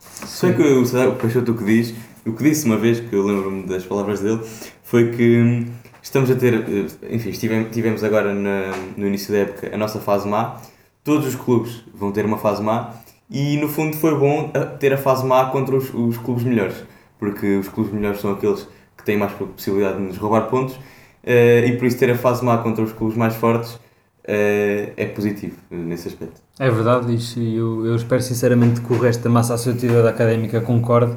Sei 0.00 0.52
que 0.52 0.62
o, 0.62 0.82
o 0.82 1.14
Peixoto 1.16 1.52
o 1.52 1.54
que 1.56 1.64
diz, 1.64 1.94
o 2.26 2.32
que 2.32 2.42
disse 2.42 2.66
uma 2.66 2.76
vez, 2.76 2.98
que 3.00 3.14
eu 3.14 3.24
lembro-me 3.24 3.62
das 3.64 3.84
palavras 3.84 4.20
dele, 4.20 4.40
foi 4.82 5.10
que 5.12 5.38
hum, 5.38 5.66
estamos 6.02 6.30
a 6.30 6.34
ter, 6.34 6.54
eh, 6.54 7.14
enfim, 7.14 7.30
tivemos, 7.30 7.70
tivemos 7.72 8.02
agora 8.02 8.34
na, 8.34 8.72
no 8.96 9.06
início 9.06 9.32
da 9.32 9.40
época 9.40 9.70
a 9.72 9.78
nossa 9.78 10.00
fase 10.00 10.26
má, 10.26 10.56
todos 11.04 11.26
os 11.26 11.34
clubes 11.36 11.84
vão 11.94 12.10
ter 12.10 12.24
uma 12.24 12.38
fase 12.38 12.62
má 12.62 12.94
e 13.30 13.56
no 13.58 13.68
fundo 13.68 13.96
foi 13.96 14.18
bom 14.18 14.50
eh, 14.54 14.60
ter 14.80 14.92
a 14.92 14.98
fase 14.98 15.24
má 15.24 15.46
contra 15.46 15.76
os, 15.76 15.92
os 15.94 16.18
clubes 16.18 16.44
melhores, 16.44 16.76
porque 17.18 17.56
os 17.56 17.68
clubes 17.68 17.92
melhores 17.92 18.20
são 18.20 18.32
aqueles 18.32 18.66
que 18.96 19.04
têm 19.04 19.16
mais 19.16 19.32
possibilidade 19.32 19.98
de 19.98 20.02
nos 20.04 20.16
roubar 20.16 20.42
pontos 20.48 20.74
uh, 20.74 21.66
e 21.66 21.76
por 21.76 21.86
isso 21.86 21.98
ter 21.98 22.10
a 22.10 22.16
fase 22.16 22.44
má 22.44 22.58
contra 22.58 22.82
os 22.84 22.92
clubes 22.92 23.16
mais 23.16 23.34
fortes 23.34 23.74
uh, 23.74 24.92
é 24.96 25.06
positivo 25.14 25.56
nesse 25.70 26.08
aspecto. 26.08 26.40
É 26.58 26.70
verdade, 26.70 27.16
e 27.36 27.56
eu, 27.56 27.86
eu 27.86 27.96
espero 27.96 28.22
sinceramente 28.22 28.80
que 28.80 28.92
o 28.92 28.98
resto 28.98 29.22
da 29.22 29.30
massa 29.30 29.54
associativa 29.54 30.08
académica 30.08 30.60
concorde 30.60 31.16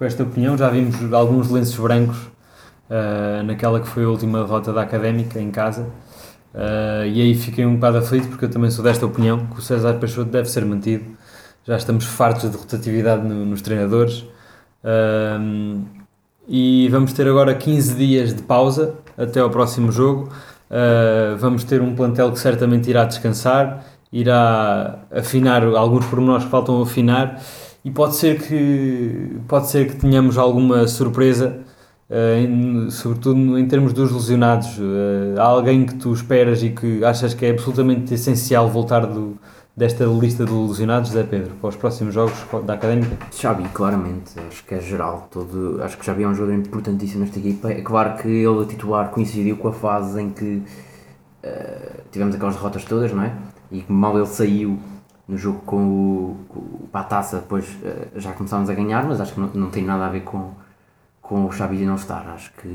com 0.00 0.04
esta 0.06 0.22
opinião. 0.22 0.56
Já 0.56 0.70
vimos 0.70 1.12
alguns 1.12 1.50
lenços 1.50 1.78
brancos 1.78 2.16
uh, 2.16 3.42
naquela 3.44 3.80
que 3.80 3.86
foi 3.86 4.04
a 4.04 4.08
última 4.08 4.42
derrota 4.42 4.72
da 4.72 4.80
Académica 4.80 5.38
em 5.38 5.50
casa. 5.50 5.82
Uh, 6.54 7.06
e 7.06 7.20
aí 7.20 7.34
fiquei 7.34 7.64
um 7.64 7.74
bocado 7.74 7.98
aflito 7.98 8.26
porque 8.28 8.46
eu 8.46 8.50
também 8.50 8.70
sou 8.70 8.82
desta 8.82 9.06
opinião 9.06 9.46
que 9.46 9.58
o 9.58 9.62
César 9.62 9.94
Peixoto 9.98 10.30
deve 10.30 10.48
ser 10.48 10.64
mantido. 10.64 11.04
Já 11.64 11.76
estamos 11.76 12.06
fartos 12.06 12.50
de 12.50 12.56
rotatividade 12.56 13.22
no, 13.22 13.44
nos 13.44 13.60
treinadores. 13.60 14.24
Uh, 14.84 15.82
e 16.48 16.88
vamos 16.88 17.12
ter 17.12 17.28
agora 17.28 17.54
15 17.54 17.94
dias 17.94 18.34
de 18.34 18.42
pausa 18.42 18.94
até 19.16 19.40
ao 19.40 19.50
próximo 19.50 19.92
jogo. 19.92 20.30
Uh, 20.70 21.36
vamos 21.38 21.64
ter 21.64 21.80
um 21.80 21.94
plantel 21.94 22.32
que 22.32 22.38
certamente 22.38 22.88
irá 22.88 23.04
descansar, 23.04 23.84
irá 24.12 25.00
afinar 25.10 25.62
alguns 25.64 26.06
pormenores 26.06 26.44
que 26.44 26.50
faltam 26.50 26.80
afinar 26.82 27.40
e 27.84 27.90
pode 27.90 28.16
ser 28.16 28.40
que 28.40 29.38
pode 29.48 29.68
ser 29.68 29.88
que 29.88 29.96
tenhamos 29.96 30.36
alguma 30.38 30.86
surpresa 30.86 31.60
Uh, 32.10 32.90
sobretudo 32.90 33.56
em 33.56 33.68
termos 33.68 33.92
dos 33.92 34.10
lesionados, 34.10 34.76
uh, 34.78 35.38
há 35.38 35.44
alguém 35.44 35.86
que 35.86 35.94
tu 35.94 36.12
esperas 36.12 36.60
e 36.60 36.70
que 36.70 37.04
achas 37.04 37.34
que 37.34 37.46
é 37.46 37.50
absolutamente 37.50 38.12
essencial 38.12 38.68
voltar 38.68 39.06
do, 39.06 39.38
desta 39.76 40.04
lista 40.04 40.44
de 40.44 40.52
lesionados, 40.52 41.10
Zé 41.10 41.22
Pedro, 41.22 41.54
para 41.56 41.68
os 41.68 41.76
próximos 41.76 42.14
jogos 42.14 42.34
da 42.64 42.74
Académica? 42.74 43.16
Xabi, 43.32 43.68
claramente, 43.68 44.38
acho 44.48 44.64
que 44.64 44.74
é 44.74 44.80
geral, 44.80 45.28
todo, 45.30 45.82
acho 45.82 45.96
que 45.96 46.04
Xabi 46.04 46.24
é 46.24 46.28
um 46.28 46.34
jogador 46.34 46.54
importantíssimo 46.54 47.20
nesta 47.20 47.38
equipa, 47.38 47.70
é 47.70 47.80
claro 47.80 48.20
que 48.20 48.28
ele 48.28 48.62
a 48.62 48.66
titular 48.66 49.10
coincidiu 49.10 49.56
com 49.56 49.68
a 49.68 49.72
fase 49.72 50.20
em 50.20 50.30
que 50.30 50.62
uh, 51.44 52.02
tivemos 52.10 52.34
aquelas 52.34 52.54
derrotas 52.54 52.84
todas, 52.84 53.12
não 53.12 53.22
é? 53.22 53.32
E 53.70 53.84
mal 53.88 54.16
ele 54.16 54.26
saiu 54.26 54.78
no 55.26 55.38
jogo 55.38 55.60
com 55.64 55.76
o, 55.76 56.36
com, 56.48 56.98
a 56.98 57.04
taça, 57.04 57.38
depois 57.38 57.64
já 58.16 58.32
começámos 58.32 58.68
a 58.68 58.74
ganhar, 58.74 59.06
mas 59.06 59.20
acho 59.20 59.32
que 59.32 59.40
não, 59.40 59.48
não 59.54 59.70
tem 59.70 59.84
nada 59.84 60.06
a 60.06 60.08
ver 60.08 60.22
com 60.22 60.50
com 61.30 61.46
o 61.46 61.52
Xavi 61.52 61.86
não 61.86 61.94
estar. 61.94 62.26
Acho 62.34 62.52
que 62.54 62.66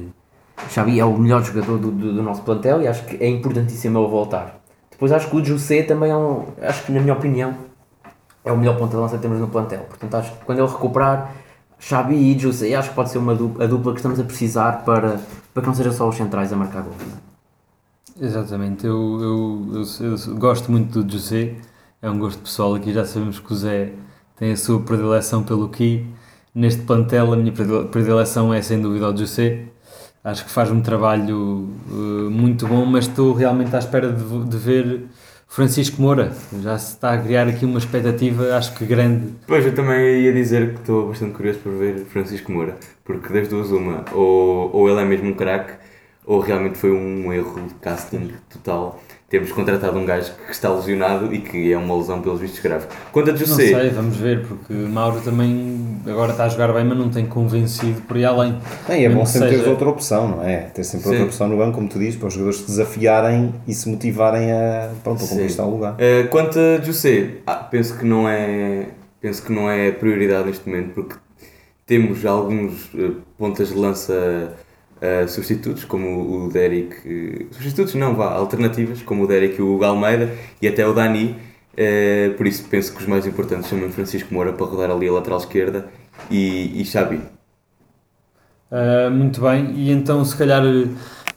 o 0.66 0.70
Xavi 0.70 0.98
é 0.98 1.04
o 1.04 1.18
melhor 1.18 1.43
jogador 1.43 1.78
do, 1.78 1.91
do, 1.91 2.14
do, 2.14 2.24
nosso 2.24 2.41
plantel 2.43 2.82
e 2.82 2.88
acho 2.88 3.06
que 3.06 3.22
é 3.22 3.28
importantíssimo 3.28 4.00
ele 4.00 4.08
voltar. 4.08 4.62
Depois 4.96 5.12
acho 5.12 5.30
que 5.30 5.36
o 5.36 5.43
José 5.43 5.84
também 5.84 6.10
é 6.10 6.16
um, 6.16 6.46
acho 6.62 6.86
que 6.86 6.91
na 6.93 7.02
minha 7.02 7.14
opinião, 7.14 7.54
é 8.46 8.52
o 8.52 8.58
melhor 8.58 8.78
ponta 8.78 8.96
de 8.96 9.02
lança 9.02 9.18
que 9.18 9.22
temos 9.22 9.39
no 9.39 9.50
plantel. 9.50 9.82
Portanto, 9.82 10.16
acho 10.16 10.32
que 10.32 10.46
quando 10.46 10.60
ele 10.60 10.68
recuperar, 10.68 11.34
Xavi 11.78 12.16
e 12.16 12.39
José, 12.39 12.74
acho 12.76 12.89
que 12.89 12.96
pode 12.96 13.10
ser 13.10 13.18
uma 13.18 13.36
dupla, 13.36 13.66
a 13.66 13.68
dupla 13.68 13.91
que 13.91 14.00
estamos 14.00 14.20
a 14.20 14.24
precisar 14.24 14.84
para, 14.86 15.20
para 15.54 15.62
que 15.62 15.68
não 15.68 15.76
seja 15.76 15.91
só 15.91 16.08
os 16.08 16.16
centrais 16.16 16.54
a 16.54 16.56
marcar 16.56 16.82
gols. 16.84 16.96
Exatamente, 18.20 18.88
eu, 18.88 19.20
eu, 19.22 19.84
eu, 20.00 20.16
eu, 20.16 20.36
gosto 20.38 20.72
muito 20.72 21.04
do 21.04 21.12
José, 21.12 21.56
é 22.02 22.10
um 22.10 22.18
gosto 22.18 22.39
pessoal 22.39 22.74
aqui, 22.74 22.93
já 22.93 23.04
sabemos 23.04 23.39
que 23.39 23.52
o 23.52 23.56
Zé 23.56 23.91
tem 24.38 24.54
a 24.54 24.58
sua 24.58 24.80
predileção 24.80 25.43
pelo 25.43 25.68
Ki 25.68 26.08
neste 26.56 26.84
plantel 26.84 27.34
a 27.34 27.36
minha 27.36 27.52
predileção 27.52 28.54
é 28.54 28.62
sem 28.62 28.82
dúvida 28.82 29.10
o 29.10 29.18
José. 29.18 29.66
Acho 30.26 30.43
que 30.43 30.49
faz 30.49 30.71
um 30.71 30.82
trabalho 30.82 31.69
uh, 31.88 32.32
muito 32.32 32.65
bom, 32.65 32.84
mas 32.84 33.05
estou 33.05 33.32
realmente 33.32 33.76
à 33.76 33.78
espera 33.78 34.11
de, 34.11 34.23
de, 34.45 34.57
ver 34.57 35.01
Francisco 35.47 36.01
Moura. 36.01 36.32
Já 36.63 36.80
se 36.80 36.93
está 36.93 37.13
a 37.13 37.17
criar 37.19 37.47
aqui 37.47 37.63
uma 37.63 37.78
expectativa, 37.78 38.57
acho 38.57 38.73
que 38.73 38.88
grande. 38.88 39.36
Pois, 39.45 39.63
eu 39.63 39.76
também 39.76 40.21
ia 40.21 40.34
dizer 40.34 40.73
que 40.73 40.80
estou 40.80 41.09
bastante 41.09 41.34
curioso 41.34 41.59
por 41.59 41.73
ver 41.73 42.05
Francisco 42.05 42.51
Moura, 42.51 42.76
porque 43.03 43.32
das 43.32 43.47
duas 43.47 43.69
uma, 43.69 44.03
ou, 44.13 44.76
ou 44.76 44.89
ele 44.89 44.99
é 44.99 45.05
mesmo 45.05 45.30
um 45.30 45.36
craque, 45.36 45.73
ou 46.26 46.39
realmente 46.39 46.78
foi 46.78 46.91
um 46.91 47.32
erro 47.32 47.61
de 47.67 47.73
casting 47.76 48.32
total 48.49 48.99
termos 49.28 49.51
contratado 49.51 49.97
um 49.97 50.05
gajo 50.05 50.32
que 50.45 50.51
está 50.51 50.69
lesionado 50.69 51.34
e 51.34 51.39
que 51.41 51.71
é 51.73 51.78
uma 51.78 51.97
lesão 51.97 52.21
pelos 52.21 52.39
vistos 52.39 52.59
grave. 52.61 52.86
Quanto 53.11 53.30
a 53.30 53.34
Não 53.34 53.39
José, 53.39 53.67
sei, 53.67 53.89
vamos 53.89 54.17
ver, 54.17 54.45
porque 54.45 54.71
Mauro 54.73 55.19
também 55.21 55.97
agora 56.05 56.32
está 56.32 56.45
a 56.45 56.49
jogar 56.49 56.71
bem, 56.71 56.86
mas 56.86 56.97
não 56.97 57.09
tem 57.09 57.26
convencido 57.26 58.01
por 58.01 58.15
aí 58.17 58.23
além. 58.23 58.57
Bem, 58.88 59.03
é 59.05 59.09
bom 59.09 59.26
sempre 59.26 59.57
seja- 59.57 59.69
outra 59.69 59.89
opção, 59.89 60.28
não 60.30 60.43
é? 60.43 60.57
Ter 60.73 60.84
sempre 60.84 61.07
outra 61.07 61.23
Sim. 61.23 61.28
opção 61.28 61.47
no 61.49 61.57
banco, 61.57 61.73
como 61.73 61.89
tu 61.89 61.97
dizes, 61.99 62.15
para 62.17 62.28
os 62.28 62.34
jogadores 62.36 62.59
se 62.59 62.67
desafiarem 62.67 63.53
e 63.67 63.73
se 63.73 63.89
motivarem 63.89 64.51
a, 64.51 64.89
pronto, 65.03 65.23
a 65.23 65.28
Sim. 65.28 65.38
conquistar 65.38 65.65
o 65.65 65.71
lugar. 65.71 65.93
Uh, 65.95 66.28
quanto 66.30 66.57
a 66.59 66.80
José, 66.82 67.38
ah, 67.47 67.55
penso 67.55 67.97
que 67.97 68.05
não 68.05 68.30
é 68.30 68.86
penso 69.19 69.43
que 69.43 69.51
não 69.51 69.67
é 69.69 69.91
prioridade 69.91 70.45
neste 70.47 70.69
momento 70.69 70.93
porque 70.93 71.15
temos 71.88 72.23
alguns 72.26 72.93
uh, 72.93 73.15
pontas 73.39 73.69
de 73.69 73.76
lança 73.76 74.53
uh, 75.06 75.28
substitutos 75.30 75.84
como 75.86 76.45
o 76.45 76.49
Derek 76.49 76.95
uh, 76.95 77.53
substitutos 77.53 77.93
não 77.95 78.16
vá 78.16 78.32
alternativas 78.34 79.01
como 79.01 79.24
o 79.24 79.28
Derek 79.28 79.60
e 79.60 79.62
o 79.62 79.84
Almeida 79.84 80.34
e 80.62 80.68
até 80.68 80.88
o 80.88 80.93
Dani. 80.93 81.36
Uh, 81.74 82.34
por 82.36 82.47
isso 82.47 82.66
penso 82.70 82.93
que 82.93 83.01
os 83.01 83.08
mais 83.08 83.28
importantes 83.28 83.70
são 83.70 83.78
mesmo 83.78 83.93
Francisco 83.93 84.34
Moura 84.34 84.53
para 84.53 84.66
rodar 84.66 84.89
ali 84.89 85.08
a 85.08 85.12
lateral 85.12 85.39
esquerda 85.39 85.88
e, 86.32 86.82
e 86.82 86.86
Xabi. 86.86 87.20
Ah, 88.72 89.10
muito 89.10 89.41
bem, 89.41 89.74
e 89.76 89.91
então 89.91 90.26
se 90.26 90.36
calhar 90.36 90.64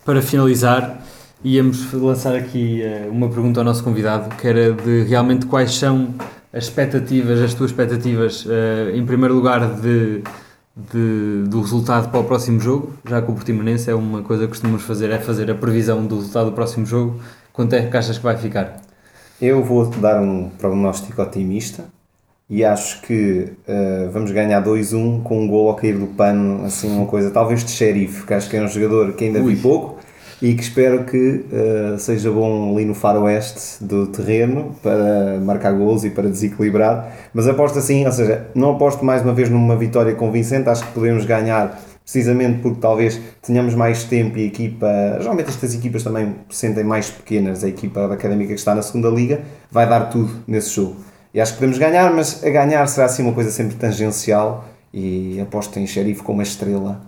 para 0.05 0.23
finalizar 0.23 1.03
íamos 1.45 1.93
lançar 1.93 2.35
aqui 2.35 2.83
uma 3.11 3.29
pergunta 3.29 3.61
ao 3.61 3.64
nosso 3.64 3.85
convidado 3.85 4.35
que 4.37 4.49
era 4.49 4.73
de 4.73 5.03
realmente 5.03 5.47
quais 5.47 5.75
são 5.75 6.14
as 6.53 6.64
expectativas, 6.64 7.41
as 7.41 7.53
tuas 7.55 7.71
expectativas 7.71 8.47
em 8.95 9.05
primeiro 9.05 9.35
lugar 9.35 9.75
de, 9.75 10.23
de- 10.93 11.49
do 11.49 11.61
resultado 11.61 12.11
para 12.11 12.20
o 12.20 12.24
próximo 12.24 12.61
jogo, 12.61 12.93
já 13.05 13.20
que 13.20 13.31
o 13.31 13.35
Portimonense 13.35 13.91
é 13.91 13.95
uma 13.95 14.22
coisa 14.22 14.45
que 14.45 14.51
costumamos 14.51 14.83
fazer, 14.83 15.11
é 15.11 15.18
fazer 15.18 15.51
a 15.51 15.55
previsão 15.55 16.07
do 16.07 16.16
resultado 16.16 16.47
do 16.47 16.53
próximo 16.53 16.87
jogo, 16.87 17.20
quanto 17.53 17.74
é 17.74 17.83
que 17.87 17.97
achas 17.97 18.16
que 18.16 18.24
vai 18.24 18.37
ficar? 18.37 18.81
Eu 19.41 19.62
vou 19.62 19.87
dar 19.87 20.20
um 20.20 20.49
prognóstico 20.59 21.20
otimista 21.22 21.85
e 22.51 22.64
acho 22.64 23.03
que 23.03 23.53
eh, 23.66 24.09
vamos 24.12 24.31
ganhar 24.31 24.61
2-1 24.62 25.20
com 25.22 25.41
um 25.43 25.49
gol 25.49 25.68
ao 25.68 25.76
cair 25.76 25.97
do 25.99 26.07
pano, 26.07 26.64
assim 26.64 26.89
uma 26.91 27.07
coisa, 27.07 27.31
talvez 27.31 27.64
de 27.64 27.70
xerife, 27.70 28.26
que 28.26 28.35
acho 28.35 28.49
que 28.49 28.57
é 28.57 28.62
um 28.62 28.68
jogador 28.68 29.12
que 29.12 29.24
ainda 29.24 29.43
vi 29.43 29.57
pouco 29.57 29.99
e 30.41 30.55
que 30.55 30.62
espero 30.62 31.05
que 31.05 31.45
eh, 31.53 31.97
seja 31.99 32.30
bom 32.30 32.72
ali 32.72 32.84
no 32.84 32.95
faroeste 32.95 33.82
do 33.82 34.07
terreno 34.07 34.74
para 34.82 35.39
marcar 35.41 35.72
gols 35.72 36.05
e 36.05 36.11
para 36.11 36.28
desequilibrar, 36.28 37.12
mas 37.34 37.49
aposto 37.49 37.78
assim, 37.78 38.07
ou 38.07 38.12
seja, 38.12 38.47
não 38.55 38.72
aposto 38.72 39.05
mais 39.05 39.22
uma 39.22 39.34
vez 39.34 39.51
numa 39.51 39.76
vitória 39.76 40.14
convincente, 40.14 40.68
acho 40.68 40.86
que 40.86 40.93
podemos 40.93 41.24
ganhar 41.24 41.80
precisamente 42.05 42.61
porque 42.61 42.80
talvez 42.80 43.20
tenhamos 43.43 43.74
mais 43.74 44.05
tempo 44.05 44.39
e 44.39 44.45
a 44.45 44.47
equipa, 44.47 44.86
geralmente 45.18 45.49
estas 45.49 45.74
equipas 45.74 46.03
também 46.03 46.36
se 46.49 46.59
sentem 46.59 46.84
mais 46.84 47.11
pequenas, 47.11 47.64
a 47.64 47.68
equipa 47.68 48.07
Académica 48.12 48.55
que 48.55 48.59
está 48.59 48.74
na 48.74 48.82
segunda 48.82 49.09
liga 49.09 49.41
vai 49.70 49.89
dar 49.89 50.09
tudo 50.09 50.30
nesse 50.47 50.70
jogo. 50.70 50.97
E 51.34 51.41
acho 51.41 51.53
que 51.53 51.59
podemos 51.59 51.78
ganhar, 51.78 52.11
mas 52.14 52.43
a 52.43 52.49
ganhar 52.49 52.86
será 52.86 53.07
assim 53.07 53.22
uma 53.22 53.32
coisa 53.32 53.51
sempre 53.51 53.76
tangencial 53.76 54.64
e 54.95 55.39
aposto 55.41 55.78
em 55.78 55.86
xerife 55.86 56.22
como 56.22 56.41
a 56.41 56.43
estrela 56.43 57.03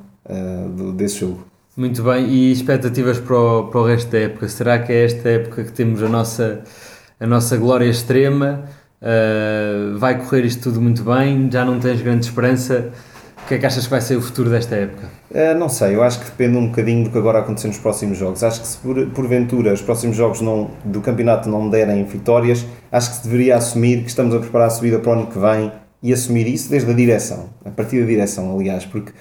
do, 0.76 0.92
desse 0.92 1.20
jogo. 1.20 1.49
Muito 1.80 2.02
bem, 2.02 2.26
e 2.26 2.52
expectativas 2.52 3.18
para 3.18 3.34
o, 3.34 3.68
para 3.68 3.80
o 3.80 3.86
resto 3.86 4.10
da 4.10 4.18
época? 4.18 4.46
Será 4.48 4.78
que 4.80 4.92
é 4.92 5.06
esta 5.06 5.26
época 5.30 5.64
que 5.64 5.72
temos 5.72 6.02
a 6.02 6.10
nossa, 6.10 6.60
a 7.18 7.26
nossa 7.26 7.56
glória 7.56 7.86
extrema? 7.86 8.64
Uh, 9.00 9.96
vai 9.96 10.22
correr 10.22 10.44
isto 10.44 10.64
tudo 10.64 10.78
muito 10.78 11.02
bem? 11.02 11.48
Já 11.50 11.64
não 11.64 11.80
tens 11.80 12.02
grande 12.02 12.26
esperança? 12.26 12.90
O 13.42 13.48
que 13.48 13.54
é 13.54 13.58
que 13.58 13.64
achas 13.64 13.84
que 13.84 13.90
vai 13.90 14.02
ser 14.02 14.16
o 14.16 14.20
futuro 14.20 14.50
desta 14.50 14.74
época? 14.74 15.08
Ah, 15.34 15.54
não 15.54 15.70
sei, 15.70 15.94
eu 15.94 16.02
acho 16.02 16.20
que 16.20 16.26
depende 16.26 16.58
um 16.58 16.66
bocadinho 16.66 17.04
do 17.04 17.10
que 17.10 17.16
agora 17.16 17.38
acontecer 17.38 17.68
nos 17.68 17.78
próximos 17.78 18.18
jogos. 18.18 18.44
Acho 18.44 18.60
que 18.60 18.66
se 18.66 18.76
por, 18.76 19.06
porventura 19.06 19.72
os 19.72 19.80
próximos 19.80 20.14
jogos 20.14 20.42
não, 20.42 20.72
do 20.84 21.00
campeonato 21.00 21.48
não 21.48 21.70
derem 21.70 22.04
vitórias, 22.04 22.66
acho 22.92 23.08
que 23.08 23.16
se 23.16 23.24
deveria 23.24 23.56
assumir 23.56 24.02
que 24.02 24.10
estamos 24.10 24.34
a 24.34 24.38
preparar 24.38 24.66
a 24.66 24.70
subida 24.70 24.98
para 24.98 25.12
o 25.12 25.12
ano 25.14 25.28
que 25.28 25.38
vem 25.38 25.72
e 26.02 26.12
assumir 26.12 26.46
isso 26.46 26.68
desde 26.68 26.90
a 26.90 26.94
direção, 26.94 27.48
a 27.64 27.70
partir 27.70 28.00
da 28.00 28.06
direção, 28.06 28.54
aliás, 28.54 28.84
porque 28.84 29.12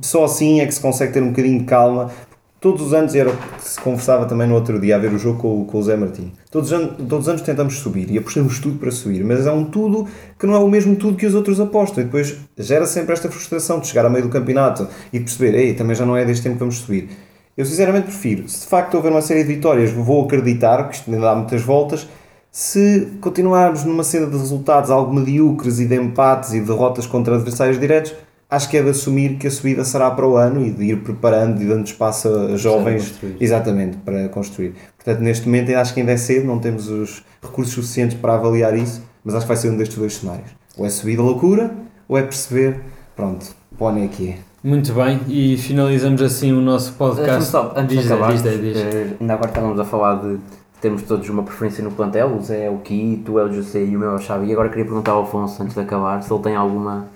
só 0.00 0.24
assim 0.24 0.60
é 0.60 0.66
que 0.66 0.72
se 0.72 0.80
consegue 0.80 1.12
ter 1.12 1.22
um 1.22 1.28
bocadinho 1.28 1.60
de 1.60 1.64
calma. 1.64 2.10
Todos 2.58 2.86
os 2.86 2.94
anos, 2.94 3.14
era 3.14 3.30
o 3.30 3.36
que 3.36 3.68
se 3.68 3.78
conversava 3.78 4.24
também 4.24 4.48
no 4.48 4.54
outro 4.54 4.80
dia, 4.80 4.96
a 4.96 4.98
ver 4.98 5.12
o 5.12 5.18
jogo 5.18 5.38
com, 5.38 5.64
com 5.66 5.78
o 5.78 5.82
Zé 5.82 5.96
Martim. 5.96 6.32
Todos 6.50 6.70
todos 6.70 7.20
os 7.20 7.28
anos 7.28 7.42
tentamos 7.42 7.78
subir 7.78 8.10
e 8.10 8.18
apostamos 8.18 8.58
tudo 8.58 8.78
para 8.78 8.90
subir, 8.90 9.22
mas 9.24 9.46
é 9.46 9.52
um 9.52 9.64
tudo 9.64 10.08
que 10.38 10.46
não 10.46 10.54
é 10.54 10.58
o 10.58 10.68
mesmo 10.68 10.96
tudo 10.96 11.16
que 11.16 11.26
os 11.26 11.34
outros 11.34 11.60
apostam. 11.60 12.02
E 12.02 12.06
depois 12.06 12.34
gera 12.56 12.86
sempre 12.86 13.12
esta 13.12 13.30
frustração 13.30 13.78
de 13.78 13.86
chegar 13.86 14.04
ao 14.04 14.10
meio 14.10 14.24
do 14.24 14.30
campeonato 14.30 14.88
e 15.12 15.20
perceber, 15.20 15.54
ei, 15.54 15.74
também 15.74 15.94
já 15.94 16.06
não 16.06 16.16
é 16.16 16.24
deste 16.24 16.46
ano 16.46 16.56
que 16.56 16.60
vamos 16.60 16.78
subir. 16.78 17.10
Eu 17.56 17.64
sinceramente 17.64 18.06
prefiro, 18.06 18.48
se 18.48 18.60
de 18.60 18.66
facto 18.66 18.94
houver 18.94 19.10
uma 19.10 19.22
série 19.22 19.42
de 19.42 19.54
vitórias, 19.54 19.90
vou 19.90 20.24
acreditar, 20.24 20.88
que 20.88 20.96
isto 20.96 21.10
ainda 21.10 21.22
dá 21.22 21.34
muitas 21.34 21.62
voltas, 21.62 22.06
se 22.50 23.12
continuarmos 23.20 23.84
numa 23.84 24.02
cena 24.02 24.26
de 24.26 24.36
resultados 24.36 24.90
algo 24.90 25.14
medíocres 25.14 25.78
e 25.78 25.86
de 25.86 25.94
empates 25.94 26.52
e 26.52 26.60
derrotas 26.60 27.06
contra 27.06 27.34
adversários 27.34 27.78
diretos, 27.78 28.14
acho 28.50 28.68
que 28.68 28.76
é 28.76 28.82
de 28.82 28.90
assumir 28.90 29.36
que 29.38 29.46
a 29.46 29.50
subida 29.50 29.84
será 29.84 30.10
para 30.10 30.26
o 30.26 30.36
ano 30.36 30.64
e 30.64 30.70
de 30.70 30.84
ir 30.84 30.96
preparando 31.02 31.60
e 31.62 31.66
dando 31.66 31.86
espaço 31.86 32.28
a 32.28 32.56
jovens 32.56 33.08
construir. 33.08 33.36
exatamente 33.40 33.96
para 33.98 34.28
construir. 34.28 34.74
Portanto, 34.96 35.20
neste 35.22 35.46
momento 35.46 35.74
acho 35.74 35.92
que 35.94 36.00
ainda 36.00 36.12
é 36.12 36.16
cedo, 36.16 36.46
não 36.46 36.58
temos 36.58 36.88
os 36.88 37.24
recursos 37.42 37.74
suficientes 37.74 38.16
para 38.16 38.34
avaliar 38.34 38.76
isso, 38.76 39.02
mas 39.24 39.34
acho 39.34 39.44
que 39.44 39.48
vai 39.48 39.56
ser 39.56 39.70
um 39.70 39.76
destes 39.76 39.98
dois 39.98 40.14
cenários. 40.14 40.50
Ou 40.76 40.86
é 40.86 40.90
subida 40.90 41.22
loucura, 41.22 41.74
ou 42.08 42.16
é 42.16 42.22
perceber, 42.22 42.80
pronto, 43.16 43.46
põe 43.78 44.04
aqui 44.04 44.30
é. 44.30 44.38
Muito 44.62 44.92
bem, 44.94 45.20
e 45.28 45.56
finalizamos 45.56 46.20
assim 46.22 46.52
o 46.52 46.60
nosso 46.60 46.92
podcast. 46.94 47.50
só, 47.50 47.72
antes 47.76 47.96
Diz, 47.96 48.06
de 48.06 48.12
acabar, 48.12 48.32
diz, 48.32 48.42
diz, 48.42 48.60
diz. 48.60 48.76
eh, 48.76 49.06
ainda 49.20 49.34
agora 49.34 49.48
estávamos 49.48 49.78
a 49.78 49.84
falar 49.84 50.16
de 50.16 50.38
termos 50.80 51.02
todos 51.02 51.28
uma 51.28 51.42
preferência 51.44 51.84
no 51.84 51.90
plantel, 51.92 52.34
o 52.36 52.42
Zé 52.42 52.64
é 52.66 52.70
o 52.70 52.78
Ki, 52.78 53.22
tu 53.24 53.38
é 53.38 53.44
o 53.44 53.52
José 53.52 53.84
e 53.84 53.96
o 53.96 53.98
meu 54.00 54.10
é 54.10 54.14
o 54.14 54.18
Xavi. 54.18 54.48
E 54.48 54.52
agora 54.52 54.68
queria 54.68 54.84
perguntar 54.84 55.12
ao 55.12 55.22
Afonso, 55.22 55.62
antes 55.62 55.74
de 55.74 55.80
acabar, 55.80 56.20
se 56.22 56.32
ele 56.32 56.42
tem 56.42 56.56
alguma, 56.56 57.06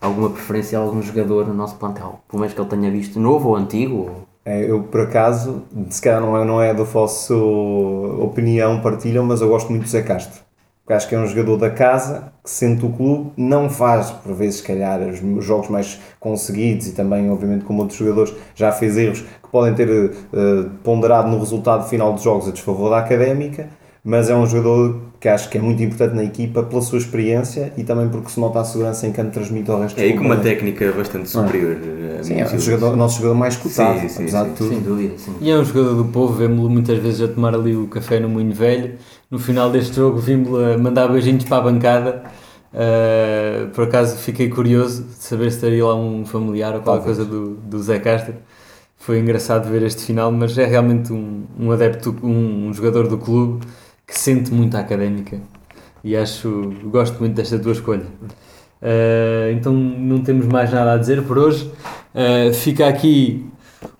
alguma 0.00 0.30
preferência 0.30 0.78
a 0.78 0.82
algum 0.82 1.02
jogador 1.02 1.46
no 1.46 1.54
nosso 1.54 1.76
plantel. 1.76 2.20
Pelo 2.28 2.40
menos 2.40 2.54
que 2.54 2.60
ele 2.60 2.68
tenha 2.68 2.90
visto 2.90 3.18
novo 3.18 3.50
ou 3.50 3.56
antigo. 3.56 4.10
É, 4.44 4.70
Eu, 4.70 4.82
por 4.84 5.02
acaso, 5.02 5.62
se 5.90 6.00
calhar 6.00 6.20
não 6.20 6.36
é, 6.36 6.44
não 6.44 6.62
é 6.62 6.72
da 6.72 6.84
vossa 6.84 7.34
opinião, 7.34 8.80
partilham, 8.80 9.24
mas 9.24 9.40
eu 9.40 9.48
gosto 9.48 9.70
muito 9.70 9.82
do 9.82 9.88
Zé 9.88 10.02
Castro. 10.02 10.40
Porque 10.82 10.94
acho 10.94 11.06
que 11.06 11.14
é 11.14 11.18
um 11.18 11.26
jogador 11.26 11.58
da 11.58 11.68
casa, 11.68 12.32
que 12.42 12.48
sente 12.48 12.86
o 12.86 12.88
clube, 12.90 13.30
não 13.36 13.68
faz, 13.68 14.10
por 14.10 14.32
vezes, 14.32 14.60
se 14.60 14.62
calhar, 14.66 14.98
os 15.02 15.20
os 15.22 15.44
jogos 15.44 15.68
mais 15.68 16.00
conseguidos 16.18 16.86
e 16.86 16.92
também, 16.92 17.30
obviamente, 17.30 17.66
como 17.66 17.82
outros 17.82 17.98
jogadores, 17.98 18.34
já 18.54 18.72
fez 18.72 18.96
erros 18.96 19.20
que 19.20 19.50
podem 19.52 19.74
ter 19.74 19.86
eh, 19.90 20.64
ponderado 20.82 21.28
no 21.28 21.38
resultado 21.38 21.86
final 21.86 22.14
dos 22.14 22.22
jogos 22.22 22.48
a 22.48 22.52
desfavor 22.52 22.88
da 22.88 23.00
académica, 23.00 23.68
mas 24.08 24.30
é 24.30 24.34
um 24.34 24.46
jogador 24.46 25.02
que 25.20 25.28
acho 25.28 25.50
que 25.50 25.58
é 25.58 25.60
muito 25.60 25.82
importante 25.82 26.14
na 26.14 26.24
equipa 26.24 26.62
pela 26.62 26.80
sua 26.80 26.98
experiência 26.98 27.74
e 27.76 27.84
também 27.84 28.08
porque 28.08 28.30
se 28.30 28.40
nota 28.40 28.58
a 28.58 28.64
segurança 28.64 29.06
em 29.06 29.12
campo 29.12 29.32
transmite 29.32 29.70
ao 29.70 29.82
resto 29.82 30.00
é 30.00 30.04
aí 30.04 30.12
do 30.12 30.20
com 30.20 30.24
uma 30.24 30.38
técnica 30.38 30.90
bastante 30.92 31.28
superior 31.28 31.76
a 32.18 32.22
Sim, 32.22 32.36
mim, 32.36 32.40
é 32.40 32.46
o, 32.46 32.58
jogador, 32.58 32.94
o 32.94 32.96
nosso 32.96 33.18
jogador 33.18 33.34
mais 33.34 33.56
cotado, 33.56 34.00
Sim, 34.00 34.08
sim, 34.08 34.22
apesar 34.22 34.44
sim, 34.44 34.50
de 34.50 34.56
tudo. 34.56 34.70
Sem 34.70 34.80
dúvida, 34.80 35.18
sim. 35.18 35.34
E 35.42 35.50
é 35.50 35.56
um 35.58 35.62
jogador 35.62 35.94
do 35.94 36.06
povo, 36.06 36.32
vemos-lo 36.32 36.70
muitas 36.70 36.98
vezes 36.98 37.20
a 37.20 37.28
tomar 37.28 37.54
ali 37.54 37.76
o 37.76 37.86
café 37.86 38.18
no 38.18 38.30
Moinho 38.30 38.54
Velho. 38.54 38.94
No 39.30 39.38
final 39.38 39.70
deste 39.70 39.94
jogo 39.96 40.16
vimos-lo 40.16 40.64
a 40.64 40.78
mandar 40.78 41.08
beijinhos 41.08 41.44
para 41.44 41.58
a 41.58 41.60
bancada. 41.60 42.22
Uh, 42.72 43.68
por 43.74 43.84
acaso 43.84 44.16
fiquei 44.16 44.48
curioso 44.48 45.02
de 45.02 45.22
saber 45.22 45.50
se 45.50 45.58
estaria 45.58 45.84
lá 45.84 45.94
um 45.94 46.24
familiar 46.24 46.74
ou 46.74 46.80
qualquer 46.80 47.04
Talvez. 47.04 47.18
coisa 47.18 47.30
do, 47.30 47.56
do 47.56 47.82
Zé 47.82 47.98
Castro. 47.98 48.34
Foi 48.96 49.18
engraçado 49.18 49.70
ver 49.70 49.82
este 49.82 50.02
final, 50.02 50.32
mas 50.32 50.56
é 50.56 50.64
realmente 50.64 51.12
um, 51.12 51.44
um 51.60 51.70
adepto, 51.70 52.16
um, 52.22 52.68
um 52.68 52.72
jogador 52.72 53.06
do 53.06 53.18
clube 53.18 53.60
que 54.08 54.18
sente 54.18 54.52
muito 54.52 54.74
a 54.74 54.80
académica. 54.80 55.38
E 56.02 56.16
acho, 56.16 56.72
gosto 56.84 57.18
muito 57.20 57.34
desta 57.34 57.58
tua 57.58 57.72
escolha. 57.72 58.06
Uh, 58.80 59.52
então 59.52 59.72
não 59.72 60.20
temos 60.22 60.46
mais 60.46 60.72
nada 60.72 60.94
a 60.94 60.96
dizer 60.96 61.22
por 61.22 61.36
hoje. 61.36 61.70
Uh, 62.14 62.52
fica 62.54 62.88
aqui 62.88 63.44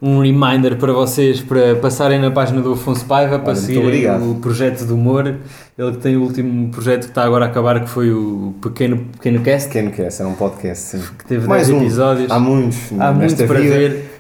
um 0.01 0.21
reminder 0.21 0.77
para 0.77 0.93
vocês 0.93 1.41
para 1.41 1.77
passarem 1.77 2.19
na 2.19 2.31
página 2.31 2.63
do 2.63 2.73
Afonso 2.73 3.05
Paiva 3.05 3.39
para 3.39 3.55
seguirem 3.55 3.85
obrigado. 3.87 4.31
o 4.31 4.37
projeto 4.37 4.87
de 4.87 4.93
humor. 4.93 5.37
Ele 5.77 5.93
que 5.93 5.99
tem 5.99 6.17
o 6.17 6.23
último 6.23 6.71
projeto 6.71 7.03
que 7.03 7.11
está 7.11 7.25
agora 7.25 7.45
a 7.45 7.49
acabar, 7.49 7.81
que 7.81 7.91
foi 7.91 8.11
o 8.11 8.55
Pequeno, 8.63 9.05
Pequeno 9.13 9.41
Cast, 9.43 9.69
Pequeno 9.69 9.91
que 9.91 10.01
é, 10.01 10.09
era 10.09 10.29
um 10.29 10.35
podcast, 10.35 10.85
sim. 10.97 11.03
que 11.19 11.25
teve 11.27 11.47
Mais 11.47 11.67
10 11.67 11.79
um. 11.79 11.83
episódios. 11.83 12.31
Há 12.31 12.39
muitos. 12.39 12.93
Há 12.99 13.13
muito 13.13 13.47
para 13.47 13.61
vida. 13.61 13.77
ver. 13.77 14.11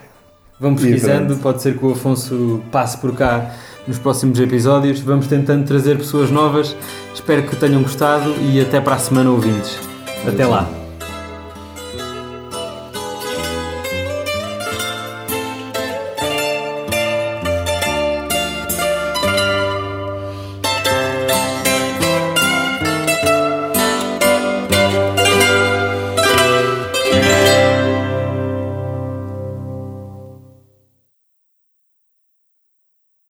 Vão 0.61 0.75
pesquisando, 0.75 1.37
pode 1.37 1.63
ser 1.63 1.79
que 1.79 1.87
o 1.87 1.93
Afonso 1.93 2.61
passe 2.73 2.99
por 2.99 3.15
cá 3.15 3.55
nos 3.89 3.99
próximos 3.99 4.39
episódios. 4.39 5.01
Vamos 5.01 5.27
tentando 5.27 5.67
trazer 5.67 5.97
pessoas 5.97 6.31
novas. 6.31 6.77
Espero 7.13 7.43
que 7.43 7.57
tenham 7.57 7.83
gostado 7.83 8.33
e 8.41 8.61
até 8.61 8.81
para 8.81 8.95
a 8.95 8.99
semana, 8.99 9.31
ouvintes. 9.31 9.81
Até 10.27 10.47
lá. 10.47 10.88